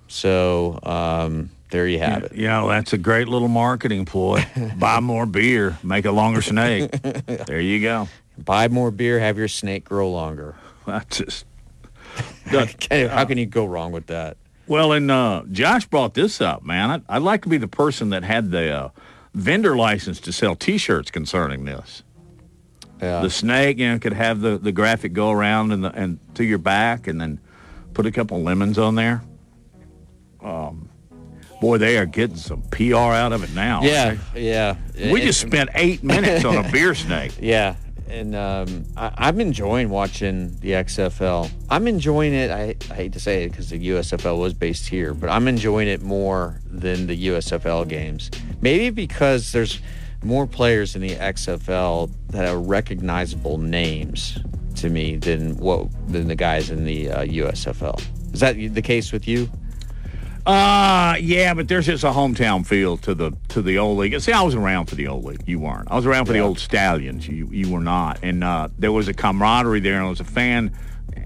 [0.07, 2.36] So, um, there you have it.
[2.36, 4.45] Yeah, well, that's a great little marketing ploy.
[4.78, 6.91] Buy more beer, make a longer snake.
[7.02, 8.08] there you go.
[8.38, 10.56] Buy more beer, have your snake grow longer.
[10.86, 11.45] That's just.
[12.91, 14.38] How can you go wrong with that?
[14.68, 16.91] Well, and uh, Josh brought this up, man.
[16.91, 18.90] I'd, I'd, like to be the person that had the uh,
[19.34, 22.04] vendor license to sell T-shirts concerning this.
[23.02, 23.22] Yeah.
[23.22, 26.44] The snake, you know, could have the, the graphic go around and the, and to
[26.44, 27.40] your back, and then
[27.95, 29.24] put a couple lemons on there.
[30.40, 30.90] Um,
[31.64, 33.81] boy, they are getting some PR out of it now.
[33.84, 34.76] Yeah, yeah.
[35.11, 37.31] We just spent eight minutes on a beer snake.
[37.40, 37.77] Yeah,
[38.10, 41.49] and um, I, am enjoying watching the XFL.
[41.69, 42.52] I'm enjoying it.
[42.52, 45.88] I, I hate to say it because the USFL was based here, but I'm enjoying
[45.88, 48.30] it more than the USFL games.
[48.61, 49.80] Maybe because there's
[50.22, 54.38] more players in the XFL that are recognizable names
[54.76, 58.02] to me than what than the guys in the uh, USFL.
[58.34, 59.49] Is that the case with you?
[60.45, 64.20] Uh yeah, but there's just a hometown feel to the to the old league.
[64.20, 65.44] See, I was around for the old league.
[65.45, 65.90] You weren't.
[65.90, 66.41] I was around for yeah.
[66.41, 67.28] the old stallions.
[67.28, 68.20] You you were not.
[68.24, 70.78] And uh, there was a camaraderie there, and I was a fan.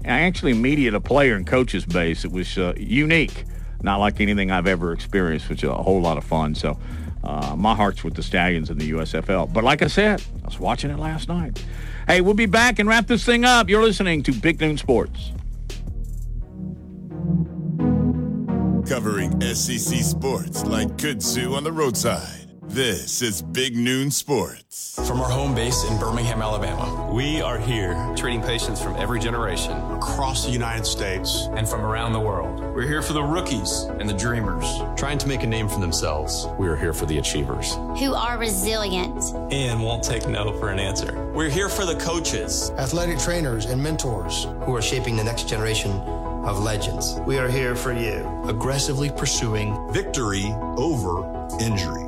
[0.04, 2.24] I actually media a player and coaches base.
[2.24, 3.44] It was uh, unique,
[3.82, 6.54] not like anything I've ever experienced, which is a whole lot of fun.
[6.54, 6.78] So.
[7.24, 9.52] Uh, my heart's with the Stallions in the USFL.
[9.52, 11.62] But like I said, I was watching it last night.
[12.06, 13.68] Hey, we'll be back and wrap this thing up.
[13.68, 15.32] You're listening to Big Noon Sports.
[18.88, 22.48] Covering SEC sports like kudzu on the roadside.
[22.62, 24.94] This is Big Noon Sports.
[25.06, 29.72] From our home base in Birmingham, Alabama, we are here treating patients from every generation
[29.92, 32.60] across the United States and from around the world.
[32.74, 34.64] We're here for the rookies and the dreamers,
[34.96, 36.46] trying to make a name for themselves.
[36.58, 40.78] We are here for the achievers who are resilient and won't take no for an
[40.78, 41.30] answer.
[41.34, 46.00] We're here for the coaches, athletic trainers, and mentors who are shaping the next generation
[46.44, 47.20] of legends.
[47.26, 48.26] We are here for you.
[48.46, 51.24] Aggressively pursuing victory over
[51.60, 52.07] injury.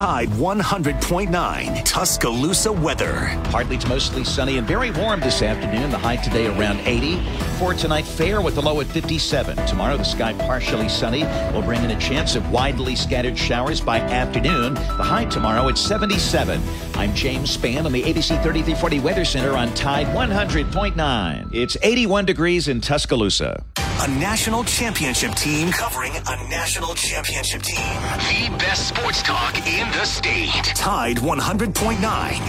[0.00, 3.38] Tide 100.9 Tuscaloosa weather.
[3.50, 5.90] Partly to mostly sunny and very warm this afternoon.
[5.90, 7.20] The high today around 80.
[7.58, 9.58] For tonight, fair with the low at 57.
[9.66, 14.00] Tomorrow, the sky partially sunny will bring in a chance of widely scattered showers by
[14.00, 14.72] afternoon.
[14.72, 16.62] The high tomorrow at 77.
[16.94, 21.54] I'm James Spann on the ABC 3340 Weather Center on Tide 100.9.
[21.54, 23.62] It's 81 degrees in Tuscaloosa.
[24.02, 27.76] A national championship team covering a national championship team.
[27.76, 30.64] The best sports talk in the state.
[30.74, 32.00] Tide 100.9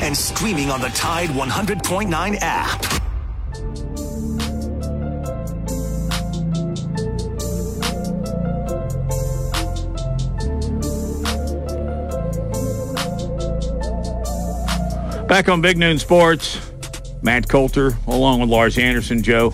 [0.01, 2.81] and streaming on the Tide 100.9 app.
[15.27, 16.71] Back on Big Noon Sports,
[17.21, 19.53] Matt Coulter, along with Lars Anderson, Joe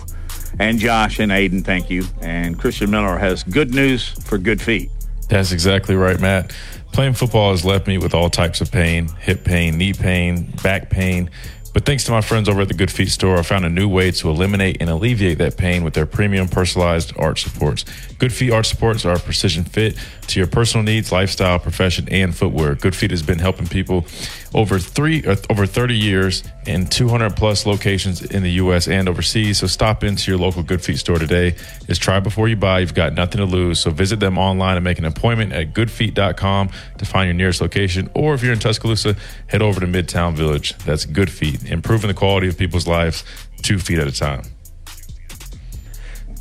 [0.58, 2.04] and Josh and Aiden, thank you.
[2.20, 4.90] And Christian Miller has good news for good feet.
[5.28, 6.54] That's exactly right, Matt.
[6.92, 10.90] Playing football has left me with all types of pain hip pain, knee pain, back
[10.90, 11.30] pain.
[11.78, 13.88] But thanks to my friends over at the Good Feet store, I found a new
[13.88, 17.84] way to eliminate and alleviate that pain with their premium personalized arch supports.
[18.18, 19.96] Good Feet arch supports are a precision fit
[20.26, 22.74] to your personal needs, lifestyle, profession, and footwear.
[22.74, 24.06] Good Feet has been helping people
[24.54, 28.88] over three uh, over 30 years in 200 plus locations in the U.S.
[28.88, 29.58] and overseas.
[29.58, 31.54] So stop into your local Good Feet store today.
[31.88, 32.80] It's try before you buy.
[32.80, 33.78] You've got nothing to lose.
[33.78, 38.10] So visit them online and make an appointment at goodfeet.com to find your nearest location.
[38.14, 40.76] Or if you're in Tuscaloosa, head over to Midtown Village.
[40.78, 43.24] That's Good Feet, improving the quality of people's lives
[43.62, 44.42] two feet at a time.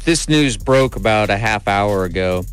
[0.05, 2.45] This news broke about a half hour ago.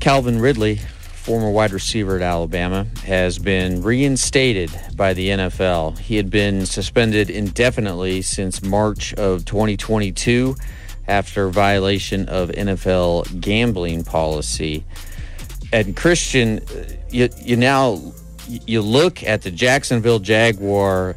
[0.00, 0.80] Calvin Ridley
[1.20, 5.98] former wide receiver at Alabama, has been reinstated by the NFL.
[5.98, 10.56] He had been suspended indefinitely since March of 2022
[11.06, 14.84] after violation of NFL gambling policy.
[15.72, 18.12] And Christian, uh, you, you now
[18.66, 21.14] you look at the Jacksonville Jaguar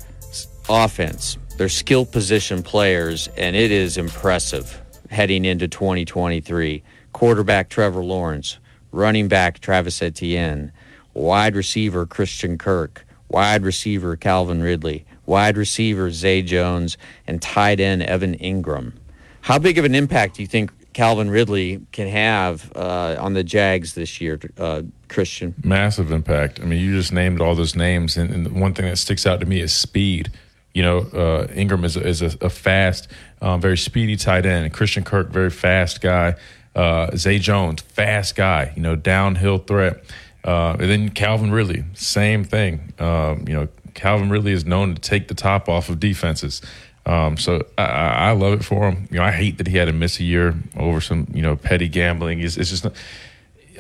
[0.70, 4.80] offense, their skill position players, and it is impressive
[5.10, 6.84] heading into 2023.
[7.12, 8.60] Quarterback Trevor Lawrence,
[8.92, 10.72] running back Travis Etienne,
[11.14, 16.98] wide receiver Christian Kirk, wide receiver Calvin Ridley, wide receiver Zay Jones,
[17.28, 18.94] and tight end Evan Engram.
[19.42, 23.44] How big of an impact do you think Calvin Ridley can have uh, on the
[23.44, 25.56] Jags this year, uh, Christian?
[25.64, 26.60] Massive impact.
[26.60, 29.40] I mean, you just named all those names, and, and one thing that sticks out
[29.40, 30.32] to me is speed.
[30.74, 33.08] You know, uh, Engram is, is a, a fast,
[33.42, 34.72] um, very speedy tight end.
[34.74, 36.36] Christian Kirk, very fast guy.
[36.76, 40.04] Uh, Zay Jones, fast guy, you know, downhill threat.
[40.44, 42.94] Uh, and then Calvin Ridley, same thing.
[43.00, 46.62] Um, you know, Calvin Ridley is known to take the top off of defenses.
[47.06, 49.08] Um, so I, I love it for him.
[49.12, 51.56] You know, I hate that he had to miss a year over some you know
[51.56, 52.40] petty gambling.
[52.40, 52.84] It's, it's just.
[52.84, 52.94] Not,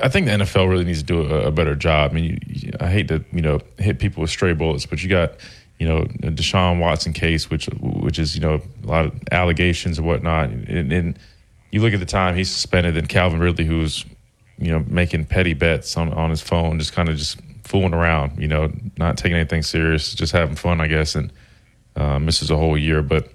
[0.02, 2.12] I think the NFL really needs to do a, a better job.
[2.12, 5.04] I mean, you, you, I hate to you know hit people with stray bullets, but
[5.04, 5.34] you got
[5.80, 9.98] you know the Deshaun Watson case, which which is you know a lot of allegations
[9.98, 11.20] and whatnot, and, and
[11.72, 14.06] you look at the time he's suspended, and Calvin Ridley, who's
[14.58, 18.40] you know making petty bets on on his phone, just kind of just fooling around,
[18.40, 21.32] you know, not taking anything serious, just having fun, I guess, and
[21.95, 23.30] misses a whole year, but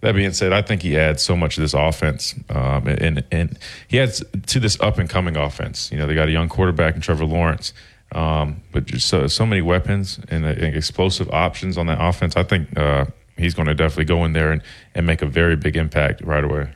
[0.00, 3.58] that being said, I think he adds so much to this offense, um, and and
[3.88, 5.90] he adds to this up and coming offense.
[5.90, 7.72] You know, they got a young quarterback in Trevor Lawrence,
[8.12, 12.36] um, but just so, so many weapons and, uh, and, explosive options on that offense.
[12.36, 13.06] I think uh,
[13.36, 14.62] he's going to definitely go in there and,
[14.94, 16.70] and make a very big impact right away.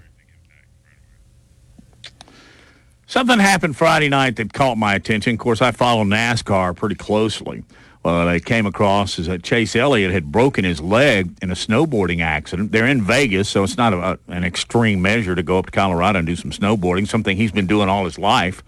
[3.06, 5.34] Something happened Friday night that caught my attention.
[5.34, 7.62] Of course, I follow NASCAR pretty closely
[8.04, 12.20] uh, they came across is that Chase Elliott had broken his leg in a snowboarding
[12.20, 12.72] accident.
[12.72, 16.18] They're in Vegas, so it's not a, an extreme measure to go up to Colorado
[16.18, 18.64] and do some snowboarding, something he's been doing all his life.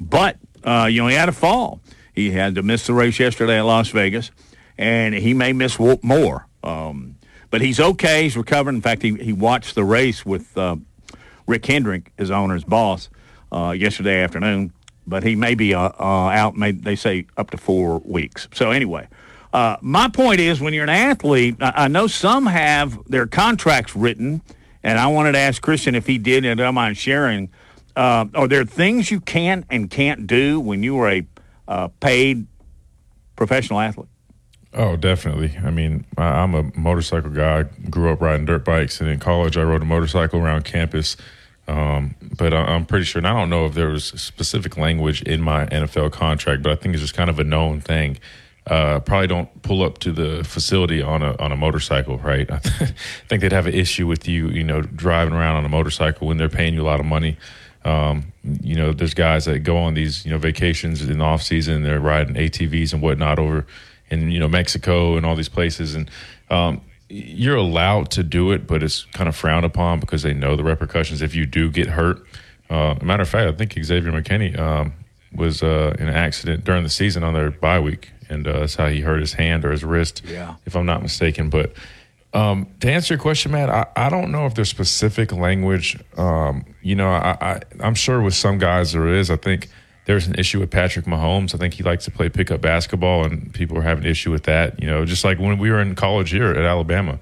[0.00, 1.80] But, uh, you know, he had a fall.
[2.12, 4.32] He had to miss the race yesterday at Las Vegas,
[4.76, 6.48] and he may miss more.
[6.64, 7.16] Um,
[7.50, 8.24] but he's okay.
[8.24, 8.76] He's recovering.
[8.76, 10.76] In fact, he, he watched the race with uh,
[11.46, 13.10] Rick Hendrick, his owner's boss,
[13.52, 14.72] uh, yesterday afternoon
[15.06, 16.56] but he may be uh, uh, out.
[16.56, 18.48] May, they say up to four weeks.
[18.52, 19.08] So anyway,
[19.52, 23.94] uh, my point is, when you're an athlete, I, I, know some have their contracts
[23.94, 24.40] written,
[24.82, 27.50] and I wanted to ask Christian if he did, and I don't mind sharing.
[27.94, 31.26] Uh, are there things you can and can't do when you are a
[31.68, 32.46] uh, paid
[33.36, 34.08] professional athlete?
[34.74, 35.54] Oh, definitely.
[35.62, 37.60] I mean, I, I'm a motorcycle guy.
[37.60, 41.16] I grew up riding dirt bikes, and in college, I rode a motorcycle around campus.
[41.68, 45.40] Um, but I'm pretty sure, and I don't know if there was specific language in
[45.40, 48.18] my NFL contract, but I think it's just kind of a known thing.
[48.66, 52.50] Uh, probably don't pull up to the facility on a on a motorcycle, right?
[52.52, 52.58] I
[53.28, 56.36] think they'd have an issue with you, you know, driving around on a motorcycle when
[56.36, 57.36] they're paying you a lot of money.
[57.84, 61.42] Um, you know, there's guys that go on these, you know, vacations in the off
[61.42, 61.82] season.
[61.82, 63.66] They're riding ATVs and whatnot over
[64.10, 66.10] in you know Mexico and all these places, and
[66.50, 66.80] um,
[67.12, 70.64] you're allowed to do it, but it's kind of frowned upon because they know the
[70.64, 72.24] repercussions if you do get hurt.
[72.70, 74.94] Uh, matter of fact, I think Xavier McKinney um,
[75.34, 78.76] was uh, in an accident during the season on their bye week, and uh, that's
[78.76, 80.54] how he hurt his hand or his wrist, yeah.
[80.64, 81.50] if I'm not mistaken.
[81.50, 81.74] But
[82.32, 85.98] um, to answer your question, Matt, I, I, don't know if there's specific language.
[86.16, 89.30] Um, you know, I, I, I'm sure with some guys there is.
[89.30, 89.68] I think–
[90.04, 91.54] there's an issue with Patrick Mahomes.
[91.54, 94.44] I think he likes to play pickup basketball, and people are having an issue with
[94.44, 94.80] that.
[94.80, 97.18] You know, just like when we were in college here at Alabama,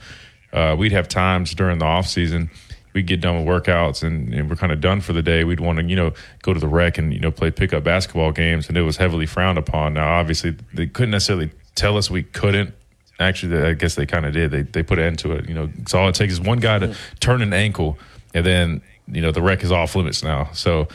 [0.52, 2.50] uh, we'd have times during the off season
[2.92, 5.44] we'd get done with workouts and, and we're kind of done for the day.
[5.44, 6.12] We'd want to, you know,
[6.42, 9.26] go to the rec and you know play pickup basketball games, and it was heavily
[9.26, 9.94] frowned upon.
[9.94, 12.74] Now, obviously, they couldn't necessarily tell us we couldn't.
[13.18, 14.50] Actually, I guess they kind of did.
[14.50, 15.48] They they put an end to it.
[15.48, 17.98] You know, so all it takes is one guy to turn an ankle,
[18.34, 20.50] and then you know the rec is off limits now.
[20.52, 20.88] So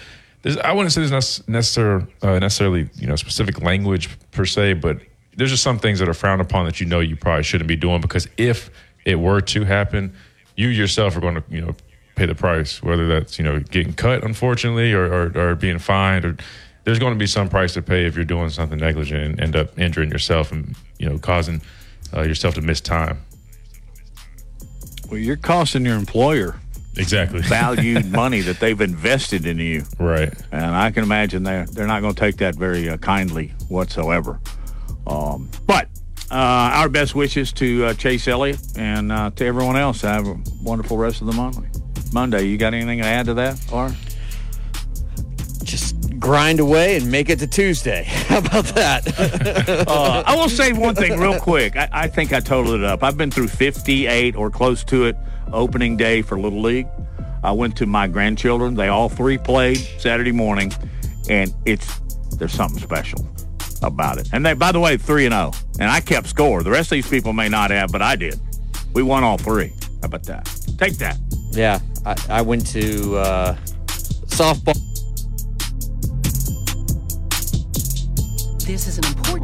[0.46, 5.00] there's, I wouldn't say there's necessarily, uh, necessarily you know specific language per se, but
[5.36, 7.76] there's just some things that are frowned upon that you know you probably shouldn't be
[7.76, 8.70] doing because if
[9.06, 10.14] it were to happen,
[10.56, 11.76] you yourself are going to you know
[12.16, 16.24] pay the price, whether that's you know getting cut unfortunately or, or, or being fined
[16.24, 16.38] or
[16.84, 19.56] there's going to be some price to pay if you're doing something negligent and end
[19.56, 21.60] up injuring yourself and you know causing
[22.14, 23.18] uh, yourself to miss time.
[25.10, 26.60] Well, you're costing your employer
[26.98, 29.84] exactly valued money that they've invested in you.
[30.00, 30.34] Right.
[30.52, 34.40] And I can imagine they're they're not going to take that very uh, kindly whatsoever.
[35.08, 35.88] Um, but
[36.32, 40.02] uh, our best wishes to uh, Chase Elliott and uh, to everyone else.
[40.02, 41.58] Have a wonderful rest of the month.
[42.14, 42.46] Monday.
[42.46, 43.92] You got anything to add to that, or
[45.64, 48.04] just grind away and make it to Tuesday.
[48.08, 49.86] How about that?
[49.88, 51.76] uh, I will say one thing real quick.
[51.76, 53.04] I, I, think I totaled it up.
[53.04, 55.16] I've been through 58 or close to it
[55.54, 56.88] opening day for Little League.
[57.44, 58.76] I went to my grandchildren.
[58.76, 60.74] They all three played Saturday morning,
[61.30, 62.00] and it's
[62.38, 63.26] there's something special
[63.84, 64.30] about it.
[64.34, 65.60] And they, by the way, three and zero, oh.
[65.80, 66.64] and I kept score.
[66.64, 68.40] The rest of these people may not have, but I did.
[68.94, 69.74] We won all three.
[70.02, 70.46] How about that?
[70.78, 71.18] Take that.
[71.52, 73.56] Yeah, I, I went to uh,
[74.28, 74.76] softball.
[78.66, 79.26] This is an important